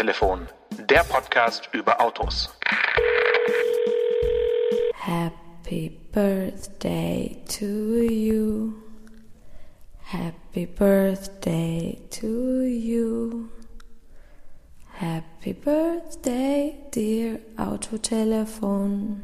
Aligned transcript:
Autotelefon, 0.00 0.48
der 0.88 1.04
Podcast 1.04 1.68
über 1.74 2.00
Autos. 2.00 2.48
Happy 4.94 5.90
birthday 6.10 7.36
to 7.46 8.00
you. 8.08 8.72
Happy 10.00 10.64
birthday 10.64 12.00
to 12.08 12.62
you. 12.62 13.50
Happy 14.98 15.52
birthday, 15.52 16.78
dear 16.92 17.38
Autotelefon. 17.58 19.20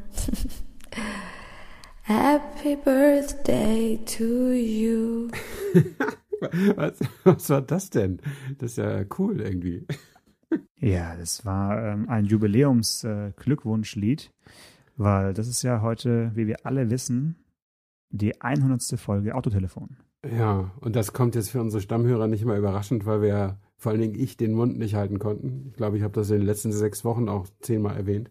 Happy 2.02 2.76
birthday 2.76 3.98
to 4.04 4.52
you. 4.52 5.30
was, 6.76 7.00
was 7.24 7.48
war 7.48 7.62
das 7.62 7.88
denn? 7.88 8.20
Das 8.58 8.72
ist 8.72 8.76
ja 8.76 9.04
cool 9.18 9.40
irgendwie. 9.40 9.86
Ja, 10.86 11.16
das 11.16 11.44
war 11.44 11.84
ähm, 11.84 12.08
ein 12.08 12.26
Jubiläums-Glückwunschlied, 12.26 14.22
äh, 14.22 14.30
weil 14.96 15.34
das 15.34 15.48
ist 15.48 15.62
ja 15.62 15.82
heute, 15.82 16.30
wie 16.34 16.46
wir 16.46 16.64
alle 16.64 16.90
wissen, 16.90 17.34
die 18.10 18.40
100. 18.40 18.80
Folge 18.96 19.34
Autotelefon. 19.34 19.96
Ja, 20.24 20.70
und 20.80 20.94
das 20.94 21.12
kommt 21.12 21.34
jetzt 21.34 21.50
für 21.50 21.60
unsere 21.60 21.82
Stammhörer 21.82 22.28
nicht 22.28 22.44
mal 22.44 22.56
überraschend, 22.56 23.04
weil 23.04 23.20
wir 23.20 23.28
ja, 23.28 23.58
vor 23.76 23.90
allen 23.90 24.00
Dingen 24.00 24.14
ich, 24.14 24.36
den 24.36 24.52
Mund 24.52 24.78
nicht 24.78 24.94
halten 24.94 25.18
konnten. 25.18 25.70
Ich 25.70 25.76
glaube, 25.76 25.96
ich 25.96 26.04
habe 26.04 26.14
das 26.14 26.30
in 26.30 26.36
den 26.38 26.46
letzten 26.46 26.70
sechs 26.70 27.04
Wochen 27.04 27.28
auch 27.28 27.48
zehnmal 27.60 27.96
erwähnt. 27.96 28.30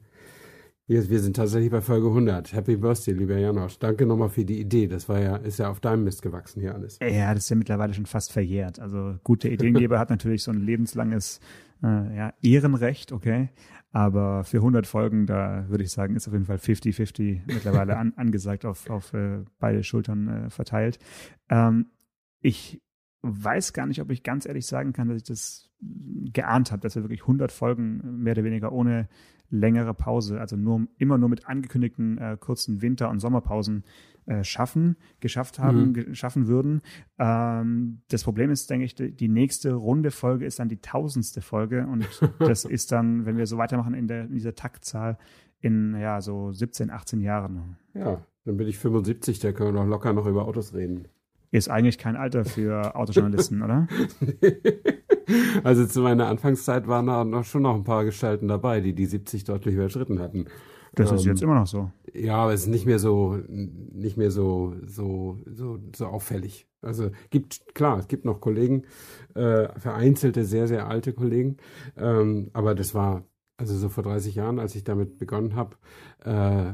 Wir, 0.87 1.09
wir 1.09 1.19
sind 1.19 1.35
tatsächlich 1.35 1.71
bei 1.71 1.81
Folge 1.81 2.07
100. 2.07 2.53
Happy 2.53 2.77
Birthday, 2.77 3.15
lieber 3.15 3.37
Janosch. 3.37 3.79
Danke 3.79 4.05
nochmal 4.05 4.29
für 4.29 4.45
die 4.45 4.61
Idee. 4.61 4.87
Das 4.87 5.09
war 5.09 5.19
ja, 5.19 5.35
ist 5.35 5.59
ja 5.59 5.69
auf 5.69 5.81
deinem 5.81 6.05
Mist 6.05 6.21
gewachsen 6.21 6.61
hier 6.61 6.73
alles. 6.73 6.99
Ja, 7.01 7.33
das 7.33 7.43
ist 7.43 7.49
ja 7.49 7.57
mittlerweile 7.57 7.93
schon 7.93 8.05
fast 8.05 8.31
verjährt. 8.31 8.79
Also 8.79 9.15
gute 9.25 9.49
Ideengeber 9.49 9.99
hat 9.99 10.09
natürlich 10.09 10.43
so 10.43 10.51
ein 10.51 10.61
lebenslanges 10.61 11.41
äh, 11.83 12.15
ja, 12.15 12.33
Ehrenrecht, 12.41 13.11
okay. 13.11 13.49
Aber 13.91 14.43
für 14.43 14.57
100 14.57 14.85
Folgen, 14.85 15.25
da 15.25 15.69
würde 15.69 15.83
ich 15.83 15.91
sagen, 15.91 16.15
ist 16.15 16.27
auf 16.27 16.33
jeden 16.33 16.45
Fall 16.45 16.57
50-50 16.57 17.41
mittlerweile 17.47 17.97
an, 17.97 18.13
angesagt 18.17 18.65
auf, 18.65 18.89
auf 18.89 19.13
äh, 19.13 19.43
beide 19.59 19.83
Schultern 19.83 20.27
äh, 20.27 20.49
verteilt. 20.49 20.99
Ähm, 21.49 21.87
ich 22.41 22.81
weiß 23.25 23.73
gar 23.73 23.85
nicht, 23.85 24.01
ob 24.01 24.11
ich 24.11 24.23
ganz 24.23 24.45
ehrlich 24.45 24.65
sagen 24.65 24.93
kann, 24.93 25.07
dass 25.07 25.17
ich 25.17 25.23
das 25.23 25.71
geahnt 26.33 26.71
habe, 26.71 26.81
dass 26.81 26.95
wir 26.95 27.03
wirklich 27.03 27.21
100 27.21 27.51
Folgen 27.51 28.21
mehr 28.21 28.33
oder 28.33 28.43
weniger 28.43 28.71
ohne 28.71 29.07
längere 29.49 29.93
Pause, 29.93 30.39
also 30.39 30.55
nur 30.55 30.87
immer 30.97 31.17
nur 31.17 31.29
mit 31.29 31.47
angekündigten 31.47 32.17
äh, 32.17 32.37
kurzen 32.39 32.81
Winter- 32.81 33.09
und 33.09 33.19
Sommerpausen 33.19 33.83
äh, 34.25 34.43
schaffen, 34.43 34.97
geschafft 35.19 35.59
haben, 35.59 35.91
mhm. 35.91 36.15
schaffen 36.15 36.47
würden. 36.47 36.81
Ähm, 37.19 38.01
das 38.09 38.23
Problem 38.23 38.49
ist, 38.49 38.69
denke 38.69 38.85
ich, 38.85 38.95
die, 38.95 39.27
nächste 39.27 39.73
runde 39.73 40.11
Folge 40.11 40.45
ist 40.45 40.59
dann 40.59 40.69
die 40.69 40.81
tausendste 40.81 41.41
Folge 41.41 41.85
und 41.85 42.07
das 42.39 42.65
ist 42.65 42.91
dann, 42.91 43.25
wenn 43.25 43.37
wir 43.37 43.45
so 43.45 43.57
weitermachen 43.57 43.93
in, 43.93 44.07
der, 44.07 44.23
in 44.23 44.33
dieser 44.33 44.55
Taktzahl, 44.55 45.17
in 45.59 45.95
ja 45.95 46.21
so 46.21 46.51
17, 46.51 46.89
18 46.89 47.21
Jahren. 47.21 47.77
Ja, 47.93 48.25
dann 48.45 48.57
bin 48.57 48.67
ich 48.67 48.77
75, 48.77 49.39
da 49.39 49.51
können 49.51 49.75
wir 49.75 49.83
noch 49.83 49.89
locker 49.89 50.13
noch 50.13 50.27
über 50.27 50.47
Autos 50.47 50.73
reden. 50.73 51.07
Ist 51.51 51.69
eigentlich 51.69 51.97
kein 51.97 52.15
Alter 52.15 52.45
für 52.45 52.95
Autojournalisten, 52.95 53.61
oder? 53.61 53.87
Also 55.63 55.87
zu 55.87 56.01
meiner 56.01 56.27
Anfangszeit 56.27 56.87
waren 56.87 57.07
da 57.07 57.23
noch 57.23 57.45
schon 57.45 57.63
noch 57.63 57.73
ein 57.73 57.83
paar 57.83 58.05
Gestalten 58.05 58.47
dabei, 58.47 58.79
die 58.79 58.93
die 58.93 59.07
70 59.07 59.43
deutlich 59.43 59.73
überschritten 59.73 60.19
hatten. 60.19 60.45
Das 60.93 61.11
ist 61.11 61.23
ähm, 61.23 61.31
jetzt 61.31 61.41
immer 61.41 61.55
noch 61.55 61.67
so. 61.67 61.91
Ja, 62.13 62.37
aber 62.37 62.53
es 62.53 62.61
ist 62.61 62.67
nicht 62.67 62.85
mehr 62.85 62.99
so, 62.99 63.39
nicht 63.47 64.17
mehr 64.17 64.31
so, 64.31 64.75
so, 64.85 65.39
so, 65.45 65.79
so 65.95 66.05
auffällig. 66.05 66.67
Also 66.81 67.09
gibt 67.31 67.73
klar, 67.73 67.99
es 67.99 68.07
gibt 68.07 68.25
noch 68.25 68.39
Kollegen, 68.39 68.83
äh, 69.33 69.67
vereinzelte 69.79 70.45
sehr, 70.45 70.67
sehr 70.67 70.87
alte 70.87 71.13
Kollegen, 71.13 71.57
ähm, 71.97 72.51
aber 72.53 72.75
das 72.75 72.93
war 72.93 73.23
also 73.57 73.75
so 73.75 73.89
vor 73.89 74.03
30 74.03 74.35
Jahren, 74.35 74.59
als 74.59 74.75
ich 74.75 74.83
damit 74.83 75.17
begonnen 75.17 75.55
habe, 75.55 75.77
äh, 76.23 76.73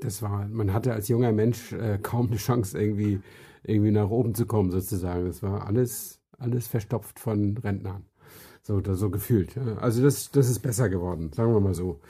das 0.00 0.22
war, 0.22 0.46
man 0.48 0.72
hatte 0.72 0.92
als 0.92 1.08
junger 1.08 1.32
Mensch 1.32 1.72
äh, 1.72 1.98
kaum 2.00 2.28
eine 2.28 2.36
Chance 2.36 2.78
irgendwie 2.78 3.20
irgendwie 3.64 3.90
nach 3.90 4.10
oben 4.10 4.34
zu 4.34 4.46
kommen 4.46 4.70
sozusagen. 4.70 5.26
Das 5.26 5.42
war 5.42 5.66
alles 5.66 6.20
alles 6.38 6.66
verstopft 6.66 7.18
von 7.18 7.56
Rentnern. 7.58 8.04
So, 8.62 8.82
so 8.94 9.10
gefühlt. 9.10 9.58
Also 9.58 10.02
das, 10.02 10.30
das 10.30 10.48
ist 10.48 10.60
besser 10.60 10.88
geworden, 10.88 11.32
sagen 11.32 11.52
wir 11.52 11.60
mal 11.60 11.74
so. 11.74 12.00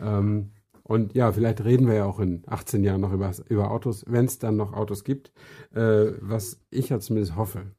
Ähm, 0.00 0.50
und 0.84 1.14
ja, 1.14 1.32
vielleicht 1.32 1.64
reden 1.64 1.88
wir 1.88 1.94
ja 1.94 2.04
auch 2.04 2.20
in 2.20 2.44
18 2.46 2.84
Jahren 2.84 3.00
noch 3.00 3.12
über, 3.12 3.32
über 3.48 3.70
Autos, 3.70 4.04
wenn 4.06 4.26
es 4.26 4.38
dann 4.38 4.56
noch 4.56 4.74
Autos 4.74 5.02
gibt, 5.02 5.32
äh, 5.72 6.12
was 6.20 6.60
ich 6.70 6.90
ja 6.90 7.00
zumindest 7.00 7.36
hoffe. 7.36 7.72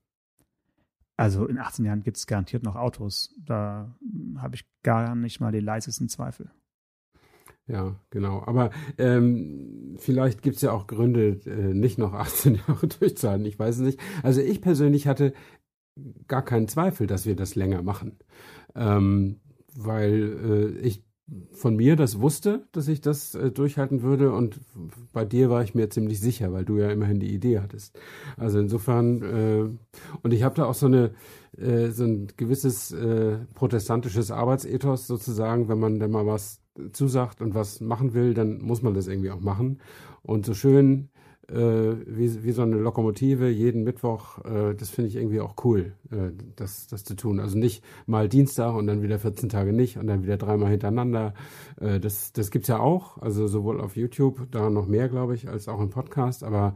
Also 1.16 1.46
in 1.46 1.58
18 1.58 1.86
Jahren 1.86 2.04
gibt 2.04 2.18
es 2.18 2.28
garantiert 2.28 2.64
noch 2.64 2.76
Autos. 2.76 3.34
Da 3.38 3.96
habe 4.38 4.56
ich 4.56 4.66
gar 4.84 5.16
nicht 5.16 5.40
mal 5.40 5.54
die 5.54 5.62
leisesten 5.62 6.10
Zweifel. 6.10 6.52
Ja, 7.68 8.00
genau. 8.12 8.44
Aber 8.46 8.70
ähm, 8.98 9.96
vielleicht 9.98 10.44
gibt 10.44 10.58
es 10.58 10.62
ja 10.62 10.72
auch 10.72 10.86
Gründe, 10.88 11.40
äh, 11.46 11.74
nicht 11.74 11.98
noch 11.98 12.14
18 12.16 12.56
Jahre 12.68 12.88
durchzuhalten. 12.88 13.46
Ich 13.46 13.58
weiß 13.58 13.78
es 13.78 13.82
nicht. 13.82 14.00
Also 14.24 14.42
ich 14.42 14.62
persönlich 14.62 15.08
hatte 15.08 15.34
gar 16.28 16.44
keinen 16.44 16.68
Zweifel, 16.68 17.08
dass 17.08 17.26
wir 17.26 17.36
das 17.36 17.56
länger 17.56 17.82
machen. 17.82 18.18
Ähm, 18.76 19.40
weil 19.76 20.76
äh, 20.78 20.80
ich 20.80 21.04
von 21.54 21.76
mir 21.76 21.96
das 21.96 22.22
wusste, 22.22 22.68
dass 22.72 22.88
ich 22.88 23.02
das 23.02 23.34
äh, 23.34 23.50
durchhalten 23.52 24.04
würde 24.04 24.32
und 24.32 24.60
bei 25.12 25.26
dir 25.26 25.50
war 25.50 25.64
ich 25.64 25.74
mir 25.74 25.90
ziemlich 25.90 26.20
sicher, 26.20 26.54
weil 26.54 26.66
du 26.66 26.78
ja 26.78 26.90
immerhin 26.92 27.20
die 27.20 27.34
Idee 27.34 27.60
hattest. 27.60 27.98
Also 28.38 28.60
insofern 28.60 29.22
äh, 29.24 30.18
und 30.22 30.34
ich 30.34 30.44
habe 30.44 30.56
da 30.56 30.66
auch 30.66 30.76
so 30.76 30.86
eine 30.86 31.16
äh, 31.58 31.90
so 31.90 32.04
ein 32.04 32.28
gewisses 32.38 32.92
äh, 32.92 33.40
protestantisches 33.56 34.30
Arbeitsethos 34.30 35.08
sozusagen, 35.08 35.68
wenn 35.68 35.80
man 35.80 36.00
dann 36.00 36.12
mal 36.12 36.28
was 36.28 36.62
zusagt 36.94 37.42
und 37.42 37.56
was 37.56 37.82
machen 37.82 38.14
will, 38.14 38.34
dann 38.34 38.62
muss 38.62 38.82
man 38.82 38.94
das 38.94 39.08
irgendwie 39.08 39.32
auch 39.32 39.42
machen. 39.42 39.80
Und 40.22 40.46
so 40.46 40.54
schön 40.54 41.10
äh, 41.50 41.96
wie, 42.08 42.44
wie 42.44 42.52
so 42.52 42.64
eine 42.64 42.78
Lokomotive 42.78 43.50
jeden 43.50 43.84
Mittwoch, 43.84 44.44
äh, 44.46 44.74
das 44.74 44.90
finde 44.90 45.10
ich 45.10 45.16
irgendwie 45.16 45.42
auch 45.42 45.56
cool, 45.64 45.94
äh, 46.12 46.32
das, 46.56 46.88
das 46.88 47.04
zu 47.04 47.16
tun. 47.16 47.40
Also 47.40 47.58
nicht 47.58 47.84
mal 48.08 48.30
Dienstag 48.30 48.76
und 48.76 48.88
dann 48.88 49.04
wieder 49.04 49.20
14 49.20 49.50
Tage 49.50 49.74
nicht 49.74 49.98
und 49.98 50.08
dann 50.08 50.24
wieder 50.24 50.38
dreimal 50.38 50.72
hintereinander. 50.72 51.34
Äh, 51.80 52.00
das 52.00 52.34
das 52.34 52.52
gibt's 52.52 52.68
ja 52.68 52.80
auch, 52.80 53.22
also 53.22 53.48
sowohl 53.48 53.80
auf 53.80 53.96
YouTube, 53.96 54.48
da 54.52 54.70
noch 54.70 54.88
mehr, 54.88 55.10
glaube 55.10 55.36
ich, 55.36 55.48
als 55.48 55.68
auch 55.68 55.80
im 55.80 55.90
Podcast. 55.90 56.44
Aber 56.44 56.76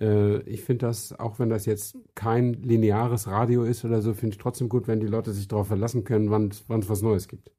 äh, 0.00 0.40
ich 0.42 0.62
finde 0.62 0.86
das, 0.86 1.18
auch 1.18 1.38
wenn 1.38 1.48
das 1.48 1.66
jetzt 1.66 1.96
kein 2.14 2.52
lineares 2.54 3.28
Radio 3.28 3.62
ist 3.64 3.84
oder 3.84 4.02
so, 4.02 4.14
finde 4.14 4.34
ich 4.34 4.38
trotzdem 4.38 4.68
gut, 4.68 4.88
wenn 4.88 5.00
die 5.00 5.06
Leute 5.06 5.32
sich 5.32 5.48
darauf 5.48 5.68
verlassen 5.68 6.04
können, 6.04 6.30
wann 6.30 6.48
es 6.48 6.64
was 6.68 7.02
Neues 7.02 7.28
gibt. 7.28 7.50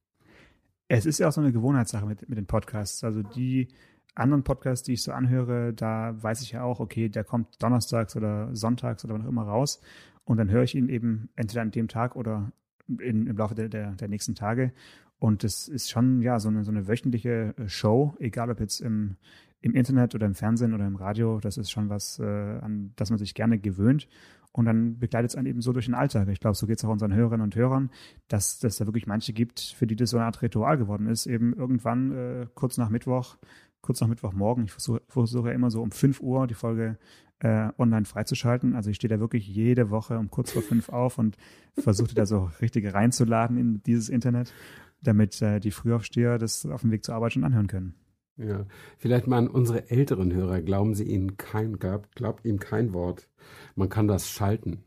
Es 0.88 1.06
ist 1.06 1.20
ja 1.20 1.28
auch 1.28 1.32
so 1.32 1.42
eine 1.42 1.52
Gewohnheitssache 1.52 2.06
mit, 2.06 2.28
mit 2.30 2.38
den 2.38 2.46
Podcasts. 2.46 3.04
Also 3.04 3.24
die 3.24 3.70
anderen 4.16 4.44
Podcasts, 4.44 4.86
die 4.86 4.94
ich 4.94 5.04
so 5.04 5.12
anhöre, 5.12 5.74
da 5.74 6.22
weiß 6.22 6.42
ich 6.42 6.52
ja 6.52 6.64
auch, 6.64 6.80
okay, 6.80 7.10
der 7.10 7.24
kommt 7.24 7.62
donnerstags 7.62 8.16
oder 8.16 8.56
sonntags 8.56 9.04
oder 9.04 9.14
wann 9.16 9.24
auch 9.24 9.30
immer 9.30 9.44
raus. 9.44 9.82
Und 10.26 10.38
dann 10.38 10.50
höre 10.50 10.64
ich 10.64 10.76
ihn 10.76 10.90
eben 10.90 11.30
entweder 11.36 11.62
an 11.62 11.72
dem 11.72 11.88
Tag 11.88 12.16
oder 12.16 12.52
in, 12.88 13.28
im 13.28 13.38
Laufe 13.38 13.56
der, 13.56 13.70
der, 13.70 13.92
der 13.92 14.08
nächsten 14.08 14.36
Tage. 14.36 14.74
Und 15.20 15.44
das 15.44 15.68
ist 15.68 15.90
schon 15.90 16.22
ja 16.22 16.40
so 16.40 16.50
eine, 16.50 16.64
so 16.64 16.72
eine 16.72 16.88
wöchentliche 16.88 17.54
äh, 17.58 17.70
Show, 17.70 18.16
egal 18.20 18.50
ob 18.50 18.60
jetzt 18.60 18.82
im, 18.82 19.16
im 19.62 19.74
Internet 19.74 20.16
oder 20.16 20.26
im 20.26 20.36
Fernsehen 20.36 20.74
oder 20.74 20.86
im 20.86 20.98
Radio. 20.98 21.40
Das 21.40 21.58
ist 21.58 21.72
schon 21.72 21.90
was, 21.90 22.20
äh, 22.20 22.24
an 22.26 22.92
das 22.98 23.10
man 23.10 23.20
sich 23.20 23.34
gerne 23.34 23.58
gewöhnt. 23.58 24.08
Und 24.54 24.66
dann 24.66 25.00
begleitet 25.00 25.32
es 25.32 25.36
einen 25.36 25.48
eben 25.48 25.62
so 25.62 25.74
durch 25.74 25.86
den 25.86 25.96
Alltag. 25.96 26.30
Ich 26.30 26.40
glaube, 26.40 26.56
so 26.56 26.68
geht 26.68 26.78
es 26.78 26.86
auch 26.86 26.90
unseren 26.90 27.14
Hörerinnen 27.14 27.44
und 27.44 27.56
Hörern, 27.56 27.90
dass, 28.28 28.60
dass 28.60 28.78
da 28.78 28.86
wirklich 28.86 29.08
manche 29.08 29.34
gibt, 29.34 29.60
für 29.60 29.88
die 29.88 29.96
das 29.96 30.12
so 30.12 30.18
eine 30.18 30.28
Art 30.28 30.42
Ritual 30.42 30.78
geworden 30.78 31.08
ist, 31.08 31.26
eben 31.26 31.54
irgendwann 31.54 32.12
äh, 32.12 32.48
kurz 32.54 32.78
nach 32.78 32.90
Mittwoch 32.90 33.38
kurz 33.84 34.00
nach 34.02 34.08
Mittwochmorgen. 34.08 34.64
Ich 34.64 34.72
versuche, 34.72 35.02
versuche 35.08 35.50
ja 35.50 35.54
immer 35.54 35.70
so 35.70 35.82
um 35.84 35.92
5 35.92 36.22
Uhr 36.22 36.48
die 36.48 36.54
Folge 36.56 36.98
äh, 37.40 37.70
online 37.78 38.06
freizuschalten. 38.06 38.76
Also 38.76 38.90
ich 38.90 38.96
stehe 38.96 39.14
da 39.14 39.20
wirklich 39.20 39.48
jede 39.48 39.92
Woche 39.92 40.18
um 40.18 40.32
kurz 40.32 40.52
vor 40.52 40.62
fünf 40.64 40.90
auf 40.90 41.20
und 41.20 41.38
versuche 41.78 42.16
da 42.16 42.26
so 42.26 42.50
richtig 42.62 42.92
reinzuladen 42.94 43.58
in 43.58 43.84
dieses 43.84 44.10
Internet, 44.10 44.54
damit 45.02 45.42
äh, 45.42 45.60
die 45.60 45.72
Frühaufsteher 45.72 46.40
das 46.40 46.66
auf 46.66 46.82
dem 46.82 46.92
Weg 46.92 47.04
zur 47.04 47.16
Arbeit 47.16 47.34
schon 47.34 47.44
anhören 47.44 47.68
können. 47.68 47.96
Ja, 48.38 48.66
vielleicht 48.98 49.28
mal 49.28 49.38
an 49.38 49.48
unsere 49.48 49.90
älteren 49.92 50.34
Hörer. 50.34 50.62
Glauben 50.62 50.96
Sie 50.96 51.04
ihnen 51.04 51.38
kein, 51.38 51.78
glaubt, 51.78 52.16
glaubt 52.16 52.46
ihm 52.46 52.60
kein 52.60 52.94
Wort. 52.94 53.30
Man 53.76 53.90
kann 53.90 54.08
das 54.08 54.30
schalten. 54.30 54.84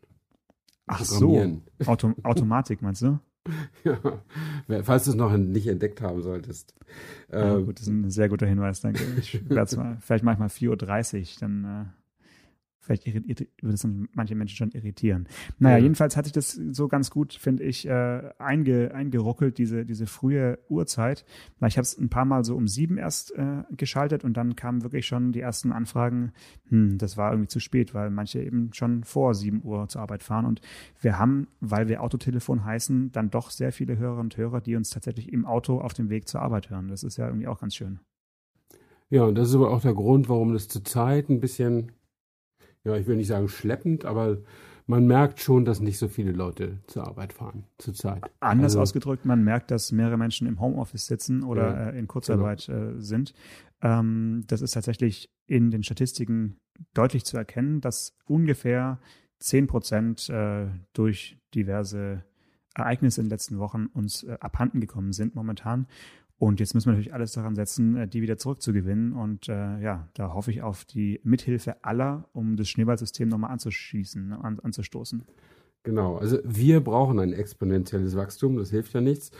Ach 0.87 1.05
so, 1.05 1.61
Auto, 1.85 2.13
Automatik 2.23 2.83
meinst 2.83 3.03
du? 3.03 3.19
Ja, 3.85 3.99
falls 4.83 5.05
du 5.05 5.11
es 5.11 5.17
noch 5.17 5.37
nicht 5.37 5.69
entdeckt 5.69 6.01
haben 6.01 6.23
solltest. 6.23 6.75
Ja, 7.31 7.57
ähm, 7.57 7.67
gut, 7.67 7.77
das 7.77 7.83
ist 7.83 7.93
ein 7.93 8.11
sehr 8.11 8.29
guter 8.29 8.47
Hinweis, 8.47 8.81
danke. 8.81 9.05
Ich 9.19 9.35
werde 9.49 9.63
es 9.63 9.77
mal, 9.77 9.99
vielleicht 10.01 10.25
mache 10.25 10.35
ich 10.35 10.39
mal 10.41 10.49
4.30 10.49 11.21
Uhr, 11.21 11.27
dann 11.41 11.93
vielleicht 12.87 13.07
würde 13.07 13.75
es 13.75 13.87
manche 14.13 14.35
Menschen 14.35 14.57
schon 14.57 14.71
irritieren. 14.71 15.29
Naja, 15.59 15.77
ja. 15.77 15.83
jedenfalls 15.83 16.17
hat 16.17 16.25
sich 16.25 16.33
das 16.33 16.53
so 16.53 16.89
ganz 16.89 17.11
gut, 17.11 17.35
finde 17.35 17.65
ich, 17.65 17.87
äh, 17.87 18.31
einge, 18.39 18.95
eingeruckelt, 18.95 19.59
diese, 19.59 19.85
diese 19.85 20.07
frühe 20.07 20.59
Uhrzeit. 20.69 21.25
Weil 21.59 21.69
ich 21.69 21.77
habe 21.77 21.85
es 21.85 21.99
ein 21.99 22.09
paar 22.09 22.25
Mal 22.25 22.45
so 22.45 22.57
um 22.57 22.69
sieben 22.69 22.99
erst 22.99 23.35
äh, 23.35 23.65
geschaltet 23.77 24.25
und 24.25 24.37
dann 24.37 24.57
kamen 24.57 24.83
wirklich 24.83 25.07
schon 25.07 25.33
die 25.33 25.41
ersten 25.41 25.73
Anfragen, 25.73 26.33
hm, 26.69 26.99
das 26.99 27.17
war 27.17 27.33
irgendwie 27.33 27.49
zu 27.49 27.61
spät, 27.61 27.95
weil 27.95 28.11
manche 28.11 28.43
eben 28.43 28.71
schon 28.73 29.05
vor 29.05 29.35
sieben 29.35 29.63
Uhr 29.65 29.89
zur 29.89 30.01
Arbeit 30.01 30.23
fahren. 30.23 30.47
Und 30.47 30.61
wir 31.01 31.19
haben, 31.19 31.49
weil 31.61 31.89
wir 31.89 32.03
Autotelefon 32.03 32.65
heißen, 32.65 33.13
dann 33.13 33.31
doch 33.31 33.51
sehr 33.51 33.73
viele 33.73 33.99
Hörerinnen 33.99 34.27
und 34.27 34.37
Hörer, 34.37 34.61
die 34.61 34.77
uns 34.77 34.91
tatsächlich 34.91 35.33
im 35.33 35.45
Auto 35.45 35.81
auf 35.81 35.93
dem 35.93 36.09
Weg 36.09 36.29
zur 36.29 36.43
Arbeit 36.43 36.71
hören. 36.71 36.89
Das 36.89 37.03
ist 37.03 37.17
ja 37.17 37.27
irgendwie 37.27 37.49
auch 37.49 37.61
ganz 37.61 37.75
schön. 37.75 38.01
Ja, 39.09 39.25
und 39.25 39.37
das 39.37 39.51
ist 39.51 39.55
aber 39.55 39.71
auch 39.71 39.83
der 39.83 39.95
Grund, 39.95 40.29
warum 40.29 40.53
das 40.53 40.67
zurzeit 40.67 41.29
ein 41.29 41.41
bisschen 41.41 41.93
ja, 42.87 42.97
ich 42.97 43.07
will 43.07 43.17
nicht 43.17 43.27
sagen 43.27 43.49
schleppend, 43.49 44.05
aber 44.05 44.39
man 44.87 45.07
merkt 45.07 45.41
schon, 45.41 45.65
dass 45.65 45.81
nicht 45.81 45.99
so 45.99 46.07
viele 46.07 46.31
Leute 46.31 46.79
zur 46.87 47.07
Arbeit 47.09 47.33
fahren 47.33 47.65
zurzeit. 47.79 48.23
Anders 48.39 48.73
also, 48.73 48.83
ausgedrückt, 48.83 49.25
man 49.25 49.43
merkt, 49.43 49.73
dass 49.73 49.91
mehrere 49.91 50.17
Menschen 50.17 50.47
im 50.47 50.61
Homeoffice 50.61 51.07
sitzen 51.07 51.43
oder 51.43 51.67
ja, 51.67 51.91
äh, 51.91 51.99
in 51.99 52.07
Kurzarbeit 52.07 52.67
genau. 52.67 52.91
äh, 52.91 53.01
sind. 53.01 53.35
Ähm, 53.83 54.45
das 54.47 54.63
ist 54.63 54.73
tatsächlich 54.73 55.29
in 55.47 55.73
den 55.73 55.83
Statistiken 55.83 56.61
deutlich 56.95 57.25
zu 57.25 57.37
erkennen, 57.37 57.81
dass 57.81 58.17
ungefähr 58.27 59.01
10 59.41 59.67
Prozent 59.67 60.31
äh, 60.31 60.69
durch 60.93 61.37
diverse 61.55 62.23
Ereignisse 62.75 63.21
in 63.21 63.27
den 63.27 63.31
letzten 63.31 63.59
Wochen 63.59 63.87
uns 63.87 64.23
äh, 64.23 64.37
abhanden 64.39 64.81
gekommen 64.81 65.13
sind 65.13 65.35
momentan. 65.35 65.89
Und 66.39 66.61
jetzt 66.61 66.75
müssen 66.75 66.89
wir 66.89 66.93
natürlich 66.93 67.15
alles 67.15 67.33
daran 67.33 67.55
setzen, 67.55 67.97
äh, 67.97 68.09
die 68.09 68.23
wieder 68.23 68.37
zurückzugewinnen. 68.37 69.13
Und 69.15 69.49
äh, 69.49 69.81
ja, 69.81 70.09
da 70.15 70.35
hoffe 70.35 70.51
ich 70.51 70.63
auf 70.63 70.85
die 70.85 71.21
Mithilfe 71.25 71.83
aller, 71.85 72.29
um 72.33 72.57
das 72.57 72.69
Schneeballsystem 72.69 73.29
nochmal 73.29 73.51
anzuschießen, 73.53 74.29
ne, 74.29 74.45
an, 74.45 74.61
anzustoßen. 74.61 75.25
Genau, 75.87 76.17
also 76.17 76.39
wir 76.43 76.81
brauchen 76.81 77.21
ein 77.21 77.33
exponentielles 77.33 78.17
Wachstum, 78.17 78.57
das 78.57 78.71
hilft 78.71 78.93
ja 78.93 79.01
nichts. 79.01 79.31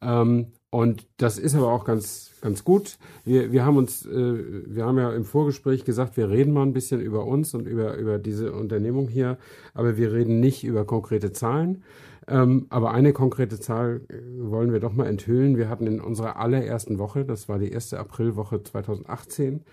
Ähm, 0.00 0.52
und 0.70 1.08
das 1.16 1.36
ist 1.36 1.56
aber 1.56 1.72
auch 1.72 1.84
ganz, 1.84 2.30
ganz 2.40 2.62
gut. 2.62 2.98
Wir, 3.24 3.50
wir 3.50 3.64
haben 3.64 3.76
uns, 3.76 4.06
äh, 4.06 4.12
wir 4.12 4.84
haben 4.84 4.98
ja 4.98 5.12
im 5.12 5.24
Vorgespräch 5.24 5.84
gesagt, 5.84 6.16
wir 6.16 6.30
reden 6.30 6.52
mal 6.52 6.62
ein 6.62 6.72
bisschen 6.72 7.00
über 7.00 7.24
uns 7.24 7.54
und 7.54 7.66
über, 7.66 7.96
über 7.96 8.20
diese 8.20 8.52
Unternehmung 8.52 9.08
hier, 9.08 9.36
aber 9.74 9.96
wir 9.96 10.12
reden 10.12 10.38
nicht 10.38 10.62
über 10.62 10.84
konkrete 10.84 11.32
Zahlen. 11.32 11.82
Ähm, 12.28 12.66
aber 12.70 12.90
eine 12.90 13.12
konkrete 13.12 13.60
Zahl 13.60 14.02
äh, 14.08 14.20
wollen 14.38 14.72
wir 14.72 14.80
doch 14.80 14.92
mal 14.92 15.06
enthüllen. 15.06 15.56
Wir 15.56 15.68
hatten 15.68 15.86
in 15.86 16.00
unserer 16.00 16.36
allerersten 16.36 16.98
Woche, 16.98 17.24
das 17.24 17.48
war 17.48 17.58
die 17.58 17.70
erste 17.70 17.98
Aprilwoche 18.00 18.62
2018, 18.62 19.64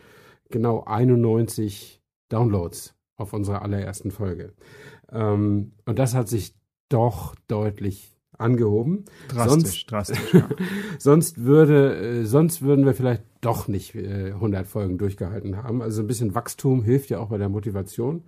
genau 0.49 0.83
91 0.83 2.01
Downloads 2.29 2.95
auf 3.15 3.33
unserer 3.33 3.61
allerersten 3.63 4.11
Folge. 4.11 4.53
Ähm, 5.11 5.73
und 5.85 5.97
das 5.97 6.13
hat 6.13 6.27
sich 6.27 6.55
doch 6.89 7.35
deutlich 7.47 8.13
angehoben. 8.37 9.05
Drastisch, 9.29 9.85
sonst, 9.85 9.91
drastisch. 9.91 10.33
Ja. 10.33 10.49
sonst 10.99 11.43
würde, 11.43 11.95
äh, 11.95 12.25
sonst 12.25 12.61
würden 12.61 12.85
wir 12.85 12.93
vielleicht 12.93 13.23
doch 13.41 13.67
nicht 13.67 13.95
äh, 13.95 14.31
100 14.31 14.67
Folgen 14.67 14.97
durchgehalten 14.97 15.57
haben. 15.63 15.81
Also 15.81 16.01
ein 16.01 16.07
bisschen 16.07 16.35
Wachstum 16.35 16.83
hilft 16.83 17.09
ja 17.09 17.19
auch 17.19 17.29
bei 17.29 17.37
der 17.37 17.49
Motivation. 17.49 18.23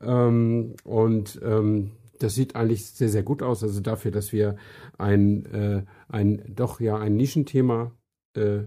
Ähm, 0.00 0.74
und 0.84 1.40
ähm, 1.42 1.92
das 2.18 2.34
sieht 2.34 2.56
eigentlich 2.56 2.86
sehr, 2.86 3.08
sehr 3.08 3.22
gut 3.22 3.42
aus. 3.42 3.62
Also 3.62 3.80
dafür, 3.80 4.10
dass 4.10 4.32
wir 4.32 4.56
ein, 4.98 5.46
äh, 5.46 5.82
ein 6.08 6.42
doch 6.48 6.80
ja 6.80 6.98
ein 6.98 7.16
Nischenthema 7.16 7.92
äh, 8.34 8.64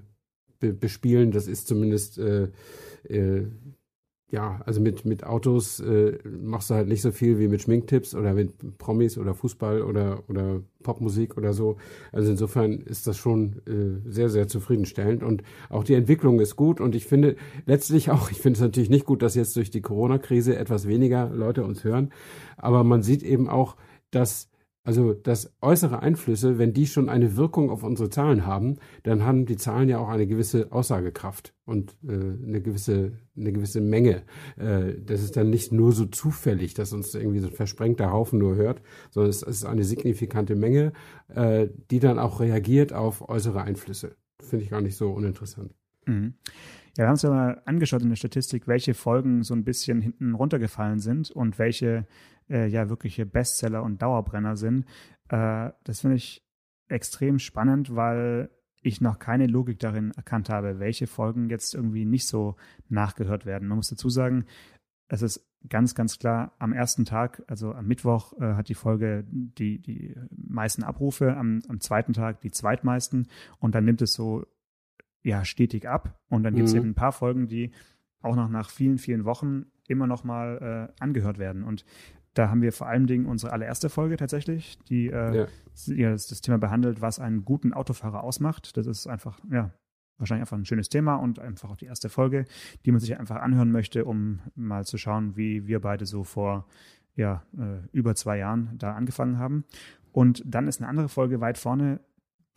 be 0.59 0.73
bespielen, 0.73 1.31
das 1.31 1.47
ist 1.47 1.67
zumindest 1.67 2.17
äh, 2.17 2.49
äh, 3.03 3.47
ja, 4.31 4.61
also 4.65 4.79
mit, 4.79 5.05
mit 5.05 5.23
Autos 5.23 5.79
äh, 5.79 6.17
machst 6.23 6.69
du 6.69 6.75
halt 6.75 6.87
nicht 6.87 7.01
so 7.01 7.11
viel 7.11 7.39
wie 7.39 7.47
mit 7.47 7.63
Schminktipps 7.63 8.13
oder 8.13 8.33
mit 8.33 8.77
Promis 8.77 9.17
oder 9.17 9.33
Fußball 9.33 9.81
oder, 9.81 10.23
oder 10.27 10.61
Popmusik 10.83 11.35
oder 11.35 11.53
so. 11.53 11.77
Also 12.11 12.29
insofern 12.29 12.73
ist 12.73 13.07
das 13.07 13.17
schon 13.17 13.61
äh, 13.65 14.09
sehr, 14.09 14.29
sehr 14.29 14.47
zufriedenstellend 14.47 15.23
und 15.23 15.41
auch 15.69 15.83
die 15.83 15.95
Entwicklung 15.95 16.39
ist 16.39 16.55
gut 16.55 16.79
und 16.79 16.93
ich 16.93 17.05
finde 17.05 17.37
letztlich 17.65 18.11
auch, 18.11 18.29
ich 18.29 18.39
finde 18.39 18.57
es 18.57 18.61
natürlich 18.61 18.91
nicht 18.91 19.05
gut, 19.05 19.23
dass 19.23 19.33
jetzt 19.33 19.55
durch 19.55 19.71
die 19.71 19.81
Corona-Krise 19.81 20.55
etwas 20.55 20.87
weniger 20.87 21.29
Leute 21.29 21.63
uns 21.63 21.83
hören, 21.83 22.11
aber 22.55 22.83
man 22.83 23.01
sieht 23.01 23.23
eben 23.23 23.49
auch, 23.49 23.77
dass 24.11 24.49
also, 24.85 25.13
dass 25.13 25.53
äußere 25.61 26.01
Einflüsse, 26.01 26.57
wenn 26.57 26.73
die 26.73 26.87
schon 26.87 27.09
eine 27.09 27.35
Wirkung 27.35 27.69
auf 27.69 27.83
unsere 27.83 28.09
Zahlen 28.09 28.47
haben, 28.47 28.77
dann 29.03 29.23
haben 29.23 29.45
die 29.45 29.57
Zahlen 29.57 29.89
ja 29.89 29.99
auch 29.99 30.09
eine 30.09 30.25
gewisse 30.25 30.71
Aussagekraft 30.71 31.53
und 31.69 31.95
äh, 32.03 32.11
eine 32.11 32.61
gewisse 32.61 33.13
eine 33.37 33.53
gewisse 33.53 33.79
Menge. 33.79 34.23
Äh, 34.57 34.95
das 35.01 35.21
ist 35.21 35.37
dann 35.37 35.49
nicht 35.49 35.71
nur 35.71 35.91
so 35.91 36.05
zufällig, 36.05 36.73
dass 36.73 36.91
uns 36.91 37.13
irgendwie 37.13 37.39
so 37.39 37.47
ein 37.47 37.53
versprengter 37.53 38.11
Haufen 38.11 38.39
nur 38.39 38.55
hört, 38.55 38.81
sondern 39.11 39.29
es 39.29 39.43
ist 39.43 39.65
eine 39.65 39.83
signifikante 39.83 40.55
Menge, 40.55 40.91
äh, 41.27 41.67
die 41.91 41.99
dann 41.99 42.19
auch 42.19 42.39
reagiert 42.39 42.91
auf 42.91 43.29
äußere 43.29 43.61
Einflüsse. 43.61 44.15
Finde 44.41 44.65
ich 44.65 44.71
gar 44.71 44.81
nicht 44.81 44.97
so 44.97 45.11
uninteressant. 45.11 45.73
Mhm. 46.05 46.33
Ja, 46.97 47.03
wir 47.03 47.05
haben 47.05 47.13
uns 47.13 47.21
ja 47.21 47.29
mal 47.29 47.61
angeschaut 47.65 48.01
in 48.01 48.09
der 48.09 48.15
Statistik, 48.15 48.67
welche 48.67 48.93
Folgen 48.93 49.43
so 49.43 49.53
ein 49.53 49.63
bisschen 49.63 50.01
hinten 50.01 50.33
runtergefallen 50.33 50.99
sind 50.99 51.31
und 51.31 51.59
welche 51.59 52.07
äh, 52.49 52.67
ja 52.67 52.89
wirkliche 52.89 53.25
Bestseller 53.25 53.83
und 53.83 54.01
Dauerbrenner 54.01 54.57
sind. 54.57 54.85
Äh, 55.29 55.69
das 55.83 56.01
finde 56.01 56.17
ich 56.17 56.43
extrem 56.87 57.39
spannend, 57.39 57.95
weil 57.95 58.49
ich 58.81 59.01
noch 59.01 59.19
keine 59.19 59.47
Logik 59.47 59.79
darin 59.79 60.11
erkannt 60.11 60.49
habe, 60.49 60.79
welche 60.79 61.07
Folgen 61.07 61.49
jetzt 61.49 61.75
irgendwie 61.75 62.05
nicht 62.05 62.27
so 62.27 62.55
nachgehört 62.87 63.45
werden. 63.45 63.67
Man 63.67 63.77
muss 63.77 63.89
dazu 63.89 64.09
sagen, 64.09 64.45
es 65.07 65.21
ist 65.21 65.45
ganz, 65.67 65.95
ganz 65.95 66.19
klar, 66.19 66.53
am 66.59 66.71
ersten 66.71 67.03
Tag, 67.03 67.43
also 67.47 67.73
am 67.73 67.87
Mittwoch, 67.87 68.33
äh, 68.39 68.53
hat 68.53 68.69
die 68.69 68.75
Folge 68.75 69.25
die, 69.29 69.81
die 69.81 70.15
meisten 70.31 70.83
Abrufe, 70.83 71.35
am, 71.35 71.61
am 71.67 71.81
zweiten 71.81 72.13
Tag 72.13 72.41
die 72.41 72.51
zweitmeisten 72.51 73.27
und 73.59 73.75
dann 73.75 73.85
nimmt 73.85 74.01
es 74.01 74.13
so 74.13 74.45
ja 75.23 75.43
stetig 75.43 75.87
ab. 75.87 76.17
Und 76.29 76.43
dann 76.43 76.55
gibt 76.55 76.67
es 76.67 76.73
mhm. 76.73 76.79
eben 76.79 76.89
ein 76.89 76.95
paar 76.95 77.11
Folgen, 77.11 77.47
die 77.47 77.71
auch 78.21 78.35
noch 78.35 78.49
nach 78.49 78.69
vielen, 78.69 78.97
vielen 78.97 79.25
Wochen 79.25 79.65
immer 79.87 80.07
noch 80.07 80.23
mal 80.23 80.89
äh, 80.97 81.03
angehört 81.03 81.39
werden. 81.39 81.63
Und 81.63 81.83
da 82.39 82.49
haben 82.49 82.61
wir 82.61 82.71
vor 82.71 82.87
allen 82.87 83.05
Dingen 83.05 83.25
unsere 83.25 83.51
allererste 83.51 83.89
Folge 83.89 84.15
tatsächlich, 84.15 84.79
die 84.87 85.07
äh, 85.07 85.47
ja. 85.87 86.09
das, 86.11 86.27
das, 86.27 86.39
Thema 86.39 86.57
behandelt, 86.57 87.01
was 87.01 87.19
einen 87.19 87.43
guten 87.43 87.73
Autofahrer 87.73 88.23
ausmacht. 88.23 88.77
Das 88.77 88.87
ist 88.87 89.07
einfach, 89.07 89.41
ja, 89.51 89.71
wahrscheinlich 90.17 90.43
einfach 90.43 90.57
ein 90.57 90.63
schönes 90.63 90.87
Thema 90.87 91.15
und 91.15 91.39
einfach 91.39 91.69
auch 91.69 91.75
die 91.75 91.87
erste 91.87 92.07
Folge, 92.07 92.45
die 92.85 92.91
man 92.91 93.01
sich 93.01 93.19
einfach 93.19 93.35
anhören 93.35 93.73
möchte, 93.73 94.05
um 94.05 94.39
mal 94.55 94.85
zu 94.85 94.97
schauen, 94.97 95.35
wie 95.35 95.67
wir 95.67 95.81
beide 95.81 96.05
so 96.05 96.23
vor 96.23 96.65
ja, 97.13 97.43
äh, 97.57 97.85
über 97.91 98.15
zwei 98.15 98.37
Jahren 98.37 98.69
da 98.77 98.93
angefangen 98.93 99.37
haben. 99.37 99.65
Und 100.13 100.41
dann 100.45 100.69
ist 100.69 100.79
eine 100.79 100.87
andere 100.87 101.09
Folge 101.09 101.41
weit 101.41 101.57
vorne, 101.57 101.99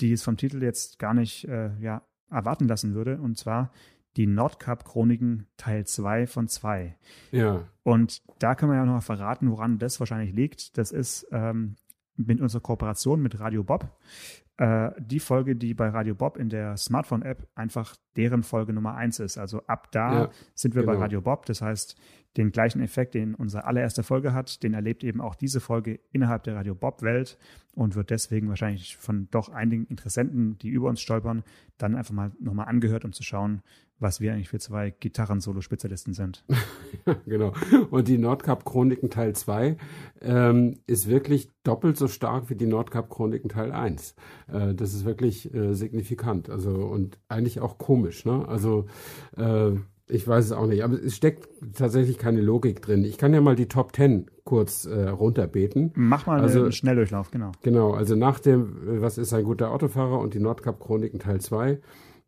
die 0.00 0.12
es 0.12 0.22
vom 0.22 0.36
Titel 0.36 0.62
jetzt 0.62 1.00
gar 1.00 1.12
nicht 1.12 1.48
äh, 1.48 1.76
ja, 1.80 2.02
erwarten 2.30 2.68
lassen 2.68 2.94
würde. 2.94 3.20
Und 3.20 3.36
zwar 3.36 3.72
die 4.16 4.26
Nordkap-Chroniken 4.26 5.46
Teil 5.56 5.86
2 5.86 6.26
von 6.26 6.48
2. 6.48 6.96
Ja. 7.30 7.68
Und 7.82 8.22
da 8.38 8.54
können 8.54 8.72
wir 8.72 8.76
ja 8.76 8.84
noch 8.84 8.94
mal 8.94 9.00
verraten, 9.00 9.50
woran 9.50 9.78
das 9.78 10.00
wahrscheinlich 10.00 10.34
liegt. 10.34 10.76
Das 10.78 10.92
ist 10.92 11.26
ähm, 11.32 11.76
mit 12.16 12.40
unserer 12.40 12.60
Kooperation 12.60 13.22
mit 13.22 13.40
Radio 13.40 13.64
Bob. 13.64 13.88
Äh, 14.58 14.90
die 14.98 15.20
Folge, 15.20 15.56
die 15.56 15.74
bei 15.74 15.88
Radio 15.88 16.14
Bob 16.14 16.36
in 16.36 16.50
der 16.50 16.76
Smartphone-App 16.76 17.48
einfach 17.54 17.96
deren 18.16 18.42
Folge 18.42 18.72
Nummer 18.72 18.94
1 18.94 19.20
ist. 19.20 19.38
Also 19.38 19.62
ab 19.66 19.90
da 19.92 20.24
ja, 20.24 20.30
sind 20.54 20.74
wir 20.74 20.82
genau. 20.82 20.92
bei 20.94 20.98
Radio 20.98 21.22
Bob. 21.22 21.46
Das 21.46 21.62
heißt, 21.62 21.96
den 22.36 22.50
gleichen 22.50 22.80
Effekt, 22.80 23.14
den 23.14 23.34
unsere 23.34 23.64
allererste 23.64 24.02
Folge 24.02 24.32
hat, 24.32 24.62
den 24.62 24.74
erlebt 24.74 25.04
eben 25.04 25.20
auch 25.20 25.34
diese 25.34 25.60
Folge 25.60 26.00
innerhalb 26.12 26.44
der 26.44 26.54
Radio 26.56 26.74
Bob-Welt 26.74 27.38
und 27.74 27.94
wird 27.94 28.10
deswegen 28.10 28.48
wahrscheinlich 28.48 28.96
von 28.96 29.28
doch 29.30 29.48
einigen 29.48 29.86
Interessenten, 29.86 30.58
die 30.58 30.68
über 30.68 30.88
uns 30.88 31.00
stolpern, 31.00 31.44
dann 31.78 31.94
einfach 31.94 32.14
mal 32.14 32.32
nochmal 32.38 32.68
angehört, 32.68 33.04
um 33.04 33.12
zu 33.12 33.22
schauen, 33.22 33.62
was 34.02 34.20
wir 34.20 34.32
eigentlich 34.32 34.48
für 34.48 34.58
zwei 34.58 34.90
Gitarren-Solo-Spezialisten 34.90 36.12
sind. 36.12 36.44
genau. 37.26 37.52
Und 37.90 38.08
die 38.08 38.18
Nordkap-Chroniken 38.18 39.10
Teil 39.10 39.34
2 39.34 39.76
ähm, 40.20 40.80
ist 40.86 41.08
wirklich 41.08 41.48
doppelt 41.62 41.96
so 41.96 42.08
stark 42.08 42.50
wie 42.50 42.56
die 42.56 42.66
Nordkap-Chroniken 42.66 43.48
Teil 43.48 43.72
1. 43.72 44.14
Äh, 44.52 44.74
das 44.74 44.92
ist 44.92 45.04
wirklich 45.04 45.54
äh, 45.54 45.74
signifikant. 45.74 46.50
Also 46.50 46.70
und 46.70 47.18
eigentlich 47.28 47.60
auch 47.60 47.78
komisch. 47.78 48.24
Ne? 48.24 48.46
Also 48.46 48.86
äh, 49.36 49.70
ich 50.08 50.26
weiß 50.26 50.44
es 50.44 50.52
auch 50.52 50.66
nicht, 50.66 50.84
aber 50.84 51.02
es 51.02 51.16
steckt 51.16 51.48
tatsächlich 51.74 52.18
keine 52.18 52.40
Logik 52.40 52.82
drin. 52.82 53.04
Ich 53.04 53.16
kann 53.16 53.32
ja 53.32 53.40
mal 53.40 53.56
die 53.56 53.68
Top 53.68 53.94
10 53.94 54.26
kurz 54.44 54.84
äh, 54.84 55.08
runterbeten. 55.08 55.92
Mach 55.94 56.26
mal 56.26 56.40
also, 56.40 56.62
einen 56.62 56.72
Schnelldurchlauf, 56.72 57.30
genau. 57.30 57.52
Genau, 57.62 57.92
also 57.92 58.16
nach 58.16 58.40
dem, 58.40 59.00
was 59.00 59.16
ist 59.16 59.32
ein 59.32 59.44
guter 59.44 59.70
Autofahrer 59.70 60.18
und 60.18 60.34
die 60.34 60.40
Nordkap-Chroniken 60.40 61.20
Teil 61.20 61.40
2 61.40 61.78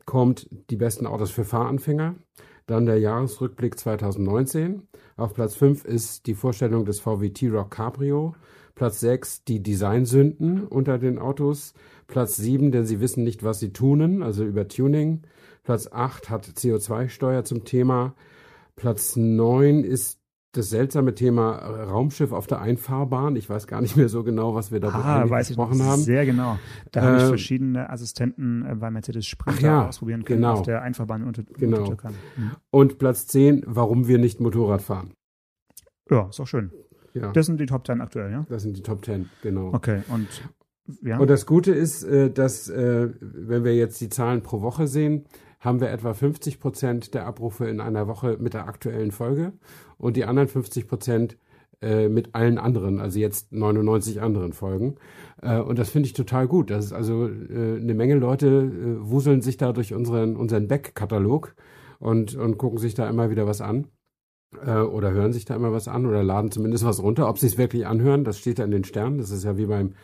kommt 0.07 0.49
die 0.71 0.77
besten 0.77 1.07
Autos 1.07 1.31
für 1.31 1.45
Fahranfänger. 1.45 2.17
Dann 2.67 2.87
der 2.87 2.99
Jahresrückblick 2.99 3.79
2019. 3.79 4.89
Auf 5.17 5.35
Platz 5.35 5.55
5 5.55 5.85
ist 5.85 6.27
die 6.27 6.35
Vorstellung 6.35 6.85
des 6.85 7.01
VW 7.01 7.31
T-Rock 7.31 7.71
Cabrio. 7.71 8.35
Platz 8.75 9.01
6 9.01 9.45
die 9.45 9.63
Designsünden 9.63 10.67
unter 10.67 10.99
den 10.99 11.19
Autos. 11.19 11.75
Platz 12.07 12.37
7, 12.37 12.73
denn 12.73 12.87
sie 12.87 13.01
wissen 13.01 13.23
nicht, 13.23 13.45
was 13.45 13.61
sie 13.61 13.73
tunen, 13.73 14.23
also 14.23 14.45
über 14.45 14.67
Tuning. 14.67 15.23
Platz 15.63 15.89
8 15.91 16.31
hat 16.31 16.47
CO2-Steuer 16.47 17.45
zum 17.45 17.65
Thema. 17.65 18.15
Platz 18.77 19.17
9 19.17 19.85
ist 19.85 20.21
das 20.57 20.71
seltsame 20.71 21.15
Thema 21.15 21.57
äh, 21.59 21.83
Raumschiff 21.83 22.33
auf 22.33 22.47
der 22.47 22.61
Einfahrbahn. 22.61 23.37
Ich 23.37 23.49
weiß 23.51 23.67
gar 23.67 23.81
nicht 23.81 23.97
mehr 23.97 24.09
so 24.09 24.23
genau, 24.25 24.55
was 24.55 24.73
wir 24.73 24.81
da 24.81 24.89
Ah, 24.89 25.29
weiß 25.29 25.51
ich 25.51 25.57
besprochen 25.57 25.83
haben. 25.83 26.01
sehr 26.01 26.25
genau. 26.27 26.59
Da 26.93 27.03
habe 27.03 27.17
ich 27.19 27.23
Äh, 27.25 27.29
verschiedene 27.29 27.91
Assistenten 27.91 28.65
äh, 28.65 28.75
bei 28.75 28.91
Mercedes 28.91 29.27
Sprinter 29.27 29.61
ja, 29.63 29.89
ausprobieren 29.89 30.25
können 30.25 30.41
genau. 30.43 30.55
auf 30.55 30.63
der 30.63 30.83
Einfahrbahn 30.83 31.23
unter, 31.25 31.43
Genau. 31.59 31.77
Untertürkern. 31.79 32.15
Mhm. 32.37 32.51
Und 32.71 32.99
Platz 32.99 33.27
10, 33.27 33.65
warum 33.67 34.09
wir 34.09 34.19
nicht 34.19 34.41
Motorrad 34.41 34.83
fahren. 34.83 35.13
Ja, 36.11 36.29
ist 36.29 36.39
doch 36.39 36.47
schön. 36.47 36.71
Ja, 37.15 37.33
Das 37.33 37.47
sind 37.47 37.61
die 37.61 37.67
Top 37.67 37.87
10 37.87 38.01
aktuell, 38.01 38.31
ja? 38.33 38.45
das 38.49 38.63
sind 38.63 38.77
die 38.77 38.83
Top 38.83 39.05
10, 39.05 39.29
genau. 39.43 39.73
Okay, 39.73 40.03
und 40.09 40.27
ja, 41.03 41.19
Und 41.19 41.31
das 41.31 41.47
Gute 41.47 41.73
ist, 41.73 42.03
äh, 42.05 42.31
dass, 42.31 42.69
äh, 42.69 43.09
wenn 43.21 43.65
wir 43.65 43.75
jetzt 43.75 44.01
die 44.01 44.09
Zahlen 44.11 44.43
pro 44.43 44.61
Woche 44.61 44.87
sehen, 44.87 45.25
haben 45.65 45.81
wir 45.81 45.91
etwa 45.91 46.15
50 46.15 46.61
Prozent 46.61 47.15
der 47.15 47.27
Abrufe 47.27 47.67
in 47.69 47.81
einer 47.81 48.07
Woche 48.09 48.37
mit 48.41 48.55
der 48.55 48.67
aktuellen 48.69 49.11
Folge 49.13 49.53
und 49.99 50.17
die 50.17 50.25
anderen 50.25 50.49
50 50.49 50.87
Prozent 50.89 51.37
äh, 51.83 52.09
mit 52.09 52.35
allen 52.35 52.59
anderen, 52.59 53.01
also 53.01 53.19
jetzt 53.19 53.53
99 53.53 54.21
anderen 54.23 54.53
Folgen. 54.53 54.97
Äh, 55.43 55.59
Und 55.61 55.79
das 55.79 55.91
finde 55.91 56.07
ich 56.07 56.13
total 56.13 56.47
gut. 56.49 56.71
Das 56.71 56.85
ist 56.87 56.93
also 56.93 57.29
äh, 57.29 57.79
eine 57.81 57.95
Menge 57.95 58.15
Leute 58.17 58.47
äh, 58.47 59.09
wuseln 59.11 59.41
sich 59.43 59.57
da 59.57 59.73
durch 59.73 59.93
unseren, 59.95 60.37
unseren 60.37 60.69
Back-Katalog 60.69 61.55
und, 61.99 62.35
und 62.37 62.59
gucken 62.59 62.79
sich 62.79 62.95
da 62.95 63.09
immer 63.09 63.31
wieder 63.31 63.47
was 63.47 63.61
an. 63.61 63.89
Äh, 64.65 64.79
Oder 64.81 65.11
hören 65.13 65.33
sich 65.33 65.45
da 65.45 65.57
immer 65.57 65.73
was 65.73 65.89
an 65.89 66.07
oder 66.07 66.23
laden 66.23 66.51
zumindest 66.51 66.85
was 66.85 67.03
runter. 67.03 67.29
Ob 67.29 67.39
sie 67.39 67.47
es 67.49 67.59
wirklich 67.59 67.87
anhören, 67.87 68.25
das 68.25 68.39
steht 68.39 68.59
ja 68.59 68.65
in 68.65 68.71
den 68.71 68.85
Sternen. 68.85 69.19
Das 69.19 69.31
ist 69.31 69.45
ja 69.45 69.57
wie 69.57 69.67
beim, 69.67 69.95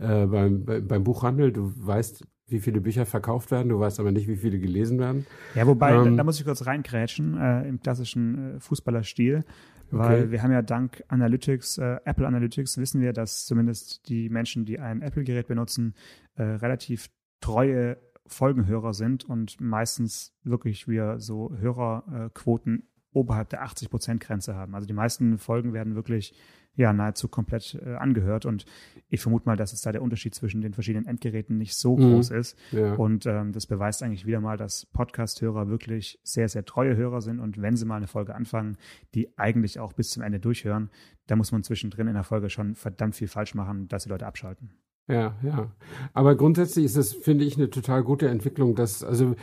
äh, 0.00 0.26
beim, 0.26 0.64
bei- 0.64 0.80
beim 0.80 1.04
Buchhandel. 1.04 1.52
Du 1.52 1.72
weißt, 1.76 2.24
wie 2.52 2.60
viele 2.60 2.80
Bücher 2.80 3.06
verkauft 3.06 3.50
werden, 3.50 3.68
du 3.68 3.78
weißt 3.80 3.98
aber 4.00 4.12
nicht, 4.12 4.28
wie 4.28 4.36
viele 4.36 4.58
gelesen 4.58 4.98
werden. 4.98 5.26
Ja, 5.54 5.66
wobei, 5.66 5.94
Ähm, 5.94 6.04
da, 6.04 6.10
da 6.18 6.24
muss 6.24 6.38
ich 6.38 6.44
kurz 6.44 6.66
reinkrätschen, 6.66 7.38
äh, 7.38 7.68
im 7.68 7.80
klassischen 7.80 8.56
äh, 8.56 8.60
Fußballerstil, 8.60 9.44
weil 9.90 10.22
Okay. 10.22 10.30
wir 10.30 10.42
haben 10.42 10.52
ja 10.52 10.62
dank 10.62 11.02
Analytics, 11.08 11.78
äh, 11.78 11.96
Apple 12.04 12.26
Analytics, 12.26 12.78
wissen 12.78 13.00
wir, 13.00 13.12
dass 13.12 13.44
zumindest 13.46 14.08
die 14.08 14.28
Menschen, 14.28 14.64
die 14.64 14.78
ein 14.78 15.02
Apple-Gerät 15.02 15.48
benutzen, 15.48 15.94
äh, 16.36 16.42
relativ 16.42 17.08
treue 17.40 17.98
Folgenhörer 18.26 18.94
sind 18.94 19.24
und 19.24 19.60
meistens 19.60 20.32
wirklich 20.44 20.88
wir 20.88 21.18
so 21.18 21.52
Hörerquoten 21.58 22.88
oberhalb 23.12 23.50
der 23.50 23.62
80%-Grenze 23.64 24.54
haben. 24.54 24.74
Also 24.74 24.86
die 24.86 24.94
meisten 24.94 25.36
Folgen 25.38 25.72
werden 25.72 25.94
wirklich 25.94 26.34
ja 26.74 26.92
nahezu 26.92 27.28
komplett 27.28 27.78
äh, 27.84 27.94
angehört 27.94 28.46
und 28.46 28.64
ich 29.08 29.20
vermute 29.20 29.46
mal, 29.46 29.56
dass 29.56 29.72
es 29.72 29.82
da 29.82 29.92
der 29.92 30.02
Unterschied 30.02 30.34
zwischen 30.34 30.62
den 30.62 30.72
verschiedenen 30.72 31.06
Endgeräten 31.06 31.58
nicht 31.58 31.74
so 31.76 31.96
Mhm. 31.96 32.14
groß 32.14 32.30
ist. 32.30 32.58
Ja. 32.70 32.94
Und 32.94 33.26
ähm, 33.26 33.52
das 33.52 33.66
beweist 33.66 34.02
eigentlich 34.02 34.24
wieder 34.26 34.40
mal, 34.40 34.56
dass 34.56 34.86
Podcast-Hörer 34.86 35.68
wirklich 35.68 36.18
sehr, 36.22 36.48
sehr 36.48 36.64
treue 36.64 36.96
Hörer 36.96 37.20
sind. 37.20 37.40
Und 37.40 37.60
wenn 37.60 37.76
sie 37.76 37.84
mal 37.84 37.96
eine 37.96 38.06
Folge 38.06 38.34
anfangen, 38.34 38.78
die 39.14 39.36
eigentlich 39.38 39.78
auch 39.80 39.92
bis 39.92 40.10
zum 40.10 40.22
Ende 40.22 40.40
durchhören, 40.40 40.90
da 41.26 41.36
muss 41.36 41.52
man 41.52 41.62
zwischendrin 41.62 42.08
in 42.08 42.14
der 42.14 42.24
Folge 42.24 42.48
schon 42.48 42.74
verdammt 42.74 43.16
viel 43.16 43.28
falsch 43.28 43.54
machen, 43.54 43.88
dass 43.88 44.04
die 44.04 44.08
Leute 44.08 44.26
abschalten. 44.26 44.70
Ja, 45.08 45.36
ja. 45.42 45.72
Aber 46.14 46.36
grundsätzlich 46.36 46.84
ist 46.84 46.96
es, 46.96 47.12
finde 47.12 47.44
ich, 47.44 47.56
eine 47.56 47.68
total 47.68 48.04
gute 48.04 48.28
Entwicklung, 48.28 48.76
dass, 48.76 49.02
also 49.02 49.34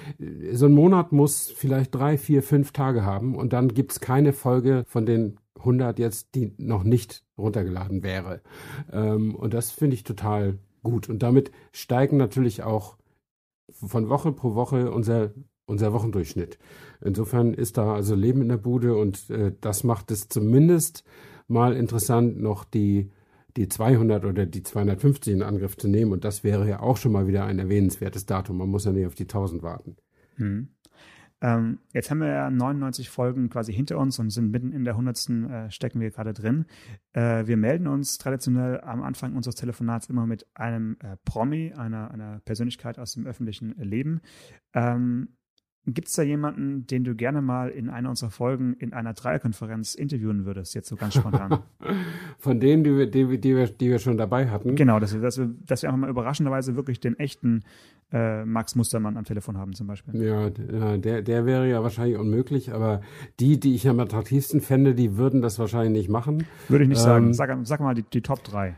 so 0.53 0.65
ein 0.65 0.71
Monat 0.71 1.11
muss 1.11 1.51
vielleicht 1.51 1.93
drei, 1.93 2.17
vier, 2.17 2.43
fünf 2.43 2.71
Tage 2.71 3.03
haben 3.03 3.35
und 3.35 3.51
dann 3.51 3.67
gibt's 3.67 3.99
keine 3.99 4.31
Folge 4.33 4.83
von 4.87 5.05
den 5.05 5.37
100 5.59 5.99
jetzt, 5.99 6.35
die 6.35 6.53
noch 6.57 6.83
nicht 6.83 7.23
runtergeladen 7.37 8.03
wäre. 8.03 8.41
Ähm, 8.91 9.35
und 9.35 9.53
das 9.53 9.71
finde 9.71 9.95
ich 9.95 10.03
total 10.03 10.59
gut. 10.83 11.09
Und 11.09 11.23
damit 11.23 11.51
steigen 11.71 12.17
natürlich 12.17 12.63
auch 12.63 12.97
von 13.71 14.09
Woche 14.09 14.31
pro 14.31 14.55
Woche 14.55 14.91
unser, 14.91 15.31
unser 15.65 15.93
Wochendurchschnitt. 15.93 16.57
Insofern 17.01 17.53
ist 17.53 17.77
da 17.77 17.93
also 17.93 18.15
Leben 18.15 18.41
in 18.41 18.49
der 18.49 18.57
Bude 18.57 18.97
und 18.97 19.29
äh, 19.29 19.53
das 19.61 19.83
macht 19.83 20.11
es 20.11 20.27
zumindest 20.27 21.03
mal 21.47 21.75
interessant, 21.75 22.39
noch 22.41 22.63
die 22.63 23.11
die 23.57 23.67
200 23.67 24.25
oder 24.25 24.45
die 24.45 24.63
250 24.63 25.33
in 25.33 25.43
Angriff 25.43 25.75
zu 25.75 25.87
nehmen. 25.87 26.11
Und 26.11 26.23
das 26.23 26.43
wäre 26.43 26.67
ja 26.67 26.81
auch 26.81 26.97
schon 26.97 27.11
mal 27.11 27.27
wieder 27.27 27.45
ein 27.45 27.59
erwähnenswertes 27.59 28.25
Datum. 28.25 28.57
Man 28.57 28.69
muss 28.69 28.85
ja 28.85 28.91
nicht 28.91 29.07
auf 29.07 29.15
die 29.15 29.23
1000 29.23 29.63
warten. 29.63 29.97
Mhm. 30.37 30.69
Ähm, 31.41 31.79
jetzt 31.93 32.11
haben 32.11 32.19
wir 32.19 32.27
ja 32.27 32.49
99 32.49 33.09
Folgen 33.09 33.49
quasi 33.49 33.73
hinter 33.73 33.97
uns 33.97 34.19
und 34.19 34.29
sind 34.29 34.51
mitten 34.51 34.71
in 34.71 34.83
der 34.83 34.93
100. 34.93 35.29
Äh, 35.29 35.71
stecken 35.71 35.99
wir 35.99 36.11
gerade 36.11 36.33
drin. 36.33 36.65
Äh, 37.13 37.47
wir 37.47 37.57
melden 37.57 37.87
uns 37.87 38.17
traditionell 38.17 38.81
am 38.81 39.01
Anfang 39.01 39.35
unseres 39.35 39.55
Telefonats 39.55 40.09
immer 40.09 40.25
mit 40.25 40.45
einem 40.53 40.97
äh, 41.01 41.15
Promi, 41.23 41.73
einer, 41.73 42.11
einer 42.11 42.39
Persönlichkeit 42.45 42.99
aus 42.99 43.13
dem 43.13 43.25
öffentlichen 43.25 43.75
Leben. 43.77 44.21
Ähm, 44.73 45.29
Gibt 45.85 46.09
es 46.09 46.13
da 46.13 46.23
jemanden, 46.23 46.85
den 46.87 47.03
du 47.03 47.15
gerne 47.15 47.41
mal 47.41 47.69
in 47.69 47.89
einer 47.89 48.09
unserer 48.09 48.29
Folgen 48.29 48.73
in 48.73 48.93
einer 48.93 49.13
Dreierkonferenz 49.13 49.95
interviewen 49.95 50.45
würdest, 50.45 50.75
jetzt 50.75 50.89
so 50.89 50.95
ganz 50.95 51.15
spontan? 51.15 51.63
Von 52.37 52.59
denen, 52.59 52.83
die 52.83 52.95
wir, 52.95 53.09
die, 53.09 53.39
die, 53.39 53.55
wir, 53.55 53.67
die 53.67 53.89
wir 53.89 53.99
schon 53.99 54.17
dabei 54.17 54.49
hatten. 54.49 54.75
genau, 54.75 54.99
dass 54.99 55.13
wir, 55.13 55.21
dass, 55.21 55.37
wir, 55.37 55.49
dass 55.65 55.81
wir 55.81 55.89
einfach 55.89 56.01
mal 56.01 56.09
überraschenderweise 56.09 56.75
wirklich 56.75 56.99
den 56.99 57.17
echten 57.17 57.63
äh, 58.11 58.45
Max 58.45 58.75
Mustermann 58.75 59.17
am 59.17 59.25
Telefon 59.25 59.57
haben 59.57 59.73
zum 59.73 59.87
Beispiel. 59.87 60.21
Ja, 60.21 60.49
der, 60.49 61.21
der 61.21 61.45
wäre 61.45 61.69
ja 61.69 61.83
wahrscheinlich 61.83 62.17
unmöglich, 62.17 62.73
aber 62.73 63.01
die, 63.39 63.59
die 63.59 63.75
ich 63.75 63.87
am 63.87 63.99
attraktivsten 63.99 64.61
fände, 64.61 64.95
die 64.95 65.17
würden 65.17 65.41
das 65.41 65.59
wahrscheinlich 65.59 65.93
nicht 65.93 66.09
machen. 66.09 66.45
Würde 66.67 66.83
ich 66.83 66.89
nicht 66.89 67.01
sagen. 67.01 67.27
Ähm, 67.27 67.33
Sag, 67.33 67.55
sag 67.63 67.79
mal 67.79 67.95
die, 67.95 68.03
die 68.03 68.21
Top 68.21 68.43
3. 68.43 68.75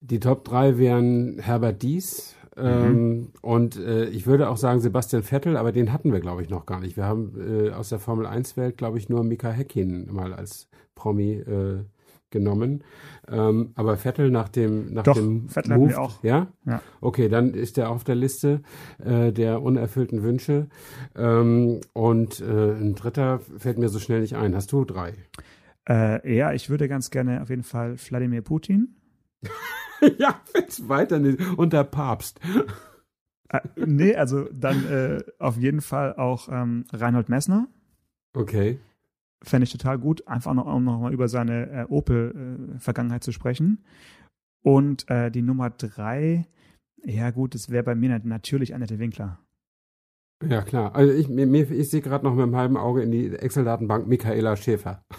Die 0.00 0.20
Top 0.20 0.44
3 0.44 0.78
wären 0.78 1.38
Herbert 1.38 1.82
Dies 1.82 2.36
ähm, 2.56 3.32
und 3.42 3.76
äh, 3.76 4.06
ich 4.06 4.26
würde 4.26 4.48
auch 4.48 4.56
sagen 4.56 4.80
Sebastian 4.80 5.22
Vettel, 5.22 5.56
aber 5.56 5.72
den 5.72 5.92
hatten 5.92 6.12
wir, 6.12 6.20
glaube 6.20 6.42
ich, 6.42 6.50
noch 6.50 6.66
gar 6.66 6.80
nicht. 6.80 6.96
Wir 6.96 7.04
haben 7.04 7.34
äh, 7.38 7.70
aus 7.70 7.88
der 7.88 7.98
Formel 7.98 8.26
1-Welt, 8.26 8.78
glaube 8.78 8.98
ich, 8.98 9.08
nur 9.08 9.24
Mika 9.24 9.50
Häkkinen 9.50 10.12
mal 10.12 10.32
als 10.32 10.68
Promi 10.94 11.32
äh, 11.32 11.84
genommen. 12.34 12.84
Ähm, 13.26 13.70
aber 13.74 13.96
Vettel 13.96 14.30
nach 14.30 14.50
dem 14.50 14.92
nach 14.92 15.04
Doch, 15.04 15.14
dem 15.14 15.48
Vettel 15.48 15.78
Move, 15.78 15.98
auch. 15.98 16.22
Ja? 16.22 16.48
Ja. 16.66 16.82
Okay, 17.00 17.30
dann 17.30 17.54
ist 17.54 17.78
er 17.78 17.88
auf 17.88 18.04
der 18.04 18.16
Liste 18.16 18.60
äh, 19.02 19.32
der 19.32 19.62
unerfüllten 19.62 20.22
Wünsche. 20.22 20.68
Ähm, 21.16 21.80
und 21.94 22.40
äh, 22.40 22.72
ein 22.72 22.94
dritter 22.94 23.40
fällt 23.56 23.78
mir 23.78 23.88
so 23.88 23.98
schnell 23.98 24.20
nicht 24.20 24.36
ein. 24.36 24.54
Hast 24.54 24.72
du 24.72 24.84
drei? 24.84 25.14
Äh, 25.88 26.36
ja, 26.36 26.52
ich 26.52 26.68
würde 26.68 26.88
ganz 26.88 27.10
gerne 27.10 27.40
auf 27.40 27.48
jeden 27.48 27.62
Fall 27.62 27.96
Wladimir 27.96 28.42
Putin. 28.42 28.96
ja, 30.18 30.40
jetzt 30.54 30.88
weiter 30.88 31.18
nicht. 31.18 31.40
Und 31.56 31.72
der 31.72 31.84
Papst. 31.84 32.40
Äh, 33.48 33.60
nee, 33.76 34.14
also 34.14 34.48
dann 34.52 34.86
äh, 34.90 35.22
auf 35.38 35.56
jeden 35.56 35.80
Fall 35.80 36.14
auch 36.16 36.48
ähm, 36.50 36.84
Reinhold 36.92 37.28
Messner. 37.28 37.68
Okay. 38.34 38.80
Fände 39.44 39.64
ich 39.64 39.72
total 39.72 39.98
gut, 39.98 40.26
einfach 40.26 40.54
noch, 40.54 40.66
um 40.66 40.82
noch 40.84 41.00
mal 41.00 41.12
über 41.12 41.28
seine 41.28 41.70
äh, 41.70 41.84
Opel-Vergangenheit 41.88 43.22
zu 43.22 43.30
sprechen. 43.32 43.84
Und 44.62 45.08
äh, 45.10 45.30
die 45.30 45.42
Nummer 45.42 45.70
drei, 45.70 46.46
ja 47.04 47.30
gut, 47.30 47.54
das 47.54 47.68
wäre 47.70 47.84
bei 47.84 47.94
mir 47.94 48.08
nat- 48.08 48.24
natürlich 48.24 48.74
Annette 48.74 48.98
Winkler. 48.98 49.38
Ja, 50.48 50.62
klar. 50.62 50.94
Also 50.94 51.12
ich, 51.12 51.28
mir, 51.28 51.70
ich 51.70 51.90
sehe 51.90 52.00
gerade 52.00 52.24
noch 52.24 52.34
mit 52.34 52.42
einem 52.42 52.56
halben 52.56 52.76
Auge 52.76 53.02
in 53.02 53.10
die 53.12 53.28
Excel-Datenbank 53.34 54.06
Michaela 54.06 54.56
Schäfer. 54.56 55.04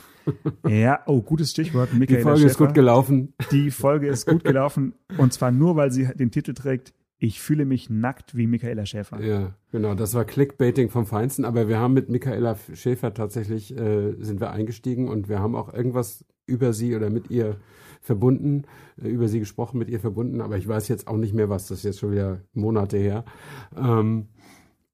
Ja, 0.68 1.04
oh, 1.06 1.22
gutes 1.22 1.52
Stichwort. 1.52 1.90
Die 1.94 1.98
Michaela 2.00 2.24
Folge 2.24 2.46
ist 2.46 2.54
Schäfer. 2.54 2.66
gut 2.66 2.74
gelaufen. 2.74 3.34
Die 3.52 3.70
Folge 3.70 4.08
ist 4.08 4.26
gut 4.26 4.44
gelaufen 4.44 4.96
und 5.20 5.34
zwar 5.34 5.52
nur, 5.52 5.76
weil 5.76 5.92
sie 5.92 6.08
den 6.16 6.32
Titel 6.32 6.56
trägt, 6.56 6.96
ich 7.18 7.42
fühle 7.42 7.66
mich 7.66 7.90
nackt 7.90 8.36
wie 8.36 8.48
Michaela 8.48 8.86
Schäfer. 8.86 9.22
Ja, 9.22 9.56
genau. 9.72 9.96
Das 9.96 10.14
war 10.14 10.26
Clickbaiting 10.26 10.90
vom 10.90 11.06
Feinsten, 11.06 11.46
aber 11.46 11.68
wir 11.68 11.80
haben 11.80 11.94
mit 11.94 12.10
Michaela 12.10 12.58
Schäfer 12.74 13.14
tatsächlich, 13.14 13.76
äh, 13.78 14.14
sind 14.20 14.42
wir 14.42 14.52
eingestiegen 14.52 15.08
und 15.08 15.30
wir 15.30 15.40
haben 15.40 15.56
auch 15.56 15.74
irgendwas 15.74 16.26
über 16.46 16.74
sie 16.74 16.96
oder 16.96 17.10
mit 17.10 17.32
ihr 17.32 17.58
verbunden, 18.02 18.64
äh, 19.02 19.08
über 19.08 19.28
sie 19.28 19.40
gesprochen, 19.40 19.80
mit 19.80 19.90
ihr 19.90 20.00
verbunden, 20.00 20.42
aber 20.42 20.58
ich 20.58 20.68
weiß 20.68 20.88
jetzt 20.90 21.08
auch 21.08 21.18
nicht 21.18 21.34
mehr 21.34 21.50
was, 21.50 21.68
das 21.68 21.80
ist 21.80 21.84
jetzt 21.86 22.00
schon 22.00 22.12
wieder 22.12 22.42
Monate 22.54 22.98
her. 22.98 23.26
Ähm, 23.76 24.28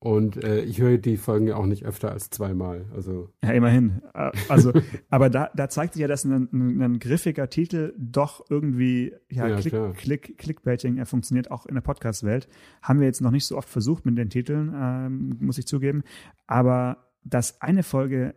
und 0.03 0.43
äh, 0.43 0.63
ich 0.63 0.81
höre 0.81 0.97
die 0.97 1.15
Folgen 1.15 1.45
ja 1.45 1.57
auch 1.57 1.67
nicht 1.67 1.85
öfter 1.85 2.11
als 2.11 2.31
zweimal. 2.31 2.85
Also 2.95 3.29
Ja, 3.43 3.51
immerhin. 3.51 4.01
Äh, 4.15 4.31
Also, 4.49 4.73
aber 5.11 5.29
da, 5.29 5.51
da 5.55 5.69
zeigt 5.69 5.93
sich 5.93 6.01
ja, 6.01 6.07
dass 6.07 6.25
ein, 6.25 6.49
ein, 6.51 6.81
ein 6.81 6.99
griffiger 6.99 7.51
Titel 7.51 7.93
doch 7.99 8.43
irgendwie, 8.49 9.13
ja, 9.29 9.47
Ja, 9.47 9.57
Click, 9.57 9.73
klar. 9.73 9.93
Click, 9.93 10.37
Clickbaiting 10.39 10.97
äh, 10.97 11.05
funktioniert 11.05 11.51
auch 11.51 11.67
in 11.67 11.75
der 11.75 11.81
Podcast-Welt. 11.81 12.47
Haben 12.81 12.99
wir 12.99 13.05
jetzt 13.05 13.21
noch 13.21 13.29
nicht 13.29 13.45
so 13.45 13.55
oft 13.55 13.69
versucht 13.69 14.03
mit 14.07 14.17
den 14.17 14.31
Titeln, 14.31 14.73
ähm, 14.75 15.37
muss 15.39 15.59
ich 15.59 15.67
zugeben. 15.67 16.01
Aber 16.47 16.97
dass 17.23 17.61
eine 17.61 17.83
Folge, 17.83 18.33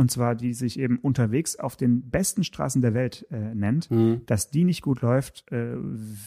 und 0.00 0.10
zwar 0.10 0.34
die 0.34 0.54
sich 0.54 0.78
eben 0.78 0.98
unterwegs 0.98 1.56
auf 1.56 1.76
den 1.76 2.08
besten 2.08 2.42
Straßen 2.42 2.80
der 2.80 2.94
Welt 2.94 3.26
äh, 3.30 3.54
nennt, 3.54 3.90
hm, 3.90 4.22
dass 4.24 4.50
die 4.50 4.64
nicht 4.64 4.80
gut 4.80 5.02
läuft, 5.02 5.44
äh, 5.52 5.76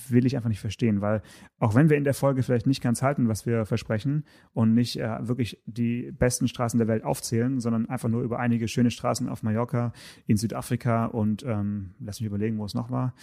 will 0.10 0.28
ich 0.28 0.36
einfach 0.36 0.50
nicht 0.50 0.60
verstehen, 0.60 1.02
weil 1.02 1.24
auch 1.58 1.74
wenn 1.74 1.90
wir 1.90 1.98
in 1.98 2.04
der 2.04 2.14
Folge 2.14 2.44
vielleicht 2.44 2.68
nicht 2.68 2.84
ganz 2.84 3.02
halten, 3.02 3.30
was 3.30 3.48
wir 3.48 3.66
versprechen 3.66 4.26
und 4.54 4.76
nicht 4.76 5.00
äh, 5.00 5.28
wirklich 5.28 5.60
die 5.66 6.12
besten 6.12 6.48
Straßen 6.48 6.78
der 6.78 6.88
Welt 6.88 7.04
aufzählen, 7.04 7.60
sondern 7.60 7.90
einfach 7.90 8.10
nur 8.10 8.22
über 8.22 8.38
einige 8.38 8.68
schöne 8.68 8.92
Straßen 8.92 9.28
auf 9.28 9.42
Mallorca, 9.42 9.92
in 10.28 10.38
Südafrika 10.38 11.06
und 11.08 11.42
ähm, 11.42 11.96
lass 12.00 12.20
mich 12.20 12.28
überlegen, 12.28 12.60
wo 12.60 12.66
es 12.66 12.76
noch 12.76 12.92
war. 12.92 13.16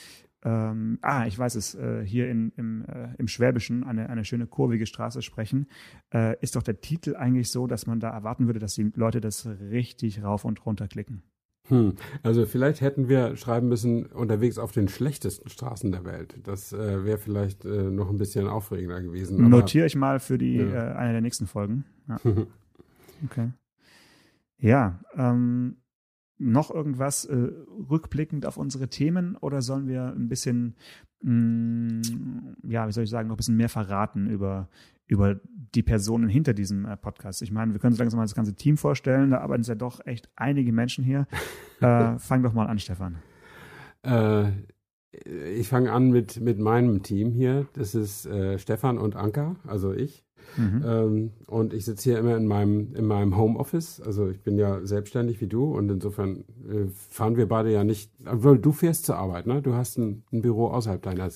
Ähm, 0.42 0.98
ah, 1.02 1.26
ich 1.26 1.38
weiß 1.38 1.54
es, 1.54 1.74
äh, 1.74 2.02
hier 2.04 2.30
in, 2.30 2.50
im, 2.56 2.84
äh, 2.86 3.08
im 3.18 3.28
Schwäbischen 3.28 3.84
eine, 3.84 4.08
eine 4.08 4.24
schöne 4.24 4.46
kurvige 4.46 4.86
Straße 4.86 5.20
sprechen, 5.22 5.66
äh, 6.14 6.36
ist 6.40 6.56
doch 6.56 6.62
der 6.62 6.80
Titel 6.80 7.14
eigentlich 7.16 7.50
so, 7.50 7.66
dass 7.66 7.86
man 7.86 8.00
da 8.00 8.10
erwarten 8.10 8.46
würde, 8.46 8.58
dass 8.58 8.74
die 8.74 8.90
Leute 8.94 9.20
das 9.20 9.46
richtig 9.46 10.22
rauf 10.22 10.44
und 10.44 10.64
runter 10.64 10.88
klicken. 10.88 11.22
Hm. 11.68 11.94
Also 12.22 12.46
vielleicht 12.46 12.80
hätten 12.80 13.08
wir 13.08 13.36
schreiben 13.36 13.68
müssen, 13.68 14.06
unterwegs 14.06 14.58
auf 14.58 14.72
den 14.72 14.88
schlechtesten 14.88 15.48
Straßen 15.48 15.92
der 15.92 16.04
Welt. 16.04 16.34
Das 16.42 16.72
äh, 16.72 17.04
wäre 17.04 17.18
vielleicht 17.18 17.64
äh, 17.64 17.90
noch 17.90 18.10
ein 18.10 18.16
bisschen 18.16 18.48
aufregender 18.48 19.00
gewesen. 19.00 19.48
Notiere 19.48 19.86
ich 19.86 19.94
mal 19.94 20.18
für 20.20 20.36
die 20.38 20.56
Ja. 20.56 20.92
äh, 20.92 20.96
eine 20.96 21.12
der 21.12 21.20
nächsten 21.20 21.46
Folgen. 21.46 21.84
Ja. 22.08 22.18
Okay. 23.22 23.50
Ja, 24.56 24.98
ähm, 25.14 25.76
noch 26.40 26.70
irgendwas 26.70 27.26
äh, 27.26 27.52
rückblickend 27.90 28.46
auf 28.46 28.56
unsere 28.56 28.88
Themen 28.88 29.36
oder 29.36 29.62
sollen 29.62 29.86
wir 29.86 30.06
ein 30.06 30.28
bisschen, 30.28 30.74
mh, 31.22 32.02
ja, 32.62 32.88
wie 32.88 32.92
soll 32.92 33.04
ich 33.04 33.10
sagen, 33.10 33.28
noch 33.28 33.34
ein 33.34 33.36
bisschen 33.36 33.56
mehr 33.56 33.68
verraten 33.68 34.28
über, 34.28 34.68
über 35.06 35.38
die 35.74 35.82
Personen 35.82 36.28
hinter 36.28 36.54
diesem 36.54 36.86
äh, 36.86 36.96
Podcast? 36.96 37.42
Ich 37.42 37.52
meine, 37.52 37.72
wir 37.72 37.78
können 37.78 37.92
uns 37.92 38.00
langsam 38.00 38.18
mal 38.18 38.24
das 38.24 38.34
ganze 38.34 38.54
Team 38.54 38.76
vorstellen, 38.78 39.30
da 39.30 39.38
arbeiten 39.38 39.62
ja 39.62 39.74
doch 39.74 40.04
echt 40.06 40.30
einige 40.34 40.72
Menschen 40.72 41.04
hier. 41.04 41.26
äh, 41.80 42.18
fang 42.18 42.42
doch 42.42 42.54
mal 42.54 42.66
an, 42.66 42.78
Stefan. 42.78 43.18
Äh, 44.02 44.50
ich 45.12 45.68
fange 45.68 45.92
an 45.92 46.10
mit, 46.10 46.40
mit 46.40 46.58
meinem 46.58 47.02
Team 47.02 47.32
hier. 47.32 47.66
Das 47.74 47.94
ist 47.94 48.26
äh, 48.26 48.58
Stefan 48.58 48.98
und 48.98 49.16
Anka, 49.16 49.56
also 49.66 49.92
ich. 49.92 50.24
Mhm. 50.56 50.84
Ähm, 50.84 51.30
und 51.46 51.74
ich 51.74 51.84
sitze 51.84 52.10
hier 52.10 52.18
immer 52.18 52.36
in 52.36 52.46
meinem, 52.46 52.94
in 52.94 53.04
meinem 53.06 53.36
Homeoffice. 53.36 54.00
Also 54.00 54.28
ich 54.28 54.42
bin 54.42 54.58
ja 54.58 54.84
selbstständig 54.84 55.40
wie 55.40 55.46
du 55.46 55.76
und 55.76 55.90
insofern 55.90 56.44
äh, 56.68 56.86
fahren 57.08 57.36
wir 57.36 57.48
beide 57.48 57.72
ja 57.72 57.84
nicht. 57.84 58.10
Obwohl 58.26 58.58
du 58.58 58.72
fährst 58.72 59.06
zur 59.06 59.16
Arbeit, 59.16 59.46
ne? 59.46 59.62
Du 59.62 59.74
hast 59.74 59.98
ein, 59.98 60.24
ein 60.32 60.42
Büro 60.42 60.68
außerhalb 60.68 61.02
deiner, 61.02 61.28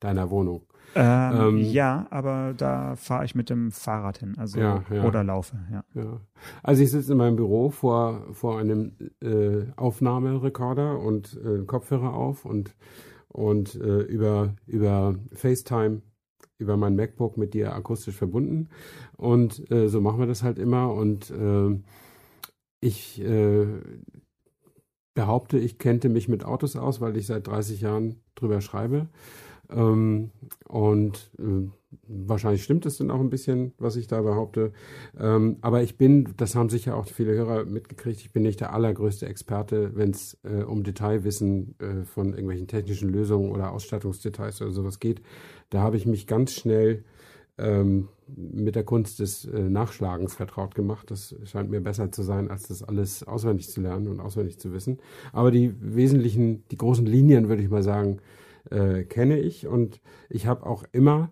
deiner 0.00 0.30
Wohnung. 0.30 0.62
Ähm, 0.94 1.32
Ähm, 1.40 1.58
ja, 1.58 2.06
aber 2.10 2.54
da 2.56 2.96
fahre 2.96 3.24
ich 3.24 3.34
mit 3.34 3.48
dem 3.48 3.72
Fahrrad 3.72 4.18
hin, 4.18 4.34
also 4.36 4.60
Ja, 4.60 4.84
ja. 4.92 5.04
oder 5.04 5.24
laufe, 5.24 5.56
ja. 5.70 5.84
Ja. 5.94 6.20
Also 6.62 6.82
ich 6.82 6.90
sitze 6.90 7.12
in 7.12 7.18
meinem 7.18 7.36
Büro 7.36 7.70
vor, 7.70 8.26
vor 8.32 8.58
einem 8.58 8.92
äh, 9.22 9.64
Aufnahmerekorder 9.76 10.98
und 10.98 11.40
äh, 11.44 11.64
Kopfhörer 11.64 12.12
auf 12.12 12.44
und, 12.44 12.74
und 13.32 13.74
äh, 13.74 14.02
über, 14.02 14.54
über 14.66 15.16
FaceTime, 15.32 16.02
über 16.58 16.76
mein 16.76 16.96
MacBook 16.96 17.36
mit 17.36 17.54
dir 17.54 17.74
akustisch 17.74 18.14
verbunden. 18.14 18.68
Und 19.16 19.70
äh, 19.70 19.88
so 19.88 20.00
machen 20.00 20.20
wir 20.20 20.26
das 20.26 20.42
halt 20.42 20.58
immer. 20.58 20.92
Und 20.92 21.30
äh, 21.30 21.80
ich 22.80 23.20
äh, 23.20 23.66
behaupte, 25.14 25.58
ich 25.58 25.78
kennte 25.78 26.08
mich 26.08 26.28
mit 26.28 26.44
Autos 26.44 26.76
aus, 26.76 27.00
weil 27.00 27.16
ich 27.16 27.26
seit 27.26 27.46
30 27.46 27.80
Jahren 27.80 28.20
drüber 28.34 28.60
schreibe. 28.60 29.08
Ähm, 29.70 30.30
und 30.68 31.30
äh, 31.38 31.70
wahrscheinlich 32.06 32.62
stimmt 32.62 32.86
es 32.86 32.98
dann 32.98 33.10
auch 33.10 33.20
ein 33.20 33.30
bisschen, 33.30 33.72
was 33.78 33.96
ich 33.96 34.06
da 34.06 34.22
behaupte. 34.22 34.72
Ähm, 35.18 35.56
aber 35.60 35.82
ich 35.82 35.96
bin, 35.96 36.34
das 36.36 36.54
haben 36.54 36.68
sicher 36.68 36.96
auch 36.96 37.06
viele 37.06 37.34
Hörer 37.34 37.64
mitgekriegt, 37.64 38.20
ich 38.20 38.32
bin 38.32 38.42
nicht 38.42 38.60
der 38.60 38.72
allergrößte 38.72 39.26
Experte, 39.26 39.94
wenn 39.94 40.10
es 40.10 40.38
äh, 40.44 40.62
um 40.62 40.82
Detailwissen 40.82 41.74
äh, 41.78 42.04
von 42.04 42.30
irgendwelchen 42.30 42.68
technischen 42.68 43.08
Lösungen 43.08 43.50
oder 43.50 43.72
Ausstattungsdetails 43.72 44.62
oder 44.62 44.72
sowas 44.72 45.00
geht. 45.00 45.22
Da 45.70 45.80
habe 45.80 45.96
ich 45.96 46.06
mich 46.06 46.26
ganz 46.26 46.52
schnell 46.52 47.04
ähm, 47.58 48.08
mit 48.34 48.76
der 48.76 48.84
Kunst 48.84 49.18
des 49.18 49.44
äh, 49.44 49.68
Nachschlagens 49.68 50.34
vertraut 50.34 50.74
gemacht. 50.74 51.10
Das 51.10 51.34
scheint 51.44 51.70
mir 51.70 51.80
besser 51.80 52.10
zu 52.10 52.22
sein, 52.22 52.50
als 52.50 52.68
das 52.68 52.82
alles 52.82 53.26
auswendig 53.26 53.70
zu 53.70 53.80
lernen 53.80 54.08
und 54.08 54.20
auswendig 54.20 54.58
zu 54.58 54.72
wissen. 54.72 54.98
Aber 55.32 55.50
die 55.50 55.74
wesentlichen, 55.80 56.64
die 56.70 56.78
großen 56.78 57.06
Linien, 57.06 57.48
würde 57.48 57.62
ich 57.62 57.68
mal 57.68 57.82
sagen, 57.82 58.18
äh, 58.70 59.04
kenne 59.04 59.38
ich 59.38 59.66
und 59.66 60.00
ich 60.30 60.46
habe 60.46 60.66
auch 60.66 60.84
immer 60.92 61.30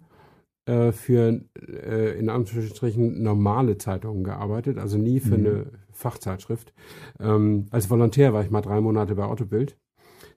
äh, 0.67 0.93
für 0.93 1.41
äh, 1.59 2.19
in 2.19 2.29
Anführungsstrichen 2.29 3.23
normale 3.23 3.79
Zeitungen 3.79 4.25
gearbeitet, 4.25 4.79
also 4.79 4.99
nie 4.99 5.21
für 5.21 5.39
Mhm. 5.39 5.47
eine 5.47 5.67
Fachzeitschrift. 5.93 6.73
Ähm, 7.19 7.67
als 7.71 7.91
Volontär 7.91 8.33
war 8.33 8.43
ich 8.43 8.51
mal 8.51 8.61
drei 8.63 8.81
Monate 8.81 9.15
bei 9.15 9.25
Autobild. 9.25 9.77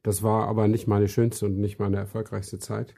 Das 0.04 0.22
war 0.24 0.48
aber 0.48 0.68
nicht 0.68 0.88
meine 0.88 1.08
schönste 1.08 1.46
und 1.46 1.58
nicht 1.60 1.80
meine 1.80 1.98
erfolgreichste 1.98 2.60
Zeit. 2.60 2.96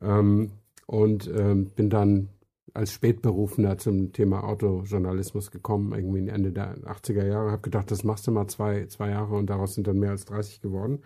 Ähm, 0.00 0.52
und 0.86 1.28
ähm, 1.36 1.70
bin 1.74 1.90
dann 1.90 2.28
als 2.74 2.92
Spätberufener 2.92 3.78
zum 3.78 4.12
Thema 4.12 4.44
Autojournalismus 4.44 5.50
gekommen, 5.50 5.92
irgendwie 5.94 6.28
Ende 6.28 6.52
der 6.52 6.76
80er 6.84 7.26
Jahre. 7.26 7.50
Habe 7.50 7.62
gedacht, 7.62 7.90
das 7.90 8.04
machst 8.04 8.26
du 8.26 8.32
mal 8.32 8.46
zwei, 8.48 8.86
zwei 8.86 9.10
Jahre 9.10 9.34
und 9.34 9.48
daraus 9.48 9.74
sind 9.74 9.86
dann 9.86 9.98
mehr 9.98 10.10
als 10.10 10.26
30 10.26 10.60
geworden. 10.60 11.00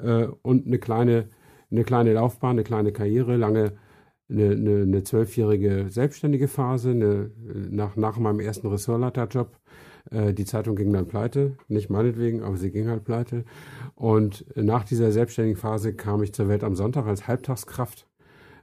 Äh, 0.00 0.26
und 0.42 0.66
eine 0.66 0.78
kleine, 0.78 1.28
eine 1.70 1.84
kleine 1.84 2.12
Laufbahn, 2.14 2.52
eine 2.52 2.64
kleine 2.64 2.92
Karriere, 2.92 3.36
lange 3.36 3.72
eine, 4.28 4.50
eine, 4.50 4.82
eine 4.82 5.02
zwölfjährige 5.02 5.86
selbstständige 5.88 6.48
Phase, 6.48 6.90
eine, 6.90 7.30
nach, 7.70 7.96
nach 7.96 8.18
meinem 8.18 8.40
ersten 8.40 8.66
Ressortleiterjob. 8.68 9.58
Äh, 10.10 10.32
die 10.34 10.44
Zeitung 10.44 10.76
ging 10.76 10.92
dann 10.92 11.08
pleite, 11.08 11.56
nicht 11.68 11.90
meinetwegen, 11.90 12.42
aber 12.42 12.56
sie 12.56 12.70
ging 12.70 12.88
halt 12.88 13.04
pleite. 13.04 13.44
Und 13.94 14.44
nach 14.56 14.84
dieser 14.84 15.12
selbstständigen 15.12 15.60
Phase 15.60 15.94
kam 15.94 16.22
ich 16.22 16.32
zur 16.32 16.48
Welt 16.48 16.64
am 16.64 16.74
Sonntag 16.74 17.06
als 17.06 17.28
Halbtagskraft 17.28 18.08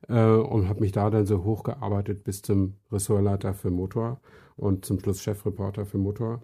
äh, 0.08 0.24
und 0.24 0.68
habe 0.68 0.82
mich 0.82 0.92
da 0.92 1.10
dann 1.10 1.26
so 1.26 1.44
hochgearbeitet 1.44 2.24
bis 2.24 2.42
zum 2.42 2.76
Ressortleiter 2.92 3.54
für 3.54 3.70
Motor 3.70 4.20
und 4.56 4.86
zum 4.86 5.00
Schluss 5.00 5.22
Chefreporter 5.22 5.86
für 5.86 5.98
Motor. 5.98 6.42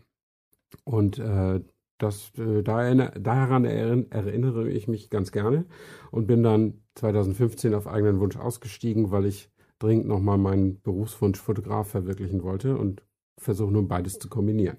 Und 0.84 1.18
äh, 1.18 1.62
das, 1.98 2.32
äh, 2.38 2.62
daran 2.62 3.66
erin- 3.66 4.12
erinnere 4.12 4.70
ich 4.70 4.88
mich 4.88 5.10
ganz 5.10 5.32
gerne 5.32 5.66
und 6.12 6.28
bin 6.28 6.44
dann 6.44 6.84
2015 6.98 7.74
auf 7.74 7.88
eigenen 7.88 8.20
Wunsch 8.20 8.38
ausgestiegen, 8.38 9.12
weil 9.12 9.26
ich 9.26 9.50
dringend 9.80 10.08
nochmal 10.08 10.38
meinen 10.38 10.82
Berufswunsch 10.82 11.40
Fotograf 11.40 11.90
verwirklichen 11.90 12.44
wollte 12.44 12.78
und 12.78 13.04
versuche 13.38 13.72
nun 13.72 13.88
beides 13.88 14.20
zu 14.20 14.30
kombinieren. 14.30 14.78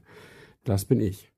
Das 0.65 0.85
bin 0.85 1.01
ich. 1.01 1.33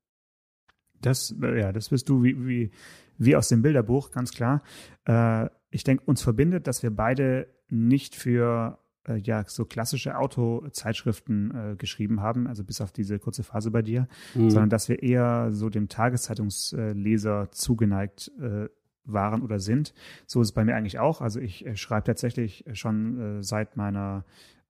Das, 1.00 1.34
äh, 1.42 1.60
ja, 1.60 1.72
das 1.72 1.90
bist 1.90 2.08
du 2.08 2.22
wie, 2.22 2.46
wie, 2.46 2.70
wie 3.18 3.36
aus 3.36 3.48
dem 3.48 3.62
Bilderbuch, 3.62 4.10
ganz 4.10 4.32
klar. 4.32 4.62
Äh, 5.06 5.48
ich 5.70 5.84
denke, 5.84 6.04
uns 6.06 6.22
verbindet, 6.22 6.66
dass 6.66 6.82
wir 6.82 6.90
beide 6.90 7.46
nicht 7.68 8.16
für 8.16 8.78
äh, 9.06 9.16
ja, 9.16 9.44
so 9.46 9.64
klassische 9.64 10.16
Autozeitschriften 10.18 11.54
äh, 11.72 11.76
geschrieben 11.76 12.20
haben, 12.20 12.46
also 12.46 12.64
bis 12.64 12.80
auf 12.80 12.92
diese 12.92 13.18
kurze 13.18 13.42
Phase 13.42 13.70
bei 13.70 13.82
dir, 13.82 14.08
Mhm. 14.34 14.50
sondern 14.50 14.70
dass 14.70 14.88
wir 14.88 15.02
eher 15.02 15.52
so 15.52 15.68
dem 15.68 15.88
Tageszeitungsleser 15.88 17.50
zugeneigt 17.52 18.32
äh, 18.40 18.68
waren 19.04 19.42
oder 19.42 19.58
sind. 19.58 19.94
So 20.26 20.40
ist 20.40 20.48
es 20.48 20.52
bei 20.52 20.64
mir 20.64 20.76
eigentlich 20.76 20.98
auch. 20.98 21.20
Also 21.20 21.40
ich 21.40 21.66
äh, 21.66 21.76
schreibe 21.76 22.04
tatsächlich 22.04 22.64
schon 22.72 23.38
äh, 23.38 23.42
seit 23.42 23.76
meiner, 23.76 24.24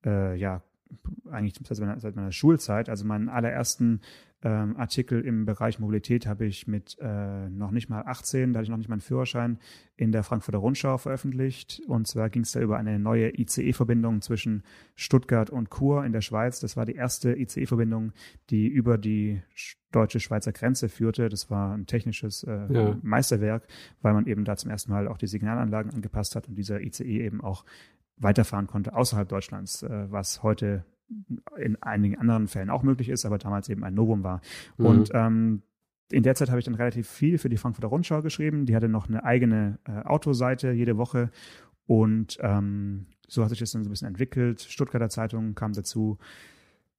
äh, 0.05 0.37
ja, 0.37 0.63
eigentlich 1.31 1.55
seit 1.63 1.79
meiner, 1.79 2.01
seit 2.01 2.17
meiner 2.17 2.33
Schulzeit, 2.33 2.89
also 2.89 3.05
meinen 3.05 3.29
allerersten 3.29 4.01
ähm, 4.43 4.77
Artikel 4.79 5.21
im 5.21 5.45
Bereich 5.45 5.79
Mobilität 5.79 6.27
habe 6.27 6.47
ich 6.47 6.67
mit 6.67 6.97
äh, 7.01 7.49
noch 7.51 7.71
nicht 7.73 7.91
mal 7.91 8.03
18, 8.07 8.53
da 8.53 8.59
hatte 8.59 8.65
ich 8.65 8.71
noch 8.71 8.79
nicht 8.79 8.89
meinen 8.89 9.01
Führerschein, 9.03 9.59
in 9.97 10.13
der 10.13 10.23
Frankfurter 10.23 10.59
Rundschau 10.59 10.97
veröffentlicht. 10.97 11.83
Und 11.87 12.07
zwar 12.09 12.31
ging 12.31 12.43
es 12.43 12.53
da 12.53 12.61
über 12.61 12.79
eine 12.79 12.99
neue 12.99 13.39
ICE-Verbindung 13.39 14.23
zwischen 14.23 14.63
Stuttgart 14.95 15.51
und 15.51 15.69
Chur 15.71 16.05
in 16.07 16.13
der 16.13 16.23
Schweiz. 16.23 16.59
Das 16.61 16.77
war 16.77 16.87
die 16.87 16.95
erste 16.95 17.37
ICE-Verbindung, 17.39 18.13
die 18.49 18.67
über 18.67 18.97
die 18.97 19.43
sch- 19.55 19.77
deutsche-Schweizer 19.93 20.53
Grenze 20.53 20.89
führte. 20.89 21.29
Das 21.29 21.51
war 21.51 21.75
ein 21.77 21.87
technisches 21.87 22.43
äh, 22.45 22.67
Ja. 22.73 22.97
Meisterwerk, 23.03 23.67
weil 24.01 24.15
man 24.15 24.27
eben 24.27 24.45
da 24.45 24.57
zum 24.57 24.71
ersten 24.71 24.91
Mal 24.91 25.07
auch 25.07 25.19
die 25.19 25.27
Signalanlagen 25.27 25.93
angepasst 25.93 26.35
hat 26.35 26.49
und 26.49 26.55
dieser 26.55 26.81
ICE 26.81 27.05
eben 27.25 27.43
auch 27.43 27.65
weiterfahren 28.17 28.67
konnte 28.67 28.95
außerhalb 28.95 29.29
Deutschlands, 29.29 29.83
äh, 29.83 30.11
was 30.11 30.43
heute 30.43 30.85
in 31.57 31.81
einigen 31.83 32.19
anderen 32.19 32.49
Fällen 32.49 32.71
auch 32.71 32.83
möglich 32.83 33.09
ist, 33.09 33.25
aber 33.25 33.39
damals 33.39 33.69
eben 33.69 33.85
ein 33.85 33.95
Novum 33.95 34.23
war. 34.23 34.41
Mhm. 34.79 34.87
Und 34.87 35.11
ähm, 35.15 35.63
in 36.11 36.23
der 36.23 36.35
Zeit 36.35 36.49
habe 36.49 36.59
ich 36.59 36.65
dann 36.65 36.75
relativ 36.75 37.09
viel 37.09 37.39
für 37.39 37.49
die 37.49 37.57
Frankfurter 37.57 37.89
Rundschau 37.89 38.23
geschrieben. 38.23 38.67
Die 38.67 38.75
hatte 38.75 38.89
noch 38.89 39.09
eine 39.09 39.25
eigene 39.25 39.79
äh, 39.85 40.03
Autoseite 40.03 40.73
jede 40.73 40.97
Woche. 40.97 41.31
Und 41.87 42.39
ähm, 42.41 43.07
so 43.29 43.43
hat 43.43 43.51
sich 43.51 43.61
das 43.61 43.73
dann 43.73 43.85
so 43.85 43.89
ein 43.89 43.93
bisschen 43.93 44.09
entwickelt. 44.09 44.61
Stuttgarter 44.61 45.09
Zeitung 45.09 45.55
kam 45.55 45.73
dazu. 45.73 46.19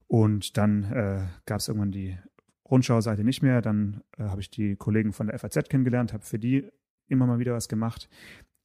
Und 0.07 0.57
dann 0.57 0.83
äh, 0.83 1.21
gab 1.45 1.59
es 1.59 1.67
irgendwann 1.67 1.91
die 1.91 2.17
Rundschau-Seite 2.69 3.23
nicht 3.23 3.41
mehr. 3.41 3.61
Dann 3.61 4.01
äh, 4.17 4.23
habe 4.23 4.41
ich 4.41 4.49
die 4.49 4.75
Kollegen 4.75 5.13
von 5.13 5.27
der 5.27 5.39
FAZ 5.39 5.69
kennengelernt, 5.69 6.13
habe 6.13 6.23
für 6.23 6.39
die 6.39 6.69
immer 7.07 7.27
mal 7.27 7.39
wieder 7.39 7.53
was 7.53 7.67
gemacht. 7.67 8.09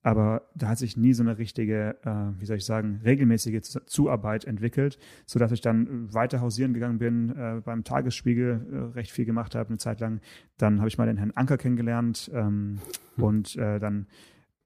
Aber 0.06 0.42
da 0.54 0.68
hat 0.68 0.78
sich 0.78 0.96
nie 0.96 1.14
so 1.14 1.24
eine 1.24 1.36
richtige, 1.36 1.96
äh, 2.04 2.40
wie 2.40 2.46
soll 2.46 2.58
ich 2.58 2.64
sagen, 2.64 3.00
regelmäßige 3.04 3.60
Zu- 3.62 3.84
Zuarbeit 3.86 4.44
entwickelt, 4.44 5.00
sodass 5.26 5.50
ich 5.50 5.62
dann 5.62 6.14
weiter 6.14 6.40
hausieren 6.40 6.74
gegangen 6.74 6.98
bin, 6.98 7.30
äh, 7.36 7.60
beim 7.64 7.82
Tagesspiegel 7.82 8.66
äh, 8.70 8.76
recht 8.94 9.10
viel 9.10 9.24
gemacht 9.24 9.56
habe, 9.56 9.68
eine 9.68 9.78
Zeit 9.78 9.98
lang. 9.98 10.20
Dann 10.58 10.78
habe 10.78 10.86
ich 10.86 10.96
mal 10.96 11.06
den 11.06 11.16
Herrn 11.16 11.32
Anker 11.34 11.58
kennengelernt 11.58 12.30
ähm, 12.32 12.78
und 13.16 13.56
äh, 13.56 13.80
dann 13.80 14.06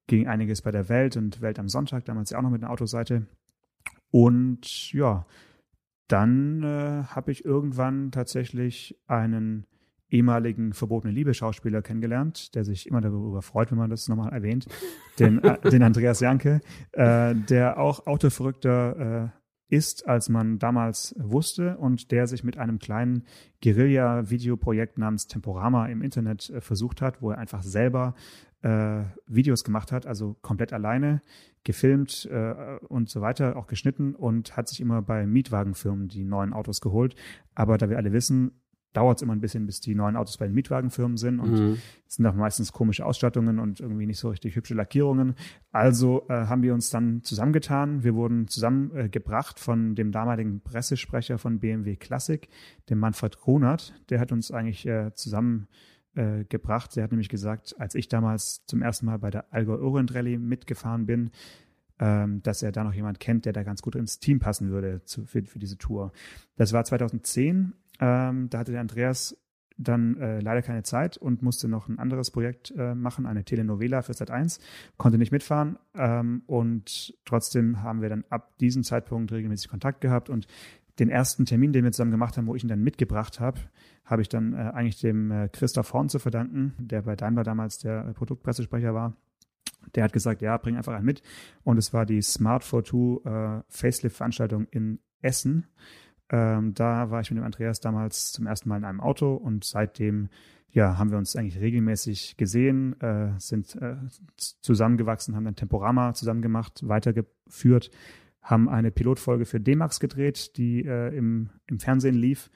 ging 0.08 0.28
einiges 0.28 0.60
bei 0.60 0.72
der 0.72 0.90
Welt 0.90 1.16
und 1.16 1.40
Welt 1.40 1.58
am 1.58 1.70
Sonntag, 1.70 2.04
damals 2.04 2.28
ja 2.28 2.36
auch 2.36 2.42
noch 2.42 2.50
mit 2.50 2.62
einer 2.62 2.70
Autoseite. 2.70 3.26
Und 4.10 4.92
ja, 4.92 5.24
dann 6.06 6.62
äh, 6.62 7.04
habe 7.04 7.32
ich 7.32 7.46
irgendwann 7.46 8.10
tatsächlich 8.10 9.00
einen 9.06 9.64
ehemaligen 10.10 10.72
verbotene 10.72 11.12
Liebe-Schauspieler 11.12 11.82
kennengelernt, 11.82 12.54
der 12.54 12.64
sich 12.64 12.86
immer 12.86 13.00
darüber 13.00 13.42
freut, 13.42 13.70
wenn 13.70 13.78
man 13.78 13.90
das 13.90 14.08
nochmal 14.08 14.32
erwähnt, 14.32 14.66
den, 15.18 15.42
äh, 15.42 15.58
den 15.70 15.82
Andreas 15.82 16.20
Janke, 16.20 16.60
äh, 16.92 17.34
der 17.34 17.78
auch 17.78 18.06
autoverrückter 18.06 19.32
ist, 19.70 20.06
als 20.06 20.28
man 20.28 20.58
damals 20.58 21.14
wusste 21.18 21.78
und 21.78 22.10
der 22.10 22.26
sich 22.26 22.44
mit 22.44 22.58
einem 22.58 22.78
kleinen 22.78 23.24
Guerilla-Videoprojekt 23.62 24.98
namens 24.98 25.28
Temporama 25.28 25.86
im 25.86 26.02
Internet 26.02 26.50
äh, 26.50 26.60
versucht 26.60 27.00
hat, 27.00 27.22
wo 27.22 27.30
er 27.30 27.38
einfach 27.38 27.62
selber 27.62 28.14
äh, 28.62 29.04
Videos 29.26 29.64
gemacht 29.64 29.92
hat, 29.92 30.06
also 30.06 30.36
komplett 30.42 30.72
alleine, 30.72 31.22
gefilmt 31.64 32.28
äh, 32.30 32.78
und 32.88 33.08
so 33.08 33.20
weiter, 33.20 33.56
auch 33.56 33.68
geschnitten 33.68 34.14
und 34.14 34.56
hat 34.56 34.68
sich 34.68 34.80
immer 34.80 35.02
bei 35.02 35.26
Mietwagenfirmen 35.26 36.08
die 36.08 36.24
neuen 36.24 36.52
Autos 36.52 36.80
geholt. 36.80 37.14
Aber 37.54 37.78
da 37.78 37.88
wir 37.88 37.96
alle 37.96 38.12
wissen, 38.12 38.60
dauert 38.92 39.18
es 39.18 39.22
immer 39.22 39.34
ein 39.34 39.40
bisschen, 39.40 39.66
bis 39.66 39.80
die 39.80 39.94
neuen 39.94 40.16
Autos 40.16 40.36
bei 40.38 40.46
den 40.46 40.54
Mietwagenfirmen 40.54 41.16
sind 41.16 41.38
und 41.38 41.52
mhm. 41.52 41.78
es 42.06 42.16
sind 42.16 42.26
auch 42.26 42.34
meistens 42.34 42.72
komische 42.72 43.06
Ausstattungen 43.06 43.58
und 43.58 43.80
irgendwie 43.80 44.06
nicht 44.06 44.18
so 44.18 44.30
richtig 44.30 44.56
hübsche 44.56 44.74
Lackierungen. 44.74 45.34
Also 45.70 46.26
äh, 46.28 46.46
haben 46.46 46.62
wir 46.62 46.74
uns 46.74 46.90
dann 46.90 47.22
zusammengetan. 47.22 48.02
Wir 48.02 48.14
wurden 48.14 48.48
zusammengebracht 48.48 49.58
äh, 49.58 49.60
von 49.60 49.94
dem 49.94 50.10
damaligen 50.10 50.60
Pressesprecher 50.60 51.38
von 51.38 51.60
BMW 51.60 51.96
Classic, 51.96 52.48
dem 52.88 52.98
Manfred 52.98 53.38
Kronert. 53.38 53.94
Der 54.10 54.18
hat 54.18 54.32
uns 54.32 54.50
eigentlich 54.50 54.86
äh, 54.86 55.14
zusammen 55.14 55.68
äh, 56.14 56.44
gebracht. 56.44 56.96
Der 56.96 57.04
hat 57.04 57.12
nämlich 57.12 57.28
gesagt, 57.28 57.76
als 57.78 57.94
ich 57.94 58.08
damals 58.08 58.64
zum 58.66 58.82
ersten 58.82 59.06
Mal 59.06 59.18
bei 59.18 59.30
der 59.30 59.52
Allgäu 59.52 59.78
Orient 59.80 60.12
Rallye 60.12 60.38
mitgefahren 60.38 61.06
bin, 61.06 61.30
ähm, 62.00 62.42
dass 62.42 62.62
er 62.62 62.72
da 62.72 62.82
noch 62.82 62.94
jemand 62.94 63.20
kennt, 63.20 63.44
der 63.44 63.52
da 63.52 63.62
ganz 63.62 63.82
gut 63.82 63.94
ins 63.94 64.18
Team 64.18 64.40
passen 64.40 64.70
würde 64.70 65.04
zu, 65.04 65.26
für, 65.26 65.44
für 65.44 65.58
diese 65.60 65.78
Tour. 65.78 66.12
Das 66.56 66.72
war 66.72 66.84
2010 66.84 67.74
ähm, 68.00 68.48
da 68.50 68.58
hatte 68.58 68.72
der 68.72 68.80
Andreas 68.80 69.36
dann 69.76 70.16
äh, 70.18 70.40
leider 70.40 70.60
keine 70.62 70.82
Zeit 70.82 71.16
und 71.16 71.42
musste 71.42 71.68
noch 71.68 71.88
ein 71.88 71.98
anderes 71.98 72.30
Projekt 72.30 72.72
äh, 72.76 72.94
machen, 72.94 73.26
eine 73.26 73.44
Telenovela 73.44 74.02
für 74.02 74.12
Sat 74.12 74.30
1, 74.30 74.60
konnte 74.98 75.16
nicht 75.16 75.32
mitfahren 75.32 75.78
ähm, 75.94 76.42
und 76.46 77.14
trotzdem 77.24 77.82
haben 77.82 78.02
wir 78.02 78.10
dann 78.10 78.24
ab 78.28 78.58
diesem 78.58 78.82
Zeitpunkt 78.82 79.32
regelmäßig 79.32 79.70
Kontakt 79.70 80.00
gehabt 80.02 80.28
und 80.28 80.46
den 80.98 81.08
ersten 81.08 81.46
Termin, 81.46 81.72
den 81.72 81.84
wir 81.84 81.92
zusammen 81.92 82.10
gemacht 82.10 82.36
haben, 82.36 82.46
wo 82.46 82.54
ich 82.54 82.62
ihn 82.62 82.68
dann 82.68 82.82
mitgebracht 82.82 83.40
habe, 83.40 83.58
habe 84.04 84.22
ich 84.22 84.28
dann 84.28 84.52
äh, 84.52 84.56
eigentlich 84.74 85.00
dem 85.00 85.30
äh, 85.30 85.48
Christoph 85.48 85.92
Horn 85.94 86.08
zu 86.08 86.18
verdanken, 86.18 86.74
der 86.78 87.02
bei 87.02 87.16
Daimler 87.16 87.42
damals 87.42 87.78
der 87.78 88.06
äh, 88.06 88.12
Produktpressesprecher 88.12 88.92
war. 88.92 89.16
Der 89.94 90.04
hat 90.04 90.12
gesagt, 90.12 90.42
ja, 90.42 90.56
bring 90.58 90.76
einfach 90.76 90.92
einen 90.92 91.06
mit. 91.06 91.22
Und 91.64 91.78
es 91.78 91.94
war 91.94 92.04
die 92.04 92.20
Smart 92.20 92.64
42 92.64 93.24
äh, 93.24 93.62
Facelift-Veranstaltung 93.68 94.66
in 94.70 95.00
Essen. 95.22 95.68
Ähm, 96.30 96.74
da 96.74 97.10
war 97.10 97.20
ich 97.20 97.30
mit 97.30 97.38
dem 97.38 97.44
Andreas 97.44 97.80
damals 97.80 98.32
zum 98.32 98.46
ersten 98.46 98.68
Mal 98.68 98.78
in 98.78 98.84
einem 98.84 99.00
Auto 99.00 99.34
und 99.34 99.64
seitdem 99.64 100.28
ja, 100.72 100.98
haben 100.98 101.10
wir 101.10 101.18
uns 101.18 101.34
eigentlich 101.34 101.60
regelmäßig 101.60 102.36
gesehen, 102.36 103.00
äh, 103.00 103.32
sind 103.38 103.74
äh, 103.76 103.96
zusammengewachsen, 104.36 105.34
haben 105.34 105.44
dann 105.44 105.56
Temporama 105.56 106.14
zusammen 106.14 106.42
gemacht, 106.42 106.86
weitergeführt, 106.86 107.90
haben 108.40 108.68
eine 108.68 108.90
Pilotfolge 108.90 109.46
für 109.46 109.60
D-Max 109.60 109.98
gedreht, 110.00 110.56
die 110.56 110.84
äh, 110.84 111.14
im, 111.16 111.50
im 111.66 111.80
Fernsehen 111.80 112.14
lief. 112.14 112.50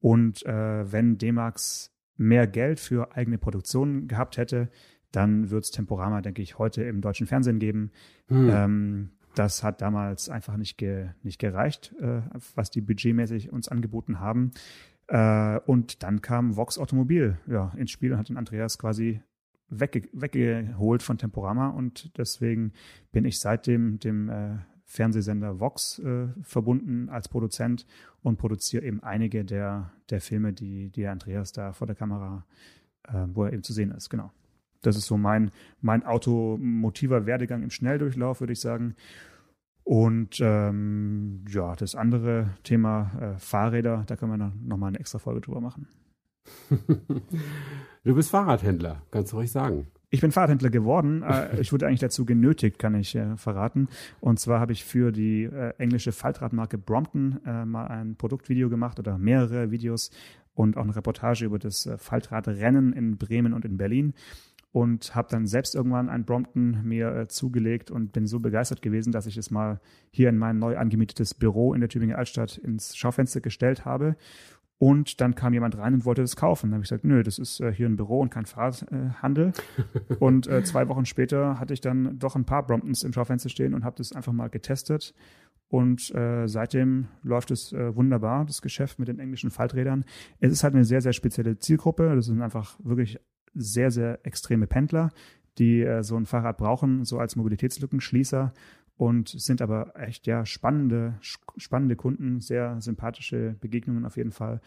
Und 0.00 0.44
äh, 0.46 0.90
wenn 0.90 1.18
D-Max 1.18 1.92
mehr 2.16 2.46
Geld 2.46 2.80
für 2.80 3.14
eigene 3.14 3.38
Produktionen 3.38 4.08
gehabt 4.08 4.38
hätte, 4.38 4.70
dann 5.12 5.50
wird 5.50 5.64
es 5.64 5.70
Temporama, 5.70 6.20
denke 6.22 6.42
ich, 6.42 6.58
heute 6.58 6.82
im 6.84 7.00
deutschen 7.00 7.26
Fernsehen 7.26 7.58
geben. 7.58 7.90
Hm. 8.28 8.50
Ähm, 8.50 9.10
das 9.38 9.62
hat 9.62 9.80
damals 9.80 10.28
einfach 10.28 10.56
nicht, 10.56 10.78
ge, 10.78 11.10
nicht 11.22 11.38
gereicht, 11.38 11.94
äh, 12.00 12.22
was 12.54 12.70
die 12.70 12.80
budgetmäßig 12.80 13.52
uns 13.52 13.68
angeboten 13.68 14.20
haben. 14.20 14.50
Äh, 15.06 15.60
und 15.60 16.02
dann 16.02 16.20
kam 16.22 16.56
Vox 16.56 16.78
Automobil 16.78 17.38
ja, 17.46 17.72
ins 17.76 17.90
Spiel 17.90 18.12
und 18.12 18.18
hat 18.18 18.28
den 18.28 18.36
Andreas 18.36 18.78
quasi 18.78 19.22
wegge 19.68 20.08
weggeholt 20.12 21.02
von 21.02 21.18
Temporama. 21.18 21.68
Und 21.68 22.16
deswegen 22.18 22.72
bin 23.12 23.24
ich 23.24 23.38
seitdem 23.38 23.98
dem 24.00 24.28
äh, 24.28 24.56
Fernsehsender 24.84 25.60
Vox 25.60 25.98
äh, 25.98 26.28
verbunden 26.42 27.08
als 27.10 27.28
Produzent 27.28 27.86
und 28.22 28.38
produziere 28.38 28.84
eben 28.84 29.02
einige 29.02 29.44
der, 29.44 29.92
der 30.10 30.20
Filme, 30.20 30.52
die, 30.52 30.90
die 30.90 31.06
Andreas 31.06 31.52
da 31.52 31.72
vor 31.72 31.86
der 31.86 31.96
Kamera, 31.96 32.46
äh, 33.04 33.26
wo 33.28 33.44
er 33.44 33.52
eben 33.52 33.62
zu 33.62 33.72
sehen 33.72 33.92
ist. 33.92 34.08
Genau. 34.08 34.32
Das 34.82 34.96
ist 34.96 35.06
so 35.06 35.16
mein, 35.16 35.50
mein 35.80 36.04
automotiver 36.04 37.26
Werdegang 37.26 37.62
im 37.62 37.70
Schnelldurchlauf, 37.70 38.40
würde 38.40 38.52
ich 38.52 38.60
sagen. 38.60 38.94
Und 39.84 40.38
ähm, 40.40 41.44
ja, 41.48 41.74
das 41.74 41.94
andere 41.94 42.50
Thema 42.62 43.10
äh, 43.20 43.38
Fahrräder, 43.38 44.04
da 44.06 44.16
können 44.16 44.32
wir 44.32 44.36
noch, 44.36 44.52
noch 44.54 44.76
mal 44.76 44.88
eine 44.88 45.00
extra 45.00 45.18
Folge 45.18 45.40
drüber 45.40 45.60
machen. 45.60 45.88
du 48.04 48.14
bist 48.14 48.30
Fahrradhändler, 48.30 49.02
kannst 49.10 49.32
du 49.32 49.36
ruhig 49.36 49.50
sagen. 49.50 49.86
Ich 50.10 50.22
bin 50.22 50.32
Fahrradhändler 50.32 50.70
geworden. 50.70 51.22
Äh, 51.22 51.60
ich 51.60 51.72
wurde 51.72 51.86
eigentlich 51.86 52.00
dazu 52.00 52.24
genötigt, 52.24 52.78
kann 52.78 52.94
ich 52.94 53.14
äh, 53.14 53.36
verraten. 53.36 53.88
Und 54.20 54.40
zwar 54.40 54.60
habe 54.60 54.72
ich 54.72 54.84
für 54.84 55.12
die 55.12 55.44
äh, 55.44 55.74
englische 55.78 56.12
Faltradmarke 56.12 56.78
Brompton 56.78 57.40
mal 57.44 57.86
ein 57.88 58.16
Produktvideo 58.16 58.68
gemacht 58.68 58.98
oder 58.98 59.18
mehrere 59.18 59.70
Videos 59.70 60.10
und 60.54 60.76
auch 60.76 60.82
eine 60.82 60.96
Reportage 60.96 61.44
über 61.44 61.58
das 61.58 61.88
Faltradrennen 61.98 62.92
in 62.92 63.16
Bremen 63.16 63.52
und 63.52 63.64
in 63.64 63.76
Berlin 63.76 64.14
und 64.72 65.14
habe 65.14 65.28
dann 65.30 65.46
selbst 65.46 65.74
irgendwann 65.74 66.08
ein 66.08 66.24
Brompton 66.24 66.82
mir 66.84 67.14
äh, 67.14 67.28
zugelegt 67.28 67.90
und 67.90 68.12
bin 68.12 68.26
so 68.26 68.38
begeistert 68.38 68.82
gewesen, 68.82 69.12
dass 69.12 69.26
ich 69.26 69.36
es 69.36 69.50
mal 69.50 69.80
hier 70.10 70.28
in 70.28 70.38
mein 70.38 70.58
neu 70.58 70.76
angemietetes 70.76 71.34
Büro 71.34 71.74
in 71.74 71.80
der 71.80 71.88
Tübinger 71.88 72.18
Altstadt 72.18 72.58
ins 72.58 72.96
Schaufenster 72.96 73.40
gestellt 73.40 73.84
habe. 73.84 74.16
Und 74.80 75.20
dann 75.20 75.34
kam 75.34 75.54
jemand 75.54 75.76
rein 75.76 75.94
und 75.94 76.04
wollte 76.04 76.20
das 76.20 76.36
kaufen. 76.36 76.68
Dann 76.68 76.74
habe 76.74 76.84
ich 76.84 76.88
gesagt, 76.88 77.04
nö, 77.04 77.24
das 77.24 77.38
ist 77.38 77.60
äh, 77.60 77.72
hier 77.72 77.88
ein 77.88 77.96
Büro 77.96 78.20
und 78.20 78.30
kein 78.30 78.46
Fahrradhandel. 78.46 79.52
und 80.20 80.46
äh, 80.46 80.62
zwei 80.62 80.86
Wochen 80.88 81.04
später 81.04 81.58
hatte 81.58 81.74
ich 81.74 81.80
dann 81.80 82.18
doch 82.18 82.36
ein 82.36 82.44
paar 82.44 82.64
Bromptons 82.64 83.02
im 83.02 83.12
Schaufenster 83.12 83.48
stehen 83.48 83.74
und 83.74 83.84
habe 83.84 83.96
das 83.96 84.12
einfach 84.12 84.32
mal 84.32 84.48
getestet. 84.48 85.14
Und 85.66 86.14
äh, 86.14 86.46
seitdem 86.46 87.08
läuft 87.22 87.50
es 87.50 87.72
äh, 87.72 87.94
wunderbar, 87.94 88.44
das 88.44 88.62
Geschäft 88.62 88.98
mit 88.98 89.08
den 89.08 89.18
englischen 89.18 89.50
Falträdern. 89.50 90.04
Es 90.38 90.52
ist 90.52 90.62
halt 90.62 90.74
eine 90.74 90.84
sehr, 90.84 91.00
sehr 91.00 91.12
spezielle 91.12 91.58
Zielgruppe. 91.58 92.14
Das 92.14 92.26
sind 92.26 92.40
einfach 92.40 92.78
wirklich 92.82 93.18
sehr, 93.54 93.90
sehr 93.90 94.20
extreme 94.24 94.66
Pendler, 94.66 95.10
die 95.58 95.82
äh, 95.82 96.02
so 96.02 96.16
ein 96.16 96.26
Fahrrad 96.26 96.58
brauchen, 96.58 97.04
so 97.04 97.18
als 97.18 97.36
Mobilitätslückenschließer 97.36 98.52
und 98.96 99.28
sind 99.28 99.62
aber 99.62 99.92
echt 99.96 100.26
ja 100.26 100.44
spannende, 100.44 101.14
spannende 101.56 101.96
Kunden, 101.96 102.40
sehr 102.40 102.80
sympathische 102.80 103.56
Begegnungen 103.60 104.04
auf 104.04 104.16
jeden 104.16 104.32
Fall. 104.32 104.60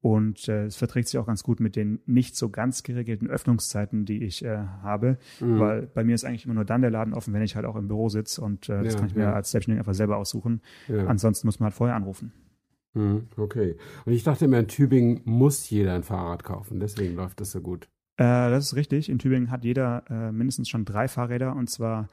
Und 0.00 0.48
äh, 0.48 0.66
es 0.66 0.76
verträgt 0.76 1.08
sich 1.08 1.18
auch 1.18 1.26
ganz 1.26 1.42
gut 1.42 1.60
mit 1.60 1.76
den 1.76 1.98
nicht 2.04 2.36
so 2.36 2.50
ganz 2.50 2.82
geregelten 2.82 3.30
Öffnungszeiten, 3.30 4.04
die 4.04 4.22
ich 4.22 4.44
äh, 4.44 4.58
habe, 4.82 5.16
mhm. 5.40 5.58
weil 5.58 5.86
bei 5.86 6.04
mir 6.04 6.14
ist 6.14 6.24
eigentlich 6.24 6.44
immer 6.44 6.54
nur 6.54 6.66
dann 6.66 6.82
der 6.82 6.90
Laden 6.90 7.14
offen, 7.14 7.32
wenn 7.32 7.40
ich 7.40 7.56
halt 7.56 7.64
auch 7.64 7.74
im 7.74 7.88
Büro 7.88 8.10
sitze 8.10 8.42
und 8.42 8.68
äh, 8.68 8.84
das 8.84 8.92
ja, 8.92 9.00
kann 9.00 9.08
ich 9.08 9.14
mir 9.14 9.22
ja. 9.22 9.32
als 9.32 9.50
Selbstständiger 9.50 9.80
einfach 9.80 9.94
selber 9.94 10.18
aussuchen. 10.18 10.60
Ja. 10.88 11.06
Ansonsten 11.06 11.48
muss 11.48 11.58
man 11.58 11.68
halt 11.68 11.74
vorher 11.74 11.96
anrufen. 11.96 12.32
Mhm, 12.92 13.28
okay. 13.38 13.76
Und 14.04 14.12
ich 14.12 14.22
dachte 14.22 14.44
immer, 14.44 14.58
in 14.58 14.68
Tübingen 14.68 15.22
muss 15.24 15.70
jeder 15.70 15.94
ein 15.94 16.02
Fahrrad 16.02 16.44
kaufen, 16.44 16.80
deswegen 16.80 17.16
läuft 17.16 17.40
das 17.40 17.52
so 17.52 17.62
gut. 17.62 17.88
Äh, 18.16 18.50
das 18.50 18.66
ist 18.66 18.76
richtig. 18.76 19.08
In 19.08 19.18
Tübingen 19.18 19.50
hat 19.50 19.64
jeder 19.64 20.04
äh, 20.08 20.32
mindestens 20.32 20.68
schon 20.68 20.84
drei 20.84 21.08
Fahrräder 21.08 21.54
und 21.54 21.68
zwar 21.68 22.08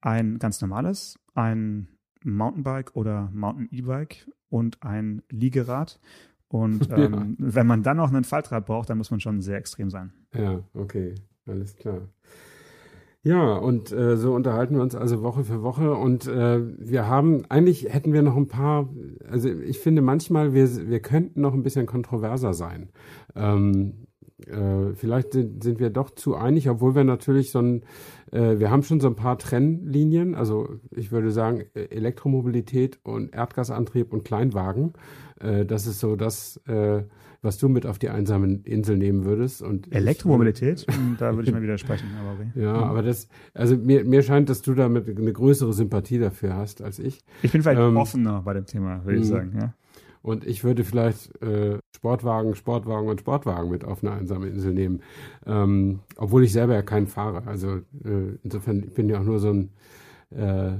ein 0.00 0.38
ganz 0.38 0.60
normales, 0.60 1.18
ein 1.34 1.88
Mountainbike 2.22 2.94
oder 2.94 3.30
Mountain 3.32 3.68
E-Bike 3.70 4.28
und 4.48 4.82
ein 4.82 5.22
Liegerad. 5.30 6.00
Und 6.48 6.90
ähm, 6.96 7.36
ja. 7.38 7.54
wenn 7.54 7.66
man 7.66 7.82
dann 7.82 7.96
noch 7.96 8.08
einen 8.08 8.24
Faltrad 8.24 8.66
braucht, 8.66 8.90
dann 8.90 8.98
muss 8.98 9.10
man 9.10 9.20
schon 9.20 9.40
sehr 9.40 9.58
extrem 9.58 9.90
sein. 9.90 10.12
Ja, 10.34 10.60
okay, 10.74 11.14
alles 11.46 11.76
klar. 11.76 12.08
Ja, 13.22 13.54
und 13.54 13.90
äh, 13.90 14.16
so 14.16 14.36
unterhalten 14.36 14.76
wir 14.76 14.82
uns 14.82 14.94
also 14.94 15.20
Woche 15.20 15.42
für 15.42 15.60
Woche 15.60 15.94
und 15.94 16.28
äh, 16.28 16.60
wir 16.78 17.08
haben, 17.08 17.44
eigentlich 17.48 17.92
hätten 17.92 18.12
wir 18.12 18.22
noch 18.22 18.36
ein 18.36 18.46
paar, 18.46 18.88
also 19.28 19.48
ich 19.48 19.80
finde 19.80 20.00
manchmal, 20.00 20.54
wir, 20.54 20.88
wir 20.88 21.00
könnten 21.00 21.40
noch 21.40 21.52
ein 21.52 21.64
bisschen 21.64 21.86
kontroverser 21.86 22.54
sein. 22.54 22.90
Ähm, 23.34 24.05
äh, 24.44 24.94
vielleicht 24.94 25.32
sind, 25.32 25.62
sind 25.62 25.80
wir 25.80 25.90
doch 25.90 26.10
zu 26.10 26.34
einig, 26.34 26.68
obwohl 26.68 26.94
wir 26.94 27.04
natürlich 27.04 27.50
so 27.50 27.60
ein, 27.60 27.82
äh, 28.32 28.58
wir 28.58 28.70
haben 28.70 28.82
schon 28.82 29.00
so 29.00 29.08
ein 29.08 29.16
paar 29.16 29.38
Trennlinien. 29.38 30.34
Also 30.34 30.68
ich 30.90 31.10
würde 31.10 31.30
sagen, 31.30 31.64
äh, 31.74 31.84
Elektromobilität 31.84 32.98
und 33.02 33.34
Erdgasantrieb 33.34 34.12
und 34.12 34.24
Kleinwagen. 34.24 34.92
Äh, 35.40 35.64
das 35.64 35.86
ist 35.86 36.00
so 36.00 36.16
das, 36.16 36.60
äh, 36.66 37.02
was 37.40 37.58
du 37.58 37.68
mit 37.68 37.86
auf 37.86 37.98
die 37.98 38.10
einsamen 38.10 38.62
Insel 38.64 38.98
nehmen 38.98 39.24
würdest. 39.24 39.62
Und 39.62 39.94
Elektromobilität? 39.94 40.86
Hm, 40.90 41.16
da 41.18 41.34
würde 41.34 41.48
ich 41.48 41.54
mal 41.54 41.62
widersprechen. 41.62 42.08
Aber 42.20 42.32
okay. 42.32 42.60
Ja, 42.60 42.74
aber 42.74 43.02
das, 43.02 43.28
also 43.54 43.76
mir, 43.76 44.04
mir 44.04 44.22
scheint, 44.22 44.50
dass 44.50 44.60
du 44.60 44.74
damit 44.74 45.08
eine 45.08 45.32
größere 45.32 45.72
Sympathie 45.72 46.18
dafür 46.18 46.56
hast 46.56 46.82
als 46.82 46.98
ich. 46.98 47.20
Ich 47.42 47.52
bin 47.52 47.62
vielleicht 47.62 47.80
ähm, 47.80 47.96
offener 47.96 48.42
bei 48.42 48.52
dem 48.52 48.66
Thema, 48.66 49.04
würde 49.04 49.18
ich 49.18 49.24
hm. 49.24 49.30
sagen. 49.30 49.52
Ja. 49.58 49.74
Und 50.26 50.44
ich 50.44 50.64
würde 50.64 50.82
vielleicht 50.82 51.40
äh, 51.40 51.78
Sportwagen, 51.94 52.56
Sportwagen 52.56 53.08
und 53.08 53.20
Sportwagen 53.20 53.70
mit 53.70 53.84
auf 53.84 54.02
eine 54.02 54.10
einsame 54.12 54.48
Insel 54.48 54.74
nehmen. 54.74 55.02
Ähm, 55.46 56.00
obwohl 56.16 56.42
ich 56.42 56.52
selber 56.52 56.74
ja 56.74 56.82
keinen 56.82 57.06
fahre. 57.06 57.46
Also 57.46 57.76
äh, 58.04 58.36
insofern 58.42 58.82
ich 58.82 58.92
bin 58.94 59.08
ja 59.08 59.20
auch 59.20 59.24
nur 59.24 59.38
so 59.38 59.50
ein, 59.52 59.70
äh, 60.30 60.78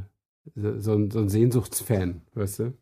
so, 0.57 0.95
ein, 0.95 1.11
so 1.13 1.21
ein 1.21 1.29
Sehnsuchtsfan, 1.29 2.23
weißt 2.35 2.59
du? 2.61 2.75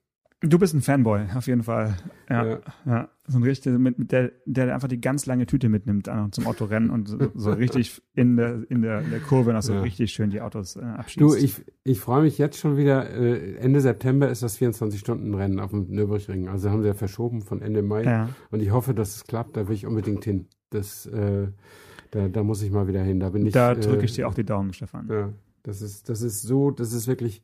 Du 0.46 0.58
bist 0.58 0.74
ein 0.74 0.80
Fanboy, 0.82 1.22
auf 1.34 1.46
jeden 1.46 1.62
Fall. 1.62 1.96
Ja, 2.28 2.44
Ja. 2.46 2.58
ja. 2.86 3.08
So 3.26 3.38
ein 3.38 3.42
richtig, 3.42 3.78
mit, 3.78 3.98
mit 3.98 4.12
der, 4.12 4.32
der 4.44 4.74
einfach 4.74 4.88
die 4.88 5.00
ganz 5.00 5.24
lange 5.24 5.46
Tüte 5.46 5.70
mitnimmt 5.70 6.08
äh, 6.08 6.30
zum 6.30 6.46
Autorennen 6.46 6.90
und 6.90 7.08
so, 7.08 7.16
so 7.34 7.52
richtig 7.52 8.02
in 8.14 8.36
der, 8.36 8.60
in 8.68 8.82
der, 8.82 9.00
in 9.00 9.10
der 9.10 9.20
Kurve 9.20 9.54
noch 9.54 9.62
so 9.62 9.72
Ja. 9.72 9.80
richtig 9.80 10.12
schön 10.12 10.28
die 10.28 10.42
Autos 10.42 10.76
äh, 10.76 10.80
abschießt. 10.82 11.20
Du, 11.22 11.34
ich, 11.34 11.64
ich 11.84 12.00
freue 12.00 12.22
mich 12.22 12.36
jetzt 12.36 12.58
schon 12.58 12.76
wieder. 12.76 13.08
Äh, 13.10 13.54
Ende 13.56 13.80
September 13.80 14.28
ist 14.28 14.42
das 14.42 14.58
24-Stunden-Rennen 14.60 15.58
auf 15.60 15.70
dem 15.70 15.86
Nürburgring. 15.88 16.48
Also 16.48 16.68
haben 16.70 16.82
sie 16.82 16.88
ja 16.88 16.94
verschoben 16.94 17.40
von 17.40 17.62
Ende 17.62 17.82
Mai. 17.82 18.02
ja. 18.04 18.28
Und 18.50 18.60
ich 18.60 18.70
hoffe, 18.72 18.92
dass 18.92 19.16
es 19.16 19.24
klappt. 19.24 19.56
Da 19.56 19.66
will 19.68 19.74
ich 19.74 19.86
unbedingt 19.86 20.24
hin. 20.24 20.46
Das, 20.68 21.06
äh, 21.06 21.48
da, 22.10 22.28
da 22.28 22.42
muss 22.42 22.60
ich 22.62 22.70
mal 22.70 22.86
wieder 22.86 23.02
hin. 23.02 23.20
Da 23.20 23.30
bin 23.30 23.46
ich. 23.46 23.54
Da 23.54 23.72
äh, 23.72 23.80
drücke 23.80 24.04
ich 24.04 24.12
dir 24.12 24.28
auch 24.28 24.34
die 24.34 24.44
Daumen, 24.44 24.74
Stefan. 24.74 25.08
Ja, 25.08 25.32
das 25.62 25.80
ist, 25.80 26.10
das 26.10 26.20
ist 26.20 26.42
so, 26.42 26.70
das 26.70 26.92
ist 26.92 27.06
wirklich 27.08 27.42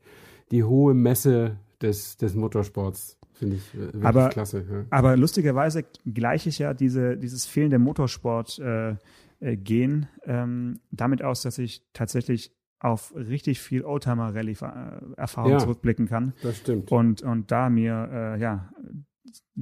die 0.51 0.65
hohe 0.65 0.93
Messe 0.93 1.57
des, 1.83 2.17
des 2.17 2.35
Motorsports. 2.35 3.19
Finde 3.33 3.57
ich 3.57 3.75
äh, 3.75 3.79
wirklich 3.79 4.05
Aber- 4.05 4.29
klasse. 4.29 4.67
Ja. 4.71 4.85
Aber 4.91 5.17
lustigerweise 5.17 5.85
gleiche 6.13 6.49
ich 6.51 6.59
ja 6.59 6.75
diese, 6.75 7.17
dieses 7.17 7.47
fehlende 7.47 7.79
Motorsport 7.79 8.59
äh, 8.59 8.97
äh, 9.41 9.57
gehen 9.57 10.09
ähm, 10.25 10.81
damit 10.91 11.23
aus, 11.23 11.43
dass 11.43 11.57
ich 11.59 11.83
tatsächlich 11.93 12.53
auf 12.81 13.15
richtig 13.15 13.61
viel 13.61 13.85
Oldtimer-Rallye-Erfahrung 13.85 15.53
Ja. 15.53 15.59
zurückblicken 15.59 16.07
kann 16.07 16.33
Das 16.43 16.59
stimmt. 16.59 16.91
und, 16.93 17.23
und 17.23 17.51
da 17.51 17.69
mir, 17.71 18.09
äh, 18.13 18.41
ja, 18.41 18.71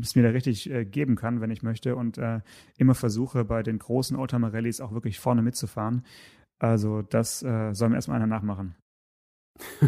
es 0.00 0.14
mir 0.16 0.22
da 0.22 0.30
richtig 0.30 0.70
äh, 0.70 0.84
geben 0.84 1.16
kann, 1.16 1.40
wenn 1.40 1.50
ich 1.50 1.62
möchte 1.62 1.96
und 1.96 2.18
äh, 2.18 2.40
immer 2.78 2.94
versuche, 2.94 3.44
bei 3.44 3.62
den 3.62 3.78
großen 3.78 4.16
Oldtimer-Rallyes 4.16 4.80
auch 4.80 4.92
wirklich 4.92 5.18
vorne 5.20 5.42
mitzufahren. 5.42 6.04
Also 6.58 7.02
das 7.02 7.42
äh, 7.42 7.72
soll 7.74 7.90
mir 7.90 7.96
erstmal 7.96 8.16
einer 8.16 8.26
nachmachen. 8.26 8.74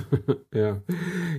ja. 0.55 0.83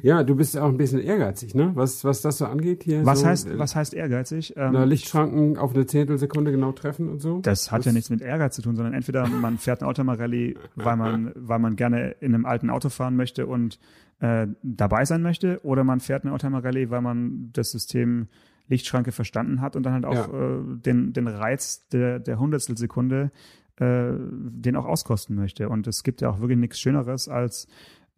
ja, 0.02 0.24
du 0.24 0.36
bist 0.36 0.58
auch 0.58 0.70
ein 0.70 0.78
bisschen 0.78 1.00
ehrgeizig, 1.00 1.56
ne? 1.56 1.72
Was, 1.76 2.04
was 2.04 2.22
das 2.22 2.38
so 2.38 2.46
angeht 2.46 2.84
hier. 2.84 3.06
Was 3.06 3.22
so, 3.22 3.28
heißt, 3.28 3.48
äh, 3.48 3.60
was 3.60 3.76
heißt 3.76 3.94
ehrgeizig? 3.94 4.54
Ähm, 4.58 4.74
Na, 4.74 4.84
Lichtschranken 4.84 5.58
auf 5.58 5.74
eine 5.74 5.86
Zehntelsekunde 5.86 6.52
genau 6.52 6.72
treffen 6.72 7.10
und 7.10 7.22
so? 7.22 7.40
Das 7.40 7.72
hat 7.72 7.86
ja 7.86 7.92
nichts 7.92 8.10
mit 8.10 8.22
Ehrgeiz 8.22 8.56
zu 8.56 8.62
tun, 8.62 8.76
sondern 8.76 8.94
entweder 8.94 9.28
man 9.28 9.58
fährt 9.58 9.82
eine 9.82 9.88
Oldtimer-Rallye, 9.88 10.56
weil 10.76 10.96
man, 10.96 11.32
weil 11.36 11.60
man 11.60 11.76
gerne 11.76 12.16
in 12.20 12.34
einem 12.34 12.46
alten 12.46 12.70
Auto 12.70 12.90
fahren 12.90 13.16
möchte 13.16 13.48
und 13.48 13.80
äh, 14.20 14.48
dabei 14.64 15.06
sein 15.06 15.22
möchte, 15.22 15.60
oder 15.64 15.84
man 15.84 16.00
fährt 16.00 16.24
eine 16.24 16.34
Oldtimer-Rallye, 16.34 16.90
weil 16.90 17.02
man 17.02 17.50
das 17.54 17.72
System 17.72 18.28
Lichtschranke 18.68 19.12
verstanden 19.12 19.60
hat 19.60 19.76
und 19.76 19.84
dann 19.84 19.94
halt 19.94 20.06
auch 20.06 20.34
äh, 20.34 20.60
den, 20.86 21.12
den 21.12 21.28
Reiz 21.28 21.88
der, 21.90 22.20
der 22.20 22.40
Hundertstelsekunde 22.40 23.32
äh, 23.82 24.14
den 24.16 24.76
auch 24.76 24.86
auskosten 24.86 25.36
möchte. 25.36 25.68
Und 25.68 25.88
es 25.88 26.04
gibt 26.04 26.22
ja 26.22 26.30
auch 26.30 26.40
wirklich 26.40 26.60
nichts 26.60 26.80
Schöneres, 26.80 27.28
als 27.28 27.68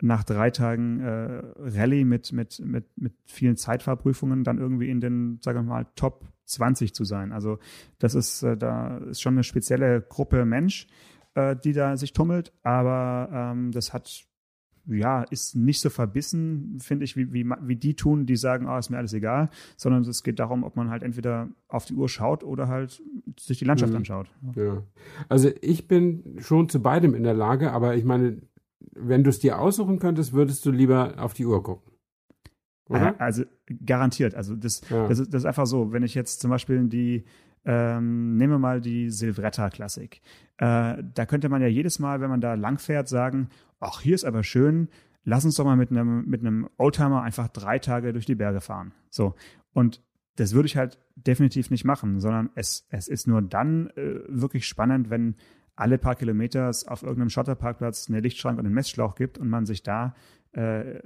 nach 0.02 0.24
drei 0.24 0.50
Tagen 0.52 1.00
äh, 1.00 1.42
Rallye 1.58 2.04
mit, 2.04 2.32
mit, 2.34 2.60
mit, 2.60 2.86
mit 2.96 3.14
vielen 3.26 3.56
Zeitfahrprüfungen 3.58 4.44
dann 4.44 4.58
irgendwie 4.58 4.90
in 4.90 5.00
den, 5.00 5.40
sagen 5.42 5.60
wir 5.60 5.64
mal, 5.64 5.88
Top 5.96 6.26
20 6.46 6.94
zu 6.94 7.06
sein. 7.06 7.32
Also 7.32 7.60
das 8.00 8.16
ist, 8.16 8.44
äh, 8.44 8.58
da 8.58 8.98
ist 8.98 9.22
schon 9.22 9.36
eine 9.36 9.44
spezielle 9.44 10.02
Gruppe 10.02 10.46
Mensch, 10.46 10.88
äh, 11.36 11.56
die 11.56 11.74
da 11.74 11.96
sich 11.96 12.14
tummelt, 12.14 12.52
aber 12.64 13.30
ähm, 13.32 13.72
das 13.72 13.94
hat 13.94 14.26
ja, 14.86 15.24
ist 15.24 15.56
nicht 15.56 15.80
so 15.80 15.90
verbissen, 15.90 16.78
finde 16.82 17.06
ich, 17.06 17.16
wie, 17.16 17.32
wie, 17.32 17.46
wie 17.62 17.76
die 17.76 17.96
tun, 17.96 18.26
die 18.26 18.36
sagen, 18.36 18.68
ah, 18.68 18.78
ist 18.78 18.90
mir 18.90 18.98
alles 18.98 19.14
egal, 19.14 19.50
sondern 19.78 20.02
es 20.04 20.24
geht 20.24 20.40
darum, 20.40 20.64
ob 20.64 20.76
man 20.76 20.90
halt 20.90 21.04
entweder 21.04 21.48
auf 21.70 21.86
die 21.86 21.94
Uhr 21.94 22.10
schaut 22.10 22.44
oder 22.44 22.68
halt 22.68 23.02
sich 23.40 23.60
die 23.60 23.66
Landschaft 23.66 23.94
Mhm. 23.94 23.98
anschaut. 23.98 24.30
Ja. 24.56 24.84
Also 25.30 25.50
ich 25.62 25.88
bin 25.88 26.36
schon 26.40 26.68
zu 26.68 26.82
beidem 26.82 27.16
in 27.16 27.24
der 27.24 27.34
Lage, 27.34 27.72
aber 27.72 27.96
ich 27.96 28.04
meine, 28.04 28.42
wenn 28.94 29.24
du 29.24 29.30
es 29.30 29.40
dir 29.40 29.60
aussuchen 29.60 30.00
könntest, 30.00 30.34
würdest 30.34 30.66
du 30.66 30.72
lieber 30.72 31.14
auf 31.18 31.34
die 31.34 31.46
Uhr 31.46 31.62
gucken. 31.64 31.92
Oder? 32.90 33.10
Äh, 33.10 33.16
Also 33.20 33.44
garantiert. 33.86 34.36
Also 34.36 34.56
das, 34.56 34.82
Ja. 34.90 35.08
das, 35.08 35.20
ist, 35.20 35.34
das 35.34 35.44
ist 35.44 35.46
einfach 35.46 35.66
so. 35.66 35.92
Wenn 35.92 36.04
ich 36.04 36.16
jetzt 36.16 36.42
zum 36.42 36.50
Beispiel 36.50 36.88
die, 36.88 37.24
ähm, 37.66 38.36
nehmen 38.38 38.54
wir 38.54 38.60
mal 38.60 38.82
die 38.82 39.10
Silvretta 39.10 39.70
Klassik. 39.70 40.22
Äh, 40.58 41.02
da 41.14 41.26
könnte 41.26 41.50
man 41.50 41.62
ja 41.62 41.68
jedes 41.68 42.00
Mal, 42.00 42.22
wenn 42.22 42.30
man 42.30 42.42
da 42.42 42.56
langfährt, 42.56 43.08
sagen, 43.08 43.50
ach, 43.80 44.02
hier 44.02 44.16
ist 44.16 44.26
aber 44.26 44.44
schön, 44.44 44.90
lass 45.24 45.46
uns 45.46 45.56
doch 45.56 45.66
mal 45.66 45.78
mit 45.78 45.92
einem, 45.92 46.26
mit 46.26 46.42
einem 46.42 46.70
Oldtimer 46.78 47.22
einfach 47.22 47.48
drei 47.48 47.80
Tage 47.80 48.12
durch 48.14 48.26
die 48.26 48.36
Berge 48.36 48.62
fahren. 48.62 48.94
So. 49.10 49.36
Und 49.74 50.02
das 50.36 50.54
würde 50.54 50.66
ich 50.66 50.78
halt 50.78 51.00
definitiv 51.16 51.70
nicht 51.70 51.86
machen, 51.86 52.20
sondern 52.20 52.50
es, 52.56 52.86
es 52.90 53.08
ist 53.08 53.28
nur 53.28 53.42
dann 53.42 53.88
äh, 53.96 54.20
wirklich 54.28 54.68
spannend, 54.68 55.10
wenn 55.10 55.36
alle 55.76 55.98
paar 55.98 56.16
Kilometer 56.16 56.72
auf 56.88 57.04
irgendeinem 57.04 57.30
Schotterparkplatz 57.30 58.10
eine 58.10 58.20
Lichtschrank 58.20 58.60
und 58.60 58.66
einen 58.66 58.76
Messschlauch 58.76 59.16
gibt 59.16 59.38
und 59.38 59.50
man 59.50 59.66
sich 59.66 59.84
da 59.84 60.14
äh, 60.52 61.00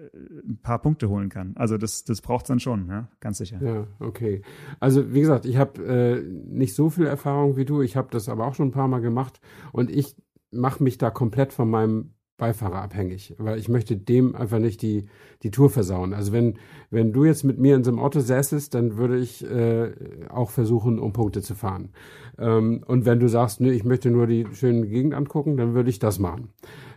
ein 0.45 0.59
paar 0.61 0.79
Punkte 0.79 1.09
holen 1.09 1.29
kann. 1.29 1.53
Also 1.55 1.77
das, 1.77 2.03
das 2.03 2.21
braucht 2.21 2.45
es 2.45 2.47
dann 2.49 2.59
schon, 2.59 2.87
ja? 2.87 3.07
ganz 3.19 3.37
sicher. 3.37 3.61
Ja, 3.61 3.87
okay. 3.99 4.41
Also 4.79 5.13
wie 5.13 5.21
gesagt, 5.21 5.45
ich 5.45 5.57
habe 5.57 5.83
äh, 5.85 6.21
nicht 6.21 6.75
so 6.75 6.89
viel 6.89 7.05
Erfahrung 7.05 7.55
wie 7.55 7.65
du. 7.65 7.81
Ich 7.81 7.95
habe 7.95 8.09
das 8.11 8.27
aber 8.27 8.45
auch 8.45 8.55
schon 8.55 8.69
ein 8.69 8.71
paar 8.71 8.87
Mal 8.87 8.99
gemacht 8.99 9.39
und 9.71 9.89
ich 9.89 10.15
mache 10.51 10.83
mich 10.83 10.97
da 10.97 11.09
komplett 11.09 11.53
von 11.53 11.69
meinem 11.69 12.13
Beifahrer 12.37 12.81
abhängig, 12.81 13.33
weil 13.39 13.57
ich 13.57 13.67
möchte 13.67 13.97
dem 13.97 14.35
einfach 14.35 14.59
nicht 14.59 14.81
die, 14.83 15.07
die 15.43 15.49
Tour 15.49 15.69
versauen. 15.69 16.13
Also 16.13 16.31
wenn, 16.31 16.59
wenn 16.91 17.11
du 17.11 17.25
jetzt 17.25 17.43
mit 17.43 17.57
mir 17.57 17.75
in 17.75 17.83
so 17.83 17.89
einem 17.89 17.99
Auto 17.99 18.19
säßest, 18.19 18.73
dann 18.73 18.97
würde 18.97 19.17
ich 19.17 19.43
äh, 19.43 19.91
auch 20.29 20.51
versuchen, 20.51 20.99
um 20.99 21.13
Punkte 21.13 21.41
zu 21.41 21.55
fahren. 21.55 21.89
Ähm, 22.37 22.83
und 22.85 23.05
wenn 23.05 23.19
du 23.19 23.27
sagst, 23.27 23.59
nee, 23.59 23.71
ich 23.71 23.83
möchte 23.83 24.11
nur 24.11 24.27
die 24.27 24.45
schöne 24.53 24.85
Gegend 24.87 25.15
angucken, 25.15 25.57
dann 25.57 25.73
würde 25.73 25.89
ich 25.89 25.97
das 25.97 26.19
machen. 26.19 26.49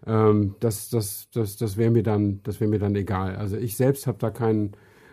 Ähm, 0.06 0.56
das 0.60 0.90
das, 0.90 1.28
das, 1.32 1.56
das 1.56 1.76
wäre 1.78 1.90
mir 1.90 2.02
dann, 2.02 2.40
das 2.42 2.60
wäre 2.60 2.70
mir 2.70 2.78
dann 2.78 2.94
egal. 2.94 3.36
Also 3.36 3.56
ich 3.56 3.76
selbst 3.76 4.06
habe 4.06 4.18
da 4.18 4.30
keinen 4.30 4.72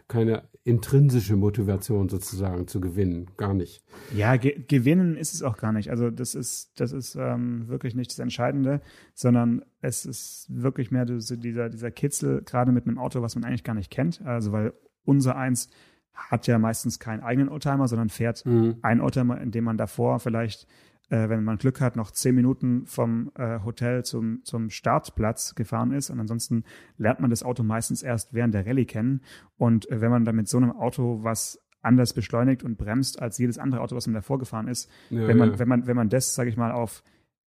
keine 0.10 0.44
intrinsische 0.68 1.38
Motivation 1.38 2.10
sozusagen 2.10 2.68
zu 2.68 2.82
gewinnen, 2.82 3.32
gar 3.38 3.54
nicht. 3.54 3.82
Ja, 4.14 4.36
ge 4.36 4.64
gewinnen 4.68 5.16
ist 5.16 5.34
es 5.34 5.42
auch 5.42 5.56
gar 5.58 5.72
nicht. 5.72 5.90
Also 5.90 6.10
das 6.12 6.36
ist, 6.36 6.80
das 6.80 6.92
ist 6.92 7.16
ähm, 7.16 7.70
wirklich 7.70 7.96
nicht 7.96 8.12
das 8.12 8.20
Entscheidende, 8.20 8.82
sondern 9.14 9.64
es 9.80 10.06
ist 10.06 10.46
wirklich 10.50 10.92
mehr 10.92 11.06
dieser, 11.06 11.70
dieser 11.70 11.92
Kitzel, 11.92 12.42
gerade 12.44 12.74
mit 12.74 12.86
einem 12.86 12.98
Auto, 12.98 13.22
was 13.22 13.36
man 13.36 13.46
eigentlich 13.46 13.64
gar 13.64 13.76
nicht 13.76 13.90
kennt. 13.90 14.22
Also 14.26 14.52
weil 14.52 14.74
unser 15.06 15.38
eins 15.38 15.70
hat 16.14 16.48
ja 16.48 16.60
meistens 16.60 17.00
keinen 17.00 17.22
eigenen 17.22 17.48
Oldtimer, 17.48 17.88
sondern 17.88 18.10
fährt 18.10 18.46
Mhm. 18.46 18.76
ein 18.82 19.00
Oldtimer, 19.00 19.40
in 19.40 19.52
dem 19.52 19.64
man 19.64 19.78
davor 19.78 20.20
vielleicht, 20.20 20.68
äh, 21.10 21.30
wenn 21.30 21.44
man 21.44 21.58
Glück 21.58 21.82
hat, 21.82 21.96
noch 21.96 22.12
zehn 22.12 22.36
Minuten 22.36 22.86
vom 22.86 23.32
äh, 23.36 23.60
Hotel 23.64 24.04
zum, 24.04 24.44
zum 24.44 24.70
Startplatz 24.70 25.56
gefahren 25.56 25.92
ist. 25.92 26.10
Und 26.10 26.20
ansonsten 26.20 26.64
lernt 26.98 27.20
man 27.20 27.30
das 27.30 27.44
Auto 27.44 27.64
meistens 27.64 28.04
erst 28.04 28.34
während 28.34 28.54
der 28.54 28.66
Rallye 28.66 28.86
kennen. 28.86 29.22
Und 29.58 29.90
äh, 29.90 30.02
wenn 30.02 30.12
man 30.12 30.26
dann 30.26 30.36
mit 30.36 30.48
so 30.48 30.58
einem 30.58 30.72
Auto, 30.72 31.24
was 31.24 31.60
anders 31.82 32.14
beschleunigt 32.14 32.64
und 32.64 32.78
bremst 32.78 33.22
als 33.22 33.38
jedes 33.38 33.58
andere 33.58 33.82
Auto, 33.82 33.96
was 33.96 34.08
man 34.08 34.16
davor 34.16 34.40
gefahren 34.40 34.68
ist, 34.68 34.90
Ja, 35.10 35.28
wenn 35.28 35.38
man, 35.38 35.52
ja. 35.52 35.60
wenn 35.60 35.68
man, 35.68 35.88
wenn 35.88 35.96
man 35.96 36.10
das, 36.10 36.36
sage 36.36 36.50
ich 36.50 36.58
mal, 36.58 36.72
auf 36.72 37.04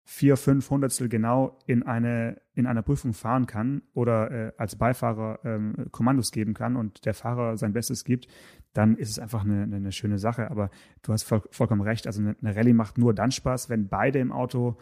vier, 0.05 0.37
fünf 0.37 0.69
Hundertstel 0.71 1.07
genau 1.07 1.59
in 1.67 1.83
eine 1.83 2.41
in 2.55 2.65
einer 2.65 2.81
Prüfung 2.81 3.13
fahren 3.13 3.45
kann 3.45 3.83
oder 3.93 4.31
äh, 4.31 4.51
als 4.57 4.75
Beifahrer 4.75 5.39
ähm, 5.43 5.85
Kommandos 5.91 6.31
geben 6.31 6.55
kann 6.55 6.75
und 6.75 7.05
der 7.05 7.13
Fahrer 7.13 7.57
sein 7.57 7.73
Bestes 7.73 8.03
gibt, 8.03 8.27
dann 8.73 8.95
ist 8.97 9.09
es 9.09 9.19
einfach 9.19 9.43
eine, 9.43 9.63
eine, 9.63 9.91
schöne 9.91 10.19
Sache. 10.19 10.49
Aber 10.51 10.69
du 11.01 11.13
hast 11.13 11.23
voll, 11.23 11.41
vollkommen 11.51 11.81
recht. 11.81 12.07
Also 12.07 12.21
eine, 12.21 12.35
eine 12.41 12.55
Rallye 12.55 12.73
macht 12.73 12.97
nur 12.97 13.13
dann 13.13 13.31
Spaß, 13.31 13.69
wenn 13.69 13.87
beide 13.87 14.19
im 14.19 14.31
Auto 14.31 14.77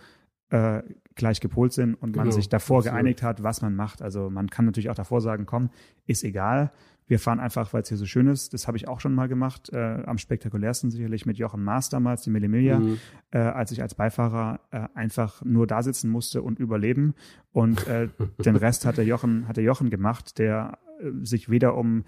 äh, 0.49 0.81
gleich 1.15 1.39
gepolt 1.41 1.73
sind 1.73 1.93
und 1.95 2.15
man 2.15 2.25
Genau, 2.25 2.35
sich 2.35 2.49
davor 2.49 2.79
absolut. 2.79 2.93
geeinigt 2.95 3.23
hat, 3.23 3.43
was 3.43 3.61
man 3.61 3.75
macht. 3.75 4.01
Also 4.01 4.29
man 4.29 4.49
kann 4.49 4.65
natürlich 4.65 4.89
auch 4.89 4.95
davor 4.95 5.21
sagen, 5.21 5.45
komm, 5.45 5.69
ist 6.05 6.23
egal. 6.23 6.71
Wir 7.09 7.19
fahren 7.19 7.39
einfach, 7.39 7.71
weil 7.73 7.83
es 7.83 7.87
hier 7.89 7.97
so 7.97 8.05
schön 8.05 8.27
ist. 8.27 8.53
Das 8.53 8.67
habe 8.67 8.75
ich 8.75 8.87
auch 8.89 8.99
schon 8.99 9.15
mal 9.15 9.27
gemacht. 9.29 9.69
Äh, 9.71 10.03
am 10.05 10.17
spektakulärsten 10.17 10.91
sicherlich 10.91 11.25
mit 11.25 11.37
Jochen 11.37 11.63
Maas 11.63 11.87
damals, 11.89 12.23
die 12.23 12.29
Millimilia, 12.29 12.79
Mhm. 12.79 12.97
äh, 13.31 13.37
als 13.37 13.71
ich 13.71 13.81
als 13.81 13.95
Beifahrer 13.95 14.59
äh, 14.71 14.87
einfach 14.93 15.41
nur 15.45 15.67
da 15.67 15.81
sitzen 15.83 16.09
musste 16.09 16.41
und 16.41 16.59
überleben. 16.59 17.13
Und 17.53 17.87
äh, 17.87 18.09
den 18.43 18.57
Rest 18.57 18.85
hat 18.85 18.97
der 18.97 19.05
Jochen, 19.05 19.47
hat 19.47 19.55
der 19.55 19.63
Jochen 19.63 19.89
gemacht, 19.89 20.37
der 20.37 20.77
äh, 20.99 21.11
sich 21.25 21.49
weder 21.49 21.75
um 21.77 22.03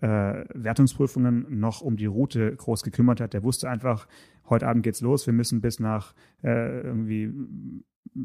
äh, 0.00 0.44
Wertungsprüfungen 0.54 1.58
noch 1.60 1.80
um 1.80 1.96
die 1.96 2.06
Route 2.06 2.54
groß 2.54 2.82
gekümmert 2.82 3.20
hat. 3.20 3.32
Der 3.32 3.42
wusste 3.42 3.68
einfach, 3.68 4.06
heute 4.48 4.66
Abend 4.66 4.82
geht's 4.82 5.00
los, 5.00 5.26
wir 5.26 5.34
müssen 5.34 5.60
bis 5.60 5.80
nach 5.80 6.14
äh, 6.42 6.80
irgendwie 6.80 7.32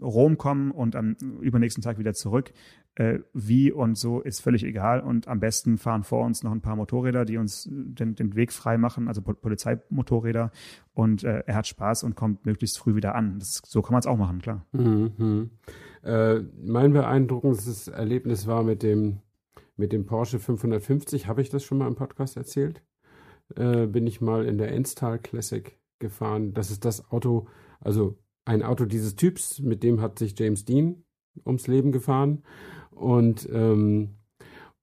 Rom 0.01 0.37
kommen 0.37 0.71
und 0.71 0.95
am 0.95 1.15
übernächsten 1.41 1.83
Tag 1.83 1.99
wieder 1.99 2.13
zurück. 2.13 2.53
Äh, 2.95 3.19
wie 3.33 3.71
und 3.71 3.97
so 3.97 4.21
ist 4.21 4.39
völlig 4.39 4.63
egal. 4.63 5.01
Und 5.01 5.27
am 5.27 5.39
besten 5.39 5.77
fahren 5.77 6.03
vor 6.03 6.25
uns 6.25 6.43
noch 6.43 6.51
ein 6.51 6.61
paar 6.61 6.75
Motorräder, 6.75 7.25
die 7.25 7.37
uns 7.37 7.69
den, 7.69 8.15
den 8.15 8.35
Weg 8.35 8.51
frei 8.51 8.77
machen, 8.77 9.07
also 9.07 9.21
Po- 9.21 9.33
Polizeimotorräder. 9.33 10.49
Und 10.93 11.23
äh, 11.23 11.43
er 11.45 11.55
hat 11.55 11.67
Spaß 11.67 12.03
und 12.03 12.15
kommt 12.15 12.45
möglichst 12.45 12.79
früh 12.79 12.95
wieder 12.95 13.13
an. 13.13 13.37
Das, 13.37 13.61
so 13.65 13.81
kann 13.81 13.91
man 13.91 13.99
es 13.99 14.07
auch 14.07 14.17
machen, 14.17 14.39
klar. 14.39 14.65
Mhm. 14.71 15.51
Äh, 16.03 16.39
mein 16.63 16.93
beeindruckendes 16.93 17.87
Erlebnis 17.87 18.47
war 18.47 18.63
mit 18.63 18.81
dem, 18.81 19.17
mit 19.77 19.91
dem 19.91 20.05
Porsche 20.05 20.39
550. 20.39 21.27
Habe 21.27 21.41
ich 21.41 21.49
das 21.49 21.63
schon 21.63 21.77
mal 21.77 21.87
im 21.87 21.95
Podcast 21.95 22.37
erzählt? 22.37 22.81
Äh, 23.55 23.87
bin 23.87 24.07
ich 24.07 24.21
mal 24.21 24.45
in 24.45 24.57
der 24.57 24.71
Enstal 24.71 25.19
Classic 25.19 25.77
gefahren. 25.99 26.53
Das 26.53 26.71
ist 26.71 26.85
das 26.85 27.11
Auto, 27.11 27.47
also 27.79 28.17
ein 28.45 28.63
Auto 28.63 28.85
dieses 28.85 29.15
Typs, 29.15 29.59
mit 29.59 29.83
dem 29.83 30.01
hat 30.01 30.19
sich 30.19 30.37
James 30.37 30.65
Dean 30.65 31.03
ums 31.45 31.67
Leben 31.67 31.91
gefahren. 31.91 32.43
Und, 32.91 33.49
ähm, 33.51 34.15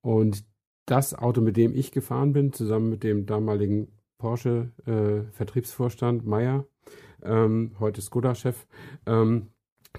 und 0.01 0.45
das 0.87 1.15
Auto, 1.15 1.41
mit 1.41 1.57
dem 1.57 1.75
ich 1.75 1.93
gefahren 1.93 2.33
bin, 2.33 2.53
zusammen 2.53 2.91
mit 2.91 3.05
dem 3.05 3.27
damaligen 3.27 3.89
Porsche-Vertriebsvorstand 4.19 6.23
äh, 6.23 6.29
Meyer, 6.29 6.67
ähm, 7.23 7.73
heute 7.79 8.03
Skoda-Chef, 8.03 8.67
ähm, 9.07 9.52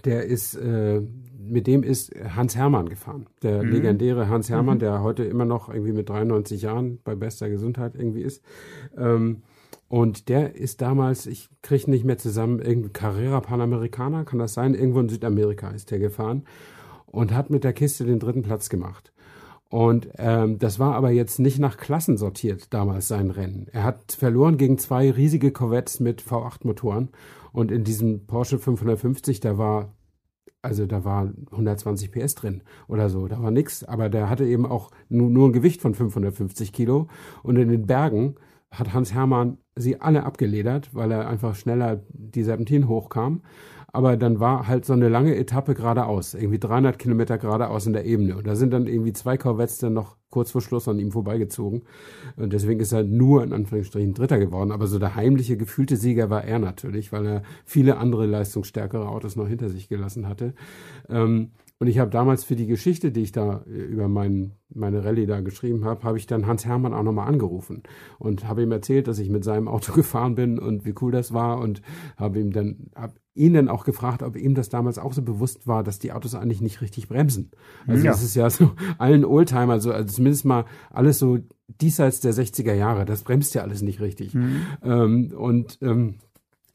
der 0.05 0.25
ist, 0.25 0.55
äh, 0.55 1.01
mit 1.39 1.67
dem 1.67 1.83
ist 1.83 2.13
Hans 2.35 2.55
Hermann 2.55 2.89
gefahren. 2.89 3.27
Der 3.41 3.63
mhm. 3.63 3.71
legendäre 3.71 4.29
Hans 4.29 4.49
Hermann, 4.49 4.77
mhm. 4.77 4.79
der 4.79 5.03
heute 5.03 5.23
immer 5.23 5.45
noch 5.45 5.69
irgendwie 5.69 5.93
mit 5.93 6.09
93 6.09 6.61
Jahren 6.61 6.99
bei 7.03 7.15
bester 7.15 7.49
Gesundheit 7.49 7.95
irgendwie 7.95 8.21
ist. 8.21 8.43
Ähm, 8.97 9.43
und 9.87 10.27
der 10.29 10.55
ist 10.55 10.81
damals, 10.81 11.27
ich 11.27 11.49
kriege 11.61 11.91
nicht 11.91 12.03
mehr 12.03 12.17
zusammen, 12.17 12.59
irgendein 12.59 12.93
Carrera 12.93 13.41
Panamericana, 13.41 14.23
kann 14.23 14.39
das 14.39 14.53
sein? 14.53 14.73
Irgendwo 14.73 14.99
in 14.99 15.09
Südamerika 15.09 15.69
ist 15.69 15.91
der 15.91 15.99
gefahren 15.99 16.45
und 17.05 17.31
hat 17.31 17.51
mit 17.51 17.63
der 17.63 17.73
Kiste 17.73 18.03
den 18.03 18.19
dritten 18.19 18.41
Platz 18.41 18.69
gemacht. 18.69 19.12
Und 19.73 20.09
ähm, 20.19 20.59
das 20.59 20.77
war 20.77 20.93
aber 20.93 21.09
jetzt 21.09 21.39
nicht 21.39 21.57
nach 21.57 21.77
Klassen 21.77 22.15
sortiert 22.15 22.71
damals 22.75 23.07
sein 23.07 23.31
Rennen. 23.31 23.65
Er 23.71 23.83
hat 23.83 24.11
verloren 24.11 24.57
gegen 24.57 24.77
zwei 24.77 25.09
riesige 25.09 25.49
Corvettes 25.51 25.99
mit 25.99 26.21
V8-Motoren. 26.21 27.09
Und 27.53 27.71
in 27.71 27.83
diesem 27.83 28.27
Porsche 28.27 28.59
550, 28.59 29.39
da 29.39 29.57
war 29.57 29.91
also 30.61 30.85
da 30.85 31.03
war 31.03 31.33
120 31.49 32.11
PS 32.11 32.35
drin 32.35 32.61
oder 32.87 33.09
so, 33.09 33.27
da 33.27 33.41
war 33.41 33.49
nix, 33.49 33.83
aber 33.83 34.09
der 34.09 34.29
hatte 34.29 34.45
eben 34.45 34.67
auch 34.67 34.91
nur, 35.09 35.31
nur 35.31 35.49
ein 35.49 35.53
Gewicht 35.53 35.81
von 35.81 35.95
550 35.95 36.71
Kilo 36.71 37.07
und 37.41 37.57
in 37.57 37.67
den 37.67 37.87
Bergen 37.87 38.35
hat 38.71 38.93
Hans 38.93 39.11
Hermann 39.13 39.57
sie 39.75 39.99
alle 39.99 40.23
abgeledert, 40.23 40.93
weil 40.93 41.11
er 41.11 41.27
einfach 41.27 41.55
schneller 41.55 42.03
die 42.09 42.43
Serpentin 42.43 42.87
hochkam 42.87 43.41
aber 43.93 44.17
dann 44.17 44.39
war 44.39 44.67
halt 44.67 44.85
so 44.85 44.93
eine 44.93 45.07
lange 45.07 45.35
Etappe 45.35 45.75
geradeaus, 45.75 46.33
irgendwie 46.33 46.57
300 46.57 46.97
Kilometer 46.97 47.37
geradeaus 47.37 47.85
in 47.85 47.93
der 47.93 48.05
Ebene. 48.05 48.35
Und 48.35 48.47
da 48.47 48.55
sind 48.55 48.71
dann 48.73 48.87
irgendwie 48.87 49.13
zwei 49.13 49.37
Corvettes 49.37 49.77
dann 49.77 49.93
noch 49.93 50.17
kurz 50.31 50.49
vor 50.49 50.61
Schluss 50.61 50.87
an 50.87 50.97
ihm 50.97 51.11
vorbeigezogen. 51.11 51.83
Und 52.35 52.53
deswegen 52.53 52.79
ist 52.79 52.91
er 52.91 53.03
nur 53.03 53.43
in 53.43 53.53
Anführungsstrichen 53.53 54.15
Dritter 54.15 54.39
geworden. 54.39 54.71
Aber 54.71 54.87
so 54.87 54.97
der 54.97 55.15
heimliche, 55.15 55.57
gefühlte 55.57 55.95
Sieger 55.95 56.31
war 56.31 56.43
er 56.43 56.57
natürlich, 56.57 57.11
weil 57.11 57.25
er 57.27 57.43
viele 57.65 57.97
andere 57.97 58.25
leistungsstärkere 58.25 59.07
Autos 59.07 59.35
noch 59.35 59.47
hinter 59.47 59.69
sich 59.69 59.89
gelassen 59.89 60.27
hatte. 60.27 60.55
Ähm, 61.07 61.51
und 61.83 61.89
ich 61.89 61.99
habe 61.99 62.09
damals 62.09 62.45
für 62.45 62.55
die 62.55 62.65
Geschichte, 62.65 63.11
die 63.11 63.23
ich 63.23 63.33
da 63.33 63.65
äh, 63.67 63.71
über 63.71 64.07
mein, 64.07 64.53
meine 64.69 65.03
Rallye 65.03 65.25
da 65.25 65.41
geschrieben 65.41 65.83
habe, 65.83 66.03
habe 66.03 66.17
ich 66.17 66.27
dann 66.27 66.47
Hans 66.47 66.65
Hermann 66.65 66.93
auch 66.93 67.03
nochmal 67.03 67.27
angerufen 67.27 67.83
und 68.19 68.47
habe 68.47 68.63
ihm 68.63 68.71
erzählt, 68.71 69.09
dass 69.09 69.19
ich 69.19 69.29
mit 69.29 69.43
seinem 69.43 69.67
Auto 69.67 69.91
gefahren 69.95 70.35
bin 70.35 70.59
und 70.59 70.85
wie 70.85 70.95
cool 71.01 71.11
das 71.11 71.33
war 71.33 71.59
und 71.59 71.81
habe 72.15 72.39
ihm 72.39 72.53
dann, 72.53 72.89
hab 72.95 73.15
ihn 73.35 73.53
dann 73.53 73.67
auch 73.67 73.83
gefragt, 73.83 74.23
ob 74.23 74.37
ihm 74.37 74.55
das 74.55 74.69
damals 74.69 74.97
auch 74.97 75.11
so 75.11 75.23
bewusst 75.23 75.67
war, 75.67 75.83
dass 75.83 75.99
die 75.99 76.13
Autos 76.13 76.35
eigentlich 76.35 76.61
nicht 76.61 76.79
richtig 76.79 77.09
bremsen. 77.09 77.51
Also 77.85 78.05
ja. 78.05 78.11
das 78.11 78.23
ist 78.23 78.35
ja 78.35 78.49
so 78.49 78.71
allen 78.97 79.25
Oldtimer, 79.25 79.81
so, 79.81 79.91
also 79.91 80.07
zumindest 80.07 80.45
mal 80.45 80.63
alles 80.89 81.19
so 81.19 81.39
diesseits 81.67 82.21
der 82.21 82.33
60er 82.33 82.73
Jahre, 82.73 83.03
das 83.03 83.23
bremst 83.23 83.55
ja 83.55 83.61
alles 83.61 83.81
nicht 83.81 83.99
richtig. 83.99 84.33
Mhm. 84.33 84.61
Ähm, 84.83 85.33
und, 85.37 85.79
ähm, 85.81 86.19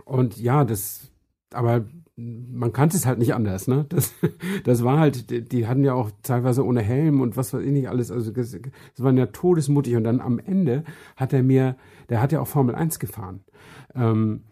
und 0.04 0.36
ja, 0.38 0.66
das, 0.66 1.10
aber 1.50 1.86
man 2.18 2.72
kannte 2.72 2.96
es 2.96 3.06
halt 3.06 3.20
nicht 3.20 3.32
anders, 3.32 3.68
ne? 3.68 3.86
Das, 3.88 4.12
das 4.64 4.82
war 4.82 4.98
halt, 4.98 5.30
die, 5.30 5.42
die 5.42 5.68
hatten 5.68 5.84
ja 5.84 5.94
auch 5.94 6.10
teilweise 6.24 6.64
ohne 6.64 6.82
Helm 6.82 7.20
und 7.20 7.36
was 7.36 7.54
weiß 7.54 7.62
ich 7.62 7.70
nicht 7.70 7.88
alles, 7.88 8.10
also 8.10 8.32
das, 8.32 8.50
das 8.50 9.04
waren 9.04 9.16
ja 9.16 9.26
todesmutig 9.26 9.94
und 9.94 10.02
dann 10.02 10.20
am 10.20 10.40
Ende 10.40 10.82
hat 11.16 11.32
er 11.32 11.44
mir, 11.44 11.76
der 12.08 12.20
hat 12.20 12.32
ja 12.32 12.40
auch 12.40 12.48
Formel 12.48 12.74
1 12.74 12.98
gefahren. 12.98 13.40
Ähm, 13.94 14.42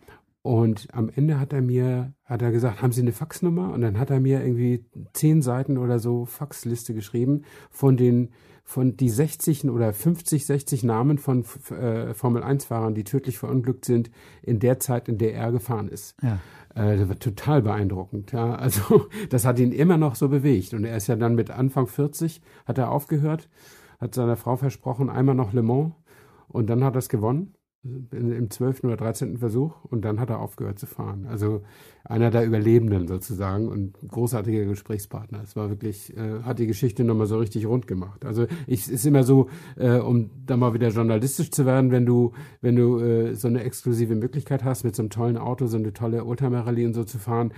und 0.47 0.87
am 0.93 1.09
Ende 1.09 1.41
hat 1.41 1.53
er 1.53 1.61
mir, 1.61 2.13
hat 2.25 2.41
er 2.41 2.53
gesagt, 2.53 2.81
haben 2.81 2.93
Sie 2.93 3.01
eine 3.01 3.11
Faxnummer? 3.11 3.73
Und 3.73 3.81
dann 3.81 3.99
hat 3.99 4.11
er 4.11 4.21
mir 4.21 4.45
irgendwie 4.45 4.87
zehn 5.13 5.43
Seiten 5.43 5.77
oder 5.77 5.99
so 5.99 6.25
Faxliste 6.25 6.95
geschrieben 6.95 7.43
von 7.69 7.97
den, 7.97 8.29
von 8.63 8.97
die 8.97 9.09
60 9.09 9.69
oder 9.69 9.93
50, 9.93 10.47
60 10.47 10.85
Namen 10.85 11.19
von 11.19 11.45
äh, 11.71 12.15
Formel 12.15 12.45
1 12.45 12.67
Fahrern, 12.67 12.95
die 12.95 13.03
tödlich 13.03 13.39
verunglückt 13.39 13.85
sind 13.85 14.13
in 14.41 14.61
der 14.61 14.79
Zeit, 14.79 15.09
in 15.09 15.19
der 15.19 15.35
er 15.35 15.51
gefahren 15.51 15.89
ist. 15.89 16.15
Ja. 16.23 16.39
Äh, 16.77 16.97
das 16.97 17.09
war 17.09 17.19
total 17.19 17.63
beeindruckend. 17.63 18.31
Ja. 18.31 18.55
Also 18.55 19.09
das 19.31 19.45
hat 19.45 19.59
ihn 19.59 19.73
immer 19.73 19.97
noch 19.97 20.15
so 20.15 20.29
bewegt. 20.29 20.75
Und 20.75 20.85
er 20.85 20.97
ist 20.97 21.09
ja 21.09 21.17
dann 21.17 21.35
mit 21.35 21.51
Anfang 21.51 21.89
40, 21.89 22.41
hat 22.67 22.79
er 22.79 22.93
aufgehört, 22.93 23.49
hat 23.99 24.15
seiner 24.15 24.37
Frau 24.37 24.55
versprochen, 24.55 25.11
einmal 25.11 25.35
noch 25.35 25.53
Le 25.53 25.63
Mans. 25.63 25.93
Und 26.47 26.71
dann 26.71 26.85
hat 26.85 26.95
er 26.95 26.99
es 26.99 27.09
gewonnen 27.09 27.56
im 27.83 28.51
12. 28.51 28.85
oder 28.85 28.97
13. 28.97 29.39
Versuch 29.39 29.85
und 29.85 30.05
dann 30.05 30.19
hat 30.21 30.31
er 30.31 30.41
aufgehört 30.41 30.79
zu 30.79 30.87
fahren. 30.87 31.27
Also 31.27 31.63
einer 32.05 32.31
der 32.31 32.45
Überlebenden 32.45 33.07
sozusagen 33.07 33.69
und 33.69 33.97
großartiger 34.09 34.65
Gesprächspartner. 34.65 35.43
Es 35.43 35.57
war 35.57 35.71
wirklich, 35.71 36.17
äh, 36.17 36.43
hat 36.43 36.59
die 36.59 36.67
Geschichte 36.67 37.05
nochmal 37.05 37.27
so 37.27 37.39
richtig 37.39 37.67
rund 37.67 37.87
gemacht. 37.87 38.25
Also 38.25 38.47
ich 38.67 38.91
ist 38.91 39.07
immer 39.07 39.23
so, 39.23 39.49
äh, 39.77 39.99
um 39.99 40.31
da 40.47 40.57
mal 40.57 40.75
wieder 40.75 40.89
journalistisch 40.89 41.51
zu 41.51 41.67
werden, 41.67 41.91
wenn 41.91 42.07
du, 42.07 42.33
wenn 42.61 42.77
du 42.77 42.99
äh, 42.99 43.35
so 43.35 43.49
eine 43.49 43.63
exklusive 43.63 44.15
Möglichkeit 44.15 44.65
hast, 44.65 44.85
mit 44.85 44.95
so 44.95 45.03
einem 45.03 45.11
tollen 45.11 45.37
Auto 45.37 45.67
so 45.67 45.77
eine 45.77 45.93
tolle 45.93 46.25
Oldtimer-Rallye 46.25 46.87
und 46.87 46.95
so 46.95 47.05
zu 47.05 47.19
fahren, 47.19 47.53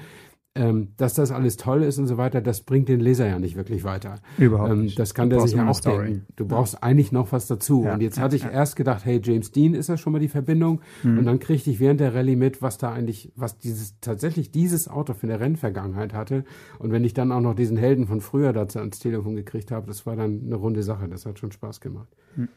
ähm, 0.59 0.89
dass 0.97 1.15
das 1.15 1.31
alles 1.31 1.57
toll 1.57 1.83
ist 1.83 1.99
und 1.99 2.09
so 2.09 2.17
weiter, 2.17 2.41
das 2.41 2.63
bringt 2.63 2.89
den 2.89 2.99
Leser 2.99 3.29
ja 3.29 3.39
nicht 3.39 3.57
wirklich 3.57 3.85
weiter. 3.85 4.17
Überhaupt 4.39 4.73
ähm, 4.73 4.83
nicht. 4.83 4.99
Das 4.99 5.15
kann 5.15 5.31
du 5.31 5.37
der 5.37 5.47
sich 5.47 5.57
ja 5.57 5.69
auch 5.69 5.81
denken. 5.81 6.27
Du 6.35 6.47
brauchst 6.47 6.75
ja. 6.75 6.83
eigentlich 6.83 7.13
noch 7.13 7.31
was 7.31 7.47
dazu. 7.47 7.85
Ja, 7.85 7.95
und 7.95 8.01
jetzt 8.01 8.19
hatte 8.19 8.35
ich 8.35 8.45
erst 8.45 8.75
gedacht, 8.75 9.05
hey, 9.05 9.21
James 9.23 9.53
Dean 9.53 9.75
ist 9.75 9.89
ja 9.89 9.97
schon 9.97 10.13
mal 10.13 10.19
die 10.19 10.29
Verbindung. 10.29 10.81
Mhm. 11.05 11.19
Und 11.19 11.25
dann 11.27 11.39
kriegte 11.39 11.71
ich 11.71 11.79
während 11.79 12.01
der 12.01 12.15
Rallye 12.15 12.35
mit, 12.35 12.61
was 12.61 12.77
da 12.77 12.93
eigentlich, 12.93 13.33
was 13.37 13.59
dieses, 13.59 14.01
tatsächlich 14.01 14.51
dieses 14.51 14.89
Auto 14.89 15.15
für 15.15 15.29
eine 15.29 15.39
Rennvergangenheit 15.39 16.13
hatte. 16.13 16.45
Und 16.81 16.91
wenn 16.91 17.05
ich 17.05 17.15
dann 17.15 17.31
auch 17.31 17.41
noch 17.41 17.55
diesen 17.55 17.77
Helden 17.77 18.07
von 18.07 18.21
früher 18.21 18.53
dazu 18.53 18.81
ans 18.81 18.99
Telefon 18.99 19.37
gekriegt 19.37 19.71
habe, 19.71 19.87
das 19.87 20.07
war 20.07 20.17
dann 20.17 20.43
eine 20.45 20.57
runde 20.57 20.83
Sache. 20.83 21.09
Das 21.09 21.25
hat 21.25 21.39
schon 21.39 21.53
Spaß 21.53 21.81
gemacht. 21.81 22.09
Mhm. 22.35 22.49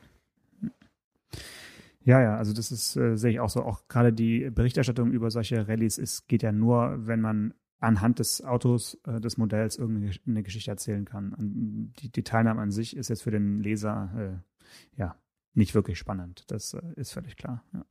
Ja, 2.03 2.19
ja, 2.19 2.35
also 2.35 2.53
das 2.53 2.71
ist, 2.71 2.95
äh, 2.95 3.15
sehe 3.15 3.31
ich 3.31 3.39
auch 3.39 3.49
so. 3.49 3.61
Auch 3.61 3.87
gerade 3.87 4.11
die 4.11 4.49
Berichterstattung 4.49 5.11
über 5.11 5.29
solche 5.29 5.67
Rallyes 5.67 5.99
ist, 5.99 6.27
geht 6.27 6.41
ja 6.41 6.51
nur, 6.51 7.05
wenn 7.05 7.21
man 7.21 7.53
anhand 7.81 8.19
des 8.19 8.43
Autos, 8.43 8.97
äh, 9.05 9.19
des 9.19 9.37
Modells 9.37 9.77
irgendeine 9.77 10.43
Geschichte 10.43 10.71
erzählen 10.71 11.03
kann. 11.05 11.33
Und 11.33 11.93
die, 11.99 12.09
die 12.09 12.23
Teilnahme 12.23 12.61
an 12.61 12.71
sich 12.71 12.95
ist 12.95 13.09
jetzt 13.09 13.23
für 13.23 13.31
den 13.31 13.61
Leser 13.61 14.11
äh, 14.15 14.99
ja 14.99 15.15
nicht 15.53 15.75
wirklich 15.75 15.97
spannend. 15.97 16.49
Das 16.51 16.73
äh, 16.73 16.81
ist 16.95 17.11
völlig 17.11 17.35
klar. 17.35 17.63
Ja. 17.73 17.85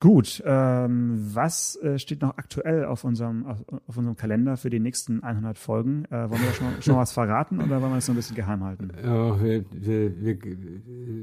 Gut, 0.00 0.42
ähm, 0.44 1.30
was 1.32 1.76
äh, 1.76 1.96
steht 1.96 2.22
noch 2.22 2.36
aktuell 2.36 2.86
auf 2.86 3.04
unserem, 3.04 3.46
auf, 3.46 3.64
auf, 3.86 3.96
unserem 3.96 4.16
Kalender 4.16 4.56
für 4.56 4.68
die 4.68 4.80
nächsten 4.80 5.22
100 5.22 5.56
Folgen? 5.56 6.06
Äh, 6.06 6.28
wollen 6.28 6.42
wir 6.42 6.52
schon, 6.54 6.82
schon 6.82 6.96
was 6.96 7.12
verraten 7.12 7.60
oder 7.60 7.80
wollen 7.80 7.92
wir 7.92 7.96
das 7.98 8.06
so 8.06 8.12
ein 8.12 8.16
bisschen 8.16 8.34
geheim 8.34 8.64
halten? 8.64 8.90
Ja, 9.00 9.40
wir, 9.40 9.64
wir, 9.70 10.20
wir, 10.20 10.38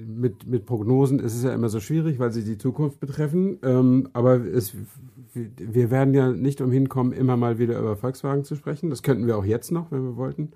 mit, 0.08 0.48
mit 0.48 0.66
Prognosen 0.66 1.20
ist 1.20 1.36
es 1.36 1.44
ja 1.44 1.54
immer 1.54 1.68
so 1.68 1.82
schwierig, 1.82 2.20
weil 2.20 2.32
sie 2.32 2.46
die 2.46 2.58
Zukunft 2.58 3.02
betreffen. 3.02 3.58
Ähm, 3.64 4.08
aber 4.14 4.36
es 4.36 4.74
wir 5.34 5.92
werden 5.92 6.14
ja 6.14 6.32
nicht 6.32 6.62
umhin 6.62 6.90
kommen, 6.90 7.12
immer 7.12 7.38
mal 7.38 7.60
wieder 7.60 7.80
über 7.80 7.96
Volkswagen 7.96 8.44
zu 8.44 8.56
sprechen. 8.56 8.90
Das 8.90 9.04
könnten 9.04 9.28
wir 9.28 9.38
auch 9.38 9.46
jetzt 9.46 9.72
noch, 9.72 9.92
wenn 9.92 10.04
wir 10.04 10.16
wollten. 10.16 10.52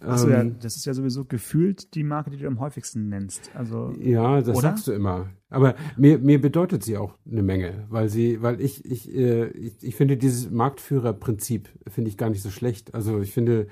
Achso, 0.00 0.28
ähm, 0.28 0.32
ja, 0.32 0.44
das 0.44 0.76
ist 0.76 0.84
ja 0.84 0.94
sowieso 0.94 1.24
gefühlt 1.24 1.94
die 1.94 2.04
Marke, 2.04 2.30
die 2.30 2.38
du 2.38 2.46
am 2.46 2.60
häufigsten 2.60 3.08
nennst. 3.08 3.50
Also, 3.54 3.92
ja, 3.98 4.40
das 4.40 4.48
oder? 4.48 4.60
sagst 4.60 4.86
du 4.86 4.92
immer. 4.92 5.30
Aber 5.52 5.74
mir, 5.98 6.18
mir 6.18 6.40
bedeutet 6.40 6.82
sie 6.82 6.96
auch 6.96 7.18
eine 7.30 7.42
Menge, 7.42 7.86
weil 7.90 8.08
sie, 8.08 8.40
weil 8.40 8.58
ich, 8.60 8.86
ich, 8.86 9.14
äh, 9.14 9.48
ich, 9.48 9.82
ich 9.82 9.96
finde 9.96 10.16
dieses 10.16 10.50
Marktführerprinzip 10.50 11.68
finde 11.88 12.08
ich 12.08 12.16
gar 12.16 12.30
nicht 12.30 12.42
so 12.42 12.48
schlecht. 12.48 12.94
Also 12.94 13.20
ich 13.20 13.32
finde, 13.32 13.66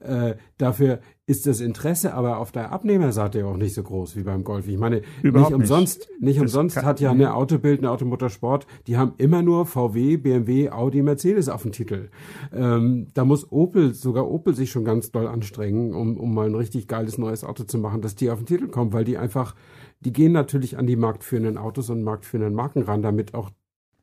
äh, 0.01 0.35
dafür 0.57 0.99
ist 1.27 1.45
das 1.45 1.59
Interesse 1.59 2.13
aber 2.13 2.37
auf 2.37 2.53
der 2.53 2.71
Abnehmerseite 2.71 3.45
auch 3.45 3.57
nicht 3.57 3.73
so 3.73 3.83
groß 3.83 4.15
wie 4.15 4.23
beim 4.23 4.45
Golf. 4.45 4.69
Ich 4.69 4.77
meine, 4.77 5.01
Überhaupt 5.21 5.51
nicht 5.51 5.59
umsonst, 5.59 6.07
nicht, 6.13 6.21
nicht 6.21 6.39
umsonst 6.39 6.81
hat 6.81 7.01
ja 7.01 7.11
eine 7.11 7.33
Autobild, 7.33 7.79
eine 7.79 7.91
Automotorsport, 7.91 8.65
die 8.87 8.95
haben 8.95 9.11
immer 9.17 9.41
nur 9.41 9.65
VW, 9.65 10.15
BMW, 10.15 10.69
Audi, 10.69 11.01
Mercedes 11.01 11.49
auf 11.49 11.63
dem 11.63 11.73
Titel. 11.73 12.09
Ähm, 12.53 13.07
da 13.13 13.25
muss 13.25 13.51
Opel, 13.51 13.93
sogar 13.93 14.25
Opel 14.25 14.55
sich 14.55 14.71
schon 14.71 14.85
ganz 14.85 15.11
doll 15.11 15.27
anstrengen, 15.27 15.93
um, 15.93 16.15
um 16.15 16.33
mal 16.33 16.47
ein 16.47 16.55
richtig 16.55 16.87
geiles 16.87 17.17
neues 17.17 17.43
Auto 17.43 17.65
zu 17.65 17.77
machen, 17.77 18.01
dass 18.01 18.15
die 18.15 18.31
auf 18.31 18.39
den 18.39 18.45
Titel 18.45 18.69
kommen, 18.69 18.93
weil 18.93 19.03
die 19.03 19.17
einfach, 19.17 19.53
die 19.99 20.13
gehen 20.13 20.31
natürlich 20.31 20.77
an 20.77 20.87
die 20.87 20.95
marktführenden 20.95 21.57
Autos 21.57 21.89
und 21.89 22.03
marktführenden 22.03 22.55
Marken 22.55 22.83
ran, 22.83 23.01
damit 23.01 23.33
auch 23.33 23.49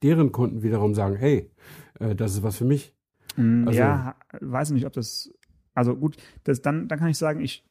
deren 0.03 0.31
Kunden 0.31 0.63
wiederum 0.63 0.95
sagen, 0.95 1.17
hey, 1.17 1.51
äh, 2.01 2.15
das 2.15 2.35
ist 2.35 2.43
was 2.43 2.57
für 2.57 2.67
mich. 2.67 2.95
Mm, 3.37 3.67
also, 3.67 3.81
ja, 3.81 4.15
weiß 4.43 4.73
nicht, 4.73 4.85
ob 4.85 4.93
das 4.93 5.33
also 5.75 5.97
gut, 5.97 6.17
das, 6.45 6.63
dann, 6.63 6.89
dann 6.89 6.99
kann 6.99 7.09
ich 7.09 7.19
sagen, 7.19 7.41
ich, 7.41 7.65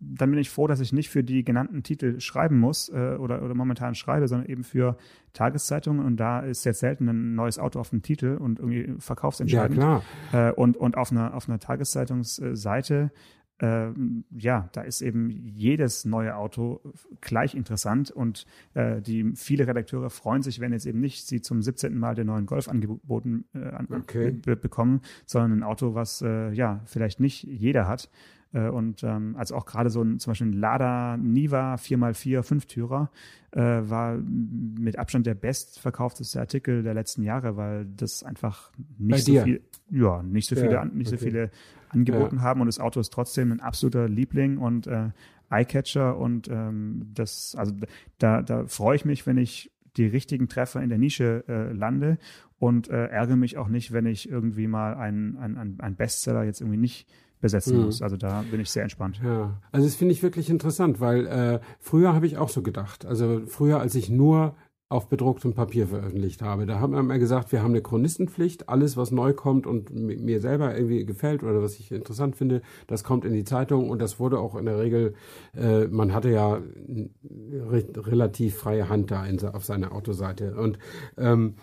dann 0.00 0.30
bin 0.30 0.38
ich 0.38 0.50
froh, 0.50 0.66
dass 0.66 0.80
ich 0.80 0.92
nicht 0.92 1.08
für 1.08 1.24
die 1.24 1.44
genannten 1.44 1.82
Titel 1.82 2.20
schreiben 2.20 2.58
muss 2.58 2.88
äh, 2.88 3.16
oder, 3.18 3.42
oder 3.42 3.54
momentan 3.54 3.94
schreibe, 3.94 4.28
sondern 4.28 4.48
eben 4.48 4.64
für 4.64 4.96
Tageszeitungen. 5.32 6.04
Und 6.04 6.16
da 6.16 6.40
ist 6.40 6.64
jetzt 6.64 6.80
selten 6.80 7.08
ein 7.08 7.34
neues 7.34 7.58
Auto 7.58 7.80
auf 7.80 7.90
dem 7.90 8.02
Titel 8.02 8.36
und 8.36 8.58
irgendwie 8.58 8.94
verkaufsentscheidend. 8.98 9.78
Ja, 9.78 10.02
klar. 10.30 10.50
Äh, 10.50 10.52
und, 10.52 10.76
und 10.76 10.96
auf 10.96 11.10
einer, 11.10 11.34
auf 11.34 11.48
einer 11.48 11.58
Tageszeitungsseite 11.58 13.12
ja, 13.60 14.68
da 14.72 14.82
ist 14.82 15.00
eben 15.00 15.30
jedes 15.30 16.04
neue 16.04 16.36
Auto 16.36 16.80
gleich 17.20 17.54
interessant 17.54 18.10
und 18.10 18.46
äh, 18.74 19.00
die 19.00 19.32
viele 19.36 19.66
Redakteure 19.66 20.10
freuen 20.10 20.42
sich, 20.42 20.58
wenn 20.58 20.72
jetzt 20.72 20.86
eben 20.86 21.00
nicht 21.00 21.26
sie 21.26 21.40
zum 21.40 21.62
17. 21.62 21.96
Mal 21.96 22.16
den 22.16 22.26
neuen 22.26 22.46
Golf 22.46 22.68
angeboten 22.68 23.44
äh, 23.54 23.70
okay. 23.94 24.32
bekommen, 24.32 25.02
sondern 25.24 25.60
ein 25.60 25.62
Auto, 25.62 25.94
was 25.94 26.20
äh, 26.20 26.50
ja 26.50 26.80
vielleicht 26.86 27.20
nicht 27.20 27.44
jeder 27.44 27.86
hat. 27.86 28.10
Äh, 28.54 28.68
und 28.68 29.02
ähm, 29.02 29.34
also 29.36 29.56
auch 29.56 29.66
gerade 29.66 29.90
so 29.90 30.02
ein 30.02 30.18
zum 30.18 30.30
Beispiel 30.30 30.48
ein 30.48 30.52
Lada 30.52 31.16
Niva 31.16 31.74
4x4 31.74 32.42
Fünftürer 32.42 33.10
äh, 33.50 33.60
war 33.60 34.16
mit 34.16 34.98
Abstand 34.98 35.26
der 35.26 35.34
bestverkaufteste 35.34 36.40
Artikel 36.40 36.82
der 36.82 36.94
letzten 36.94 37.22
Jahre, 37.22 37.56
weil 37.56 37.86
das 37.96 38.22
einfach 38.22 38.70
nicht 38.98 39.24
so 39.24 39.42
viel, 39.42 39.60
ja, 39.90 40.22
nicht 40.22 40.48
so 40.48 40.54
viele, 40.54 40.72
ja, 40.72 40.84
nicht 40.84 41.08
okay. 41.08 41.16
so 41.16 41.24
viele 41.24 41.50
angeboten 41.94 42.36
ja. 42.36 42.42
haben 42.42 42.60
und 42.60 42.66
das 42.66 42.78
Auto 42.78 43.00
ist 43.00 43.12
trotzdem 43.12 43.52
ein 43.52 43.60
absoluter 43.60 44.08
Liebling 44.08 44.58
und 44.58 44.86
äh, 44.86 45.10
Eyecatcher 45.50 46.16
und 46.18 46.48
ähm, 46.48 47.10
das, 47.14 47.54
also 47.56 47.72
da, 48.18 48.42
da 48.42 48.66
freue 48.66 48.96
ich 48.96 49.04
mich, 49.04 49.26
wenn 49.26 49.38
ich 49.38 49.70
die 49.96 50.06
richtigen 50.06 50.48
Treffer 50.48 50.82
in 50.82 50.88
der 50.88 50.98
Nische 50.98 51.44
äh, 51.48 51.72
lande 51.72 52.18
und 52.58 52.88
äh, 52.88 53.06
ärgere 53.06 53.36
mich 53.36 53.56
auch 53.56 53.68
nicht, 53.68 53.92
wenn 53.92 54.06
ich 54.06 54.28
irgendwie 54.28 54.66
mal 54.66 54.94
einen 54.94 55.36
ein, 55.36 55.76
ein 55.78 55.96
Bestseller 55.96 56.44
jetzt 56.44 56.60
irgendwie 56.60 56.78
nicht 56.78 57.08
besetzen 57.40 57.76
mhm. 57.76 57.84
muss. 57.84 58.02
Also 58.02 58.16
da 58.16 58.42
bin 58.50 58.60
ich 58.60 58.70
sehr 58.70 58.82
entspannt. 58.82 59.20
Ja, 59.22 59.60
also 59.70 59.86
das 59.86 59.94
finde 59.94 60.12
ich 60.12 60.22
wirklich 60.22 60.48
interessant, 60.50 60.98
weil 60.98 61.26
äh, 61.26 61.60
früher 61.78 62.14
habe 62.14 62.26
ich 62.26 62.38
auch 62.38 62.48
so 62.48 62.62
gedacht. 62.62 63.04
Also 63.04 63.42
früher, 63.46 63.80
als 63.80 63.94
ich 63.94 64.08
nur 64.08 64.56
auf 64.88 65.08
bedrucktem 65.08 65.54
Papier 65.54 65.88
veröffentlicht 65.88 66.42
habe. 66.42 66.66
Da 66.66 66.78
haben 66.78 66.92
wir 66.92 67.00
immer 67.00 67.18
gesagt, 67.18 67.52
wir 67.52 67.62
haben 67.62 67.70
eine 67.70 67.82
Chronistenpflicht. 67.82 68.68
Alles, 68.68 68.96
was 68.96 69.10
neu 69.10 69.32
kommt 69.32 69.66
und 69.66 69.90
mir 69.92 70.40
selber 70.40 70.76
irgendwie 70.76 71.06
gefällt 71.06 71.42
oder 71.42 71.62
was 71.62 71.78
ich 71.78 71.90
interessant 71.90 72.36
finde, 72.36 72.60
das 72.86 73.02
kommt 73.02 73.24
in 73.24 73.32
die 73.32 73.44
Zeitung 73.44 73.88
und 73.88 74.00
das 74.00 74.20
wurde 74.20 74.38
auch 74.38 74.54
in 74.54 74.66
der 74.66 74.78
Regel, 74.78 75.14
äh, 75.56 75.86
man 75.86 76.12
hatte 76.12 76.30
ja 76.30 76.54
re 76.54 77.84
relativ 77.96 78.56
freie 78.56 78.88
Hand 78.88 79.10
da 79.10 79.24
in, 79.24 79.42
auf 79.44 79.64
seiner 79.64 79.92
Autoseite. 79.92 80.54
Und, 80.56 80.78
ähm, 81.16 81.54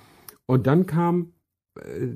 und 0.47 0.67
dann 0.67 0.85
kam 0.85 1.33
äh, 1.79 2.15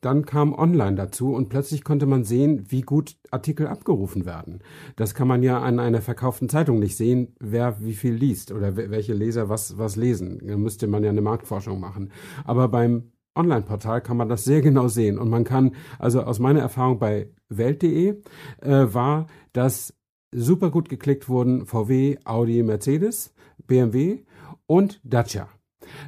dann 0.00 0.26
kam 0.26 0.52
Online 0.52 0.96
dazu 0.96 1.34
und 1.34 1.48
plötzlich 1.48 1.84
konnte 1.84 2.06
man 2.06 2.24
sehen, 2.24 2.66
wie 2.68 2.82
gut 2.82 3.16
Artikel 3.30 3.66
abgerufen 3.66 4.26
werden. 4.26 4.60
Das 4.96 5.14
kann 5.14 5.28
man 5.28 5.42
ja 5.42 5.60
an 5.60 5.78
einer 5.78 6.02
verkauften 6.02 6.48
Zeitung 6.48 6.78
nicht 6.78 6.96
sehen, 6.96 7.34
wer 7.38 7.82
wie 7.82 7.94
viel 7.94 8.14
liest 8.14 8.52
oder 8.52 8.76
welche 8.76 9.14
Leser 9.14 9.48
was, 9.48 9.78
was 9.78 9.96
lesen. 9.96 10.40
Da 10.46 10.56
müsste 10.56 10.86
man 10.86 11.02
ja 11.02 11.10
eine 11.10 11.22
Marktforschung 11.22 11.80
machen. 11.80 12.12
Aber 12.44 12.68
beim 12.68 13.12
Online-Portal 13.34 14.02
kann 14.02 14.16
man 14.16 14.28
das 14.28 14.44
sehr 14.44 14.60
genau 14.60 14.88
sehen. 14.88 15.18
Und 15.18 15.30
man 15.30 15.44
kann, 15.44 15.74
also 15.98 16.22
aus 16.22 16.38
meiner 16.38 16.60
Erfahrung 16.60 16.98
bei 16.98 17.30
Welt.de 17.48 18.22
äh, 18.60 18.94
war, 18.94 19.26
dass 19.52 19.94
super 20.32 20.70
gut 20.70 20.88
geklickt 20.88 21.28
wurden 21.28 21.66
VW, 21.66 22.18
Audi, 22.24 22.62
Mercedes, 22.62 23.34
BMW 23.66 24.24
und 24.66 25.00
Dacia. 25.04 25.48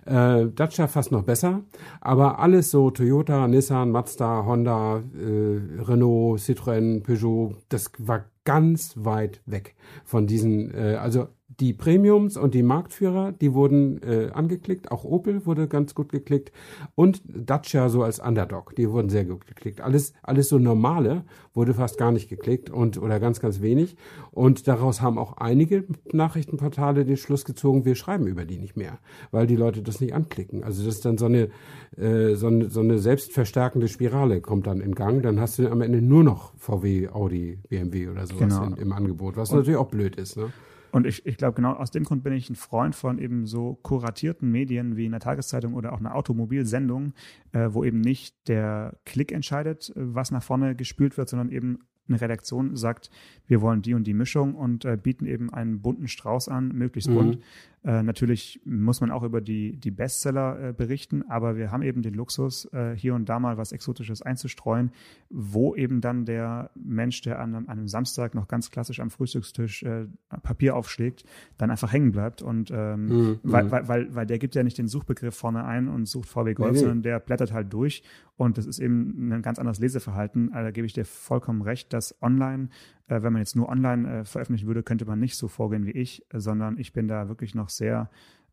Äh, 0.06 0.46
Dacia 0.54 0.86
fast 0.86 1.12
noch 1.12 1.22
besser, 1.24 1.62
aber 2.00 2.38
alles 2.38 2.70
so 2.70 2.90
Toyota, 2.90 3.48
Nissan, 3.48 3.90
Mazda, 3.90 4.44
Honda, 4.44 5.02
äh, 5.14 5.82
Renault, 5.82 6.38
Citroën, 6.40 7.02
Peugeot, 7.02 7.56
das 7.68 7.90
war 7.98 8.24
ganz 8.44 8.94
weit 8.96 9.40
weg 9.46 9.74
von 10.04 10.26
diesen, 10.26 10.74
äh, 10.74 10.96
also 10.96 11.28
die 11.60 11.72
Premiums 11.72 12.36
und 12.36 12.54
die 12.54 12.62
Marktführer, 12.62 13.32
die 13.32 13.52
wurden 13.52 14.02
äh, 14.02 14.30
angeklickt. 14.32 14.90
Auch 14.90 15.04
Opel 15.04 15.44
wurde 15.46 15.68
ganz 15.68 15.94
gut 15.94 16.10
geklickt. 16.10 16.52
Und 16.94 17.22
Dacia 17.26 17.88
so 17.88 18.02
als 18.02 18.20
Underdog, 18.20 18.74
die 18.76 18.90
wurden 18.90 19.08
sehr 19.08 19.24
gut 19.24 19.46
geklickt. 19.46 19.80
Alles, 19.80 20.12
alles 20.22 20.48
so 20.48 20.58
normale 20.58 21.24
wurde 21.54 21.74
fast 21.74 21.98
gar 21.98 22.12
nicht 22.12 22.28
geklickt 22.28 22.70
und 22.70 23.00
oder 23.00 23.20
ganz, 23.20 23.40
ganz 23.40 23.60
wenig. 23.60 23.96
Und 24.30 24.66
daraus 24.68 25.02
haben 25.02 25.18
auch 25.18 25.36
einige 25.36 25.84
Nachrichtenportale 26.12 27.04
den 27.04 27.16
Schluss 27.16 27.44
gezogen, 27.44 27.84
wir 27.84 27.94
schreiben 27.94 28.26
über 28.26 28.44
die 28.44 28.58
nicht 28.58 28.76
mehr, 28.76 28.98
weil 29.30 29.46
die 29.46 29.56
Leute 29.56 29.82
das 29.82 30.00
nicht 30.00 30.14
anklicken. 30.14 30.64
Also 30.64 30.84
das 30.84 30.96
ist 30.96 31.04
dann 31.04 31.18
so 31.18 31.26
eine, 31.26 31.50
äh, 31.96 32.34
so 32.34 32.46
eine, 32.46 32.70
so 32.70 32.80
eine 32.80 32.98
selbstverstärkende 32.98 33.88
Spirale 33.88 34.40
kommt 34.40 34.66
dann 34.66 34.80
in 34.80 34.94
Gang. 34.94 35.22
Dann 35.22 35.40
hast 35.40 35.58
du 35.58 35.70
am 35.70 35.82
Ende 35.82 36.00
nur 36.00 36.24
noch 36.24 36.54
VW, 36.56 37.08
Audi, 37.08 37.58
BMW 37.68 38.08
oder 38.08 38.26
sowas 38.26 38.58
genau. 38.58 38.64
in, 38.64 38.76
im 38.76 38.92
Angebot, 38.92 39.36
was 39.36 39.50
und 39.50 39.58
natürlich 39.58 39.78
auch 39.78 39.88
blöd 39.88 40.16
ist. 40.16 40.36
Ne? 40.36 40.52
Und 40.92 41.06
ich, 41.06 41.24
ich 41.26 41.38
glaube, 41.38 41.54
genau 41.54 41.72
aus 41.72 41.90
dem 41.90 42.04
Grund 42.04 42.22
bin 42.22 42.34
ich 42.34 42.50
ein 42.50 42.54
Freund 42.54 42.94
von 42.94 43.18
eben 43.18 43.46
so 43.46 43.78
kuratierten 43.82 44.50
Medien 44.50 44.96
wie 44.96 45.06
in 45.06 45.12
der 45.12 45.20
Tageszeitung 45.20 45.74
oder 45.74 45.92
auch 45.94 46.00
einer 46.00 46.14
Automobilsendung, 46.14 47.14
äh, 47.52 47.68
wo 47.70 47.82
eben 47.82 48.00
nicht 48.00 48.46
der 48.46 48.98
Klick 49.06 49.32
entscheidet, 49.32 49.92
was 49.96 50.30
nach 50.30 50.42
vorne 50.42 50.76
gespült 50.76 51.16
wird, 51.16 51.30
sondern 51.30 51.50
eben 51.50 51.78
eine 52.08 52.20
Redaktion 52.20 52.76
sagt, 52.76 53.10
wir 53.46 53.62
wollen 53.62 53.80
die 53.80 53.94
und 53.94 54.06
die 54.06 54.14
Mischung 54.14 54.54
und 54.54 54.84
äh, 54.84 54.96
bieten 54.96 55.24
eben 55.24 55.52
einen 55.52 55.80
bunten 55.80 56.08
Strauß 56.08 56.48
an, 56.48 56.68
möglichst 56.68 57.08
mhm. 57.08 57.14
bunt. 57.14 57.38
Äh, 57.84 58.02
natürlich 58.02 58.60
muss 58.64 59.00
man 59.00 59.10
auch 59.10 59.24
über 59.24 59.40
die, 59.40 59.76
die 59.76 59.90
Bestseller 59.90 60.68
äh, 60.68 60.72
berichten, 60.72 61.24
aber 61.28 61.56
wir 61.56 61.72
haben 61.72 61.82
eben 61.82 62.02
den 62.02 62.14
Luxus, 62.14 62.72
äh, 62.72 62.94
hier 62.96 63.14
und 63.14 63.28
da 63.28 63.40
mal 63.40 63.56
was 63.56 63.72
Exotisches 63.72 64.22
einzustreuen, 64.22 64.92
wo 65.30 65.74
eben 65.74 66.00
dann 66.00 66.24
der 66.24 66.70
Mensch, 66.76 67.22
der 67.22 67.40
an, 67.40 67.54
an 67.54 67.68
einem 67.68 67.88
Samstag 67.88 68.34
noch 68.34 68.46
ganz 68.46 68.70
klassisch 68.70 69.00
am 69.00 69.10
Frühstückstisch 69.10 69.82
äh, 69.82 70.06
Papier 70.42 70.76
aufschlägt, 70.76 71.24
dann 71.58 71.70
einfach 71.70 71.92
hängen 71.92 72.12
bleibt. 72.12 72.40
Und 72.40 72.70
ähm, 72.70 73.06
mhm. 73.06 73.40
weil, 73.42 73.70
weil, 73.72 73.88
weil, 73.88 74.14
weil 74.14 74.26
der 74.26 74.38
gibt 74.38 74.54
ja 74.54 74.62
nicht 74.62 74.78
den 74.78 74.86
Suchbegriff 74.86 75.34
vorne 75.34 75.64
ein 75.64 75.88
und 75.88 76.06
sucht 76.06 76.28
VW 76.28 76.54
Golf, 76.54 76.72
nee. 76.74 76.78
sondern 76.78 77.02
der 77.02 77.18
blättert 77.18 77.52
halt 77.52 77.72
durch 77.72 78.04
und 78.36 78.58
das 78.58 78.66
ist 78.66 78.78
eben 78.78 79.32
ein 79.32 79.42
ganz 79.42 79.58
anderes 79.58 79.78
Leseverhalten. 79.78 80.52
Also, 80.52 80.66
da 80.66 80.70
gebe 80.70 80.86
ich 80.86 80.92
dir 80.92 81.04
vollkommen 81.04 81.62
recht, 81.62 81.92
dass 81.92 82.20
online 82.22 82.68
äh, 83.12 83.22
wenn 83.22 83.32
man 83.32 83.40
jetzt 83.42 83.56
nur 83.56 83.68
online 83.68 84.20
äh, 84.20 84.24
veröffentlichen 84.24 84.66
würde, 84.66 84.82
könnte 84.82 85.04
man 85.04 85.18
nicht 85.20 85.36
so 85.36 85.48
vorgehen 85.48 85.84
wie 85.86 85.90
ich, 85.92 86.24
sondern 86.32 86.78
ich 86.78 86.92
bin 86.92 87.08
da 87.08 87.28
wirklich 87.28 87.54
noch 87.54 87.68
sehr, 87.68 88.10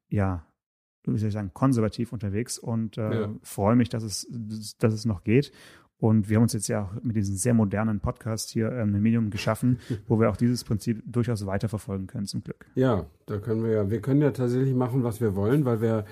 ja, 0.10 0.46
wie 1.06 1.18
soll 1.18 1.28
ich 1.30 1.34
sagen, 1.34 1.52
konservativ 1.54 2.12
unterwegs 2.14 2.60
und 2.60 2.98
äh, 2.98 3.22
Ja. 3.22 3.30
freue 3.42 3.76
mich, 3.76 3.90
dass 3.90 4.04
es, 4.04 4.28
dass 4.80 4.94
es 4.94 5.06
noch 5.06 5.24
geht. 5.24 5.52
Und 6.02 6.30
wir 6.30 6.38
haben 6.38 6.44
uns 6.44 6.54
jetzt 6.54 6.70
ja 6.70 6.84
auch 6.84 7.04
mit 7.04 7.18
diesem 7.18 7.36
sehr 7.36 7.54
modernen 7.54 8.00
Podcast 8.00 8.52
hier 8.52 8.72
ähm, 8.72 8.96
ein 8.96 9.02
Medium 9.02 9.30
geschaffen, 9.32 9.80
wo 10.08 10.18
wir 10.20 10.30
auch 10.30 10.38
dieses 10.38 10.64
Prinzip 10.64 11.02
durchaus 11.06 11.46
weiterverfolgen 11.46 12.08
können, 12.08 12.26
zum 12.26 12.42
Glück. 12.42 12.66
Ja, 12.76 13.06
da 13.30 13.38
können 13.38 13.64
wir 13.64 13.72
ja, 13.72 13.90
wir 13.90 14.02
können 14.02 14.22
ja 14.22 14.32
tatsächlich 14.32 14.74
machen, 14.74 15.04
was 15.04 15.22
wir 15.22 15.36
wollen, 15.36 15.66
weil 15.66 15.82
wir 15.82 16.06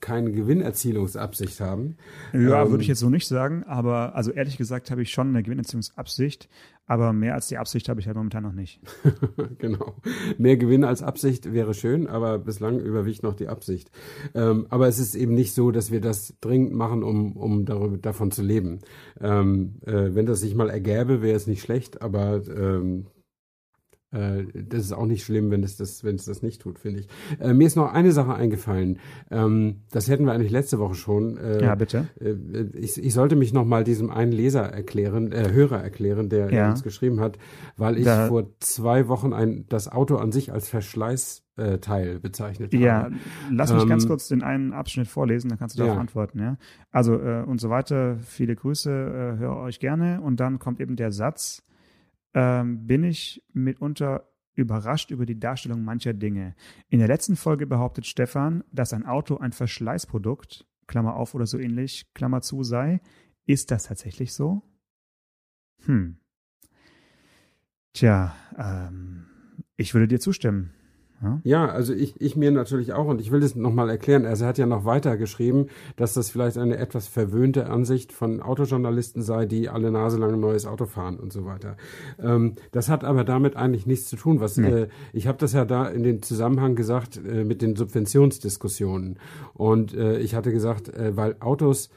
keine 0.00 0.32
Gewinnerzielungsabsicht 0.32 1.60
haben. 1.60 1.96
Ja, 2.32 2.62
Ähm, 2.62 2.70
würde 2.70 2.82
ich 2.82 2.88
jetzt 2.88 3.00
so 3.00 3.10
nicht 3.10 3.28
sagen, 3.28 3.64
aber 3.64 4.14
also 4.14 4.32
ehrlich 4.32 4.56
gesagt 4.56 4.90
habe 4.90 5.02
ich 5.02 5.10
schon 5.10 5.28
eine 5.28 5.42
Gewinnerziehungsabsicht, 5.42 6.48
aber 6.86 7.12
mehr 7.12 7.34
als 7.34 7.48
die 7.48 7.58
Absicht 7.58 7.88
habe 7.88 8.00
ich 8.00 8.06
halt 8.06 8.16
momentan 8.16 8.42
noch 8.42 8.52
nicht. 8.52 8.80
genau. 9.58 9.96
Mehr 10.36 10.56
Gewinn 10.56 10.84
als 10.84 11.02
Absicht 11.02 11.52
wäre 11.52 11.74
schön, 11.74 12.06
aber 12.06 12.38
bislang 12.38 12.80
überwiegt 12.80 13.22
noch 13.22 13.34
die 13.34 13.48
Absicht. 13.48 13.90
Ähm, 14.34 14.66
aber 14.68 14.88
es 14.88 14.98
ist 14.98 15.14
eben 15.14 15.34
nicht 15.34 15.54
so, 15.54 15.70
dass 15.70 15.90
wir 15.90 16.00
das 16.00 16.34
dringend 16.40 16.74
machen, 16.74 17.02
um, 17.02 17.36
um 17.36 17.64
darüber, 17.64 17.96
davon 17.96 18.30
zu 18.30 18.42
leben. 18.42 18.80
Ähm, 19.20 19.76
äh, 19.86 20.14
wenn 20.14 20.26
das 20.26 20.40
sich 20.40 20.54
mal 20.54 20.70
ergäbe, 20.70 21.22
wäre 21.22 21.36
es 21.36 21.46
nicht 21.46 21.62
schlecht, 21.62 22.02
aber 22.02 22.42
ähm, 22.48 23.06
äh, 24.14 24.44
das 24.54 24.80
ist 24.84 24.92
auch 24.92 25.06
nicht 25.06 25.24
schlimm, 25.24 25.50
wenn 25.50 25.62
es 25.62 25.76
das, 25.76 26.04
wenn 26.04 26.14
es 26.14 26.24
das 26.24 26.42
nicht 26.42 26.62
tut, 26.62 26.78
finde 26.78 27.00
ich. 27.00 27.08
Äh, 27.40 27.52
mir 27.52 27.66
ist 27.66 27.76
noch 27.76 27.92
eine 27.92 28.12
Sache 28.12 28.34
eingefallen. 28.34 28.98
Ähm, 29.30 29.82
das 29.90 30.08
hätten 30.08 30.24
wir 30.24 30.32
eigentlich 30.32 30.52
letzte 30.52 30.78
Woche 30.78 30.94
schon. 30.94 31.36
Äh, 31.36 31.62
Ja, 31.62 31.74
bitte. 31.74 32.08
äh, 32.20 32.32
ich, 32.78 32.96
ich 33.02 33.12
sollte 33.12 33.36
mich 33.36 33.52
noch 33.52 33.64
mal 33.64 33.84
diesem 33.84 34.10
einen 34.10 34.32
Leser 34.32 34.62
erklären, 34.62 35.32
äh, 35.32 35.50
Hörer 35.52 35.82
erklären, 35.82 36.28
der 36.28 36.50
Ja. 36.52 36.70
uns 36.70 36.82
geschrieben 36.82 37.20
hat, 37.20 37.38
weil 37.76 37.98
ich 37.98 38.04
Da- 38.04 38.28
vor 38.28 38.50
zwei 38.60 39.08
Wochen 39.08 39.32
ein, 39.32 39.66
das 39.68 39.88
Auto 39.90 40.16
an 40.16 40.30
sich 40.32 40.52
als 40.52 40.68
Verschleißteil 40.68 42.20
bezeichnet 42.20 42.72
habe. 42.72 42.82
Ja, 42.84 43.10
lass 43.50 43.72
mich 43.72 43.82
Ähm, 43.82 43.88
ganz 43.88 44.06
kurz 44.06 44.28
den 44.28 44.42
einen 44.42 44.72
Abschnitt 44.72 45.08
vorlesen, 45.08 45.48
dann 45.48 45.58
kannst 45.58 45.76
du 45.76 45.80
darauf 45.80 45.96
ja. 45.96 46.00
antworten. 46.00 46.38
Ja? 46.38 46.56
Also 46.90 47.14
äh, 47.18 47.42
und 47.44 47.60
so 47.60 47.70
weiter, 47.70 48.18
viele 48.20 48.54
Grüße, 48.54 48.90
äh, 48.90 49.38
höre 49.38 49.56
euch 49.56 49.80
gerne. 49.80 50.20
Und 50.20 50.40
dann 50.40 50.58
kommt 50.58 50.80
eben 50.80 50.96
der 50.96 51.10
Satz, 51.12 51.63
ähm, 52.34 52.86
bin 52.86 53.04
ich 53.04 53.42
mitunter 53.52 54.28
überrascht 54.54 55.10
über 55.10 55.26
die 55.26 55.38
Darstellung 55.38 55.84
mancher 55.84 56.14
Dinge. 56.14 56.54
In 56.88 56.98
der 56.98 57.08
letzten 57.08 57.36
Folge 57.36 57.66
behauptet 57.66 58.06
Stefan, 58.06 58.62
dass 58.70 58.92
ein 58.92 59.04
Auto 59.04 59.36
ein 59.38 59.52
Verschleißprodukt, 59.52 60.66
Klammer 60.86 61.16
auf 61.16 61.34
oder 61.34 61.46
so 61.46 61.58
ähnlich, 61.58 62.12
Klammer 62.14 62.40
zu 62.40 62.62
sei. 62.62 63.00
Ist 63.46 63.70
das 63.70 63.84
tatsächlich 63.84 64.32
so? 64.32 64.62
Hm. 65.86 66.18
Tja, 67.92 68.34
ähm, 68.56 69.26
ich 69.76 69.94
würde 69.94 70.08
dir 70.08 70.20
zustimmen. 70.20 70.72
Ja? 71.24 71.40
Ja, 71.44 71.66
also 71.66 71.92
ich, 71.94 72.20
ich 72.20 72.36
mir 72.36 72.50
natürlich 72.50 72.92
auch 72.92 73.06
und 73.06 73.20
ich 73.20 73.30
will 73.30 73.40
das 73.40 73.54
nochmal 73.54 73.90
erklären. 73.90 74.26
Also 74.26 74.44
er 74.44 74.48
hat 74.48 74.58
ja 74.58 74.66
noch 74.66 74.84
weiter 74.84 75.16
geschrieben, 75.16 75.66
dass 75.96 76.14
das 76.14 76.30
vielleicht 76.30 76.58
eine 76.58 76.76
etwas 76.76 77.08
verwöhnte 77.08 77.66
Ansicht 77.66 78.12
von 78.12 78.42
Autojournalisten 78.42 79.22
sei, 79.22 79.46
die 79.46 79.68
alle 79.68 79.90
Nase 79.90 80.18
lang 80.18 80.34
ein 80.34 80.40
neues 80.40 80.66
Auto 80.66 80.86
fahren 80.86 81.18
und 81.18 81.32
so 81.32 81.44
weiter. 81.44 81.76
Ähm, 82.22 82.54
das 82.72 82.88
hat 82.88 83.04
aber 83.04 83.24
damit 83.24 83.56
eigentlich 83.56 83.86
nichts 83.86 84.08
zu 84.08 84.16
tun. 84.16 84.40
Was 84.40 84.56
Nee. 84.56 84.68
äh, 84.68 84.88
ich 85.12 85.26
habe 85.26 85.38
das 85.38 85.52
ja 85.52 85.64
da 85.64 85.86
in 85.86 86.02
den 86.02 86.22
Zusammenhang 86.22 86.76
gesagt 86.76 87.20
äh, 87.24 87.44
mit 87.44 87.62
den 87.62 87.74
Subventionsdiskussionen 87.74 89.18
und 89.54 89.94
äh, 89.94 90.18
ich 90.18 90.34
hatte 90.34 90.52
gesagt, 90.52 90.88
äh, 90.88 91.16
weil 91.16 91.36
Autos 91.40 91.88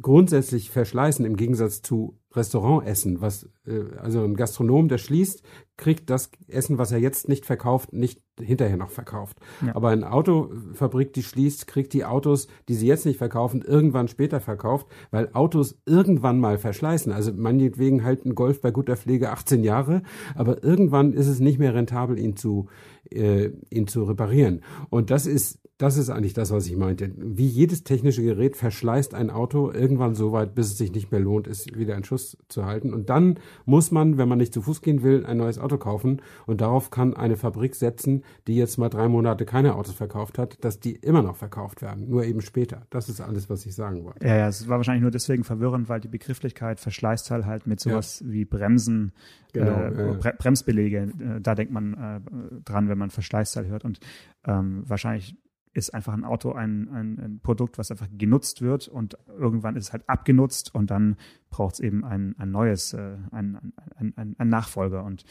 grundsätzlich 0.00 0.70
verschleißen 0.70 1.24
im 1.24 1.36
Gegensatz 1.36 1.82
zu 1.82 2.18
Restaurantessen, 2.34 3.20
was 3.20 3.48
äh, 3.66 3.96
also 3.98 4.22
ein 4.24 4.36
Gastronom, 4.36 4.88
der 4.88 4.98
schließt, 4.98 5.42
kriegt 5.76 6.10
das 6.10 6.30
Essen, 6.48 6.78
was 6.78 6.92
er 6.92 6.98
jetzt 6.98 7.28
nicht 7.28 7.46
verkauft, 7.46 7.92
nicht 7.92 8.22
hinterher 8.40 8.76
noch 8.76 8.90
verkauft. 8.90 9.38
Ja. 9.64 9.74
Aber 9.74 9.88
eine 9.88 10.12
Autofabrik, 10.12 11.12
die 11.12 11.22
schließt, 11.22 11.66
kriegt 11.66 11.92
die 11.92 12.04
Autos, 12.04 12.48
die 12.68 12.74
sie 12.74 12.86
jetzt 12.86 13.06
nicht 13.06 13.18
verkaufen, 13.18 13.62
irgendwann 13.62 14.08
später 14.08 14.40
verkauft, 14.40 14.86
weil 15.10 15.30
Autos 15.32 15.80
irgendwann 15.86 16.38
mal 16.40 16.58
verschleißen. 16.58 17.12
Also 17.12 17.32
meinetwegen 17.32 18.04
halt 18.04 18.24
ein 18.24 18.34
Golf 18.34 18.60
bei 18.60 18.70
guter 18.70 18.96
Pflege 18.96 19.30
18 19.30 19.64
Jahre, 19.64 20.02
aber 20.34 20.62
irgendwann 20.62 21.12
ist 21.12 21.26
es 21.26 21.40
nicht 21.40 21.58
mehr 21.58 21.74
rentabel, 21.74 22.18
ihn 22.18 22.36
zu, 22.36 22.68
äh, 23.10 23.50
ihn 23.70 23.86
zu 23.86 24.04
reparieren. 24.04 24.62
Und 24.90 25.10
das 25.10 25.26
ist 25.26 25.58
das 25.82 25.96
ist 25.96 26.10
eigentlich 26.10 26.32
das, 26.32 26.52
was 26.52 26.68
ich 26.68 26.76
meinte. 26.76 27.10
Wie 27.16 27.46
jedes 27.46 27.82
technische 27.82 28.22
Gerät 28.22 28.56
verschleißt 28.56 29.14
ein 29.14 29.30
Auto 29.30 29.72
irgendwann 29.72 30.14
so 30.14 30.30
weit, 30.30 30.54
bis 30.54 30.68
es 30.68 30.78
sich 30.78 30.92
nicht 30.92 31.10
mehr 31.10 31.20
lohnt, 31.20 31.48
es 31.48 31.66
wieder 31.74 31.96
in 31.96 32.04
Schuss 32.04 32.38
zu 32.46 32.66
halten. 32.66 32.94
Und 32.94 33.10
dann 33.10 33.40
muss 33.64 33.90
man, 33.90 34.16
wenn 34.16 34.28
man 34.28 34.38
nicht 34.38 34.54
zu 34.54 34.62
Fuß 34.62 34.80
gehen 34.80 35.02
will, 35.02 35.26
ein 35.26 35.38
neues 35.38 35.58
Auto 35.58 35.78
kaufen. 35.78 36.22
Und 36.46 36.60
darauf 36.60 36.92
kann 36.92 37.14
eine 37.14 37.36
Fabrik 37.36 37.74
setzen, 37.74 38.22
die 38.46 38.54
jetzt 38.54 38.78
mal 38.78 38.90
drei 38.90 39.08
Monate 39.08 39.44
keine 39.44 39.74
Autos 39.74 39.94
verkauft 39.94 40.38
hat, 40.38 40.64
dass 40.64 40.78
die 40.78 40.92
immer 40.92 41.22
noch 41.22 41.34
verkauft 41.34 41.82
werden, 41.82 42.08
nur 42.08 42.22
eben 42.22 42.42
später. 42.42 42.86
Das 42.90 43.08
ist 43.08 43.20
alles, 43.20 43.50
was 43.50 43.66
ich 43.66 43.74
sagen 43.74 44.04
wollte. 44.04 44.24
Ja, 44.24 44.36
ja, 44.36 44.48
es 44.48 44.68
war 44.68 44.76
wahrscheinlich 44.76 45.02
nur 45.02 45.10
deswegen 45.10 45.42
verwirrend, 45.42 45.88
weil 45.88 45.98
die 45.98 46.06
Begrifflichkeit 46.06 46.78
Verschleißteil 46.78 47.44
halt 47.44 47.66
mit 47.66 47.80
sowas 47.80 48.22
wie 48.24 48.44
Bremsen, 48.44 49.12
Genau, 49.52 49.66
äh, 49.66 50.06
ja. 50.06 50.12
Bre 50.14 50.34
Bremsbelege, 50.38 51.12
äh, 51.18 51.40
da 51.40 51.54
denkt 51.54 51.72
man 51.72 51.92
äh, 51.92 52.60
dran, 52.64 52.88
wenn 52.88 52.96
man 52.96 53.10
Verschleißteil 53.10 53.66
hört. 53.66 53.84
Und 53.84 54.00
ähm, 54.46 54.82
wahrscheinlich 54.86 55.36
ist 55.74 55.94
einfach 55.94 56.12
ein 56.12 56.24
Auto 56.24 56.52
ein, 56.52 56.88
ein, 56.88 57.18
ein 57.18 57.40
Produkt, 57.42 57.78
was 57.78 57.90
einfach 57.90 58.08
genutzt 58.16 58.62
wird 58.62 58.88
und 58.88 59.16
irgendwann 59.26 59.76
ist 59.76 59.86
es 59.86 59.92
halt 59.92 60.08
abgenutzt 60.08 60.74
und 60.74 60.90
dann 60.90 61.16
braucht 61.50 61.74
es 61.74 61.80
eben 61.80 62.04
ein, 62.04 62.34
ein 62.38 62.50
neues, 62.50 62.92
äh, 62.92 63.16
ein, 63.30 63.72
ein, 63.96 64.12
ein, 64.16 64.34
ein 64.38 64.48
Nachfolger. 64.48 65.04
Und 65.04 65.24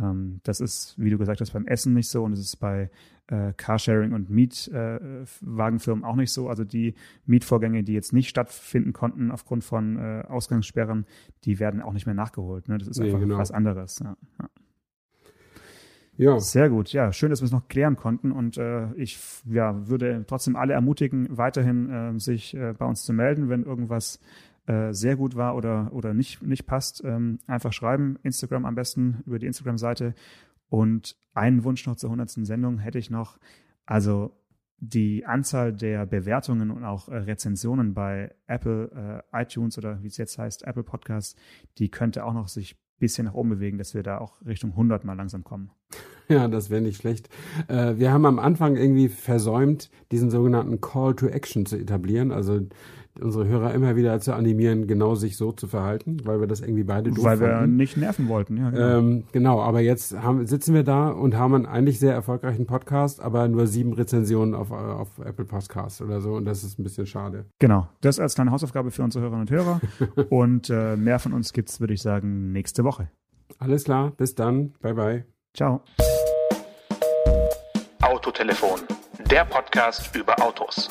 ähm, 0.00 0.40
das 0.42 0.60
ist, 0.60 0.94
wie 0.98 1.10
du 1.10 1.18
gesagt 1.18 1.40
hast, 1.40 1.52
beim 1.52 1.66
Essen 1.66 1.94
nicht 1.94 2.08
so 2.08 2.24
und 2.24 2.32
es 2.32 2.40
ist 2.40 2.56
bei 2.56 2.90
äh, 3.28 3.52
Carsharing 3.56 4.12
und 4.12 4.28
Mietwagenfirmen 4.30 6.04
auch 6.04 6.16
nicht 6.16 6.32
so. 6.32 6.48
Also 6.48 6.64
die 6.64 6.94
Mietvorgänge, 7.26 7.84
die 7.84 7.92
jetzt 7.92 8.12
nicht 8.12 8.28
stattfinden 8.28 8.92
konnten 8.92 9.30
aufgrund 9.30 9.64
von 9.64 9.96
äh, 9.96 10.24
Ausgangssperren, 10.28 11.06
die 11.44 11.58
werden 11.58 11.80
auch 11.80 11.92
nicht 11.92 12.06
mehr 12.06 12.14
nachgeholt. 12.14 12.68
Ne? 12.68 12.78
Das 12.78 12.88
ist 12.88 12.98
Nee, 12.98 13.06
einfach 13.06 13.20
genau. 13.20 13.38
was 13.38 13.50
anderes. 13.50 14.00
Ja. 14.00 14.16
Ja. 16.16 16.38
Sehr 16.38 16.70
gut, 16.70 16.92
ja, 16.92 17.12
schön, 17.12 17.30
dass 17.30 17.40
wir 17.40 17.46
es 17.46 17.52
noch 17.52 17.66
klären 17.66 17.96
konnten 17.96 18.30
und 18.30 18.56
äh, 18.56 18.92
ich 18.94 19.18
ja, 19.46 19.88
würde 19.88 20.24
trotzdem 20.28 20.54
alle 20.54 20.72
ermutigen, 20.72 21.26
weiterhin 21.30 21.90
äh, 21.90 22.18
sich 22.20 22.54
äh, 22.54 22.72
bei 22.72 22.86
uns 22.86 23.04
zu 23.04 23.12
melden, 23.12 23.48
wenn 23.48 23.64
irgendwas 23.64 24.20
äh, 24.66 24.92
sehr 24.92 25.16
gut 25.16 25.36
war 25.36 25.56
oder, 25.56 25.90
oder 25.92 26.14
nicht, 26.14 26.42
nicht 26.42 26.66
passt. 26.66 27.02
Ähm, 27.04 27.38
einfach 27.46 27.72
schreiben, 27.72 28.18
Instagram 28.22 28.64
am 28.64 28.74
besten 28.74 29.22
über 29.26 29.38
die 29.38 29.46
Instagram-Seite. 29.46 30.14
Und 30.68 31.16
einen 31.34 31.64
Wunsch 31.64 31.86
noch 31.86 31.96
zur 31.96 32.10
100. 32.10 32.30
Sendung 32.46 32.78
hätte 32.78 32.98
ich 32.98 33.10
noch. 33.10 33.38
Also 33.84 34.40
die 34.78 35.26
Anzahl 35.26 35.72
der 35.72 36.06
Bewertungen 36.06 36.70
und 36.70 36.84
auch 36.84 37.08
äh, 37.08 37.16
Rezensionen 37.16 37.94
bei 37.94 38.34
Apple 38.46 39.22
äh, 39.32 39.42
iTunes 39.42 39.76
oder 39.78 40.02
wie 40.02 40.06
es 40.06 40.16
jetzt 40.16 40.38
heißt, 40.38 40.64
Apple 40.64 40.82
Podcasts, 40.82 41.36
die 41.78 41.90
könnte 41.90 42.24
auch 42.24 42.32
noch 42.32 42.48
sich 42.48 42.76
bisschen 42.98 43.26
nach 43.26 43.34
oben 43.34 43.50
bewegen, 43.50 43.78
dass 43.78 43.94
wir 43.94 44.02
da 44.02 44.18
auch 44.18 44.40
Richtung 44.46 44.70
100 44.70 45.04
mal 45.04 45.14
langsam 45.14 45.44
kommen. 45.44 45.70
Ja, 46.26 46.48
das 46.48 46.70
wäre 46.70 46.80
nicht 46.80 46.96
schlecht. 46.96 47.28
Äh, 47.68 47.98
wir 47.98 48.10
haben 48.10 48.24
am 48.24 48.38
Anfang 48.38 48.76
irgendwie 48.76 49.10
versäumt, 49.10 49.90
diesen 50.10 50.30
sogenannten 50.30 50.80
Call 50.80 51.14
to 51.14 51.26
Action 51.26 51.66
zu 51.66 51.76
etablieren, 51.76 52.32
also 52.32 52.62
unsere 53.20 53.46
Hörer 53.46 53.72
immer 53.74 53.96
wieder 53.96 54.18
zu 54.20 54.34
animieren, 54.34 54.86
genau 54.86 55.14
sich 55.14 55.36
so 55.36 55.52
zu 55.52 55.66
verhalten, 55.68 56.18
weil 56.24 56.40
wir 56.40 56.46
das 56.46 56.60
irgendwie 56.60 56.84
beide 56.84 57.10
doof 57.10 57.24
Weil 57.24 57.40
wir 57.40 57.48
fanden. 57.48 57.76
nicht 57.76 57.96
nerven 57.96 58.28
wollten, 58.28 58.56
ja. 58.56 58.70
Genau. 58.70 58.98
Ähm, 58.98 59.24
genau, 59.32 59.60
aber 59.60 59.80
jetzt 59.80 60.20
haben, 60.20 60.46
sitzen 60.46 60.74
wir 60.74 60.82
da 60.82 61.08
und 61.10 61.36
haben 61.36 61.54
einen 61.54 61.66
eigentlich 61.66 61.98
sehr 62.00 62.12
erfolgreichen 62.12 62.66
Podcast, 62.66 63.20
aber 63.20 63.48
nur 63.48 63.66
sieben 63.66 63.92
Rezensionen 63.92 64.54
auf, 64.54 64.70
auf 64.70 65.18
Apple 65.24 65.44
Podcasts 65.44 66.02
oder 66.02 66.20
so 66.20 66.34
und 66.34 66.44
das 66.44 66.64
ist 66.64 66.78
ein 66.78 66.82
bisschen 66.82 67.06
schade. 67.06 67.44
genau. 67.58 67.88
Das 68.00 68.18
als 68.18 68.34
kleine 68.34 68.50
Hausaufgabe 68.50 68.90
für 68.90 69.02
unsere 69.02 69.22
Hörerinnen 69.24 69.42
und 69.42 69.50
Hörer. 69.50 69.80
und 70.30 70.70
äh, 70.70 70.96
mehr 70.96 71.18
von 71.18 71.32
uns 71.32 71.52
gibt's, 71.52 71.80
würde 71.80 71.94
ich 71.94 72.02
sagen, 72.02 72.52
nächste 72.52 72.84
Woche. 72.84 73.08
Alles 73.58 73.84
klar, 73.84 74.12
bis 74.16 74.34
dann, 74.34 74.72
bye 74.80 74.94
bye. 74.94 75.24
Ciao. 75.56 75.82
Autotelefon, 78.02 78.80
der 79.30 79.44
Podcast 79.44 80.14
über 80.16 80.34
Autos. 80.42 80.90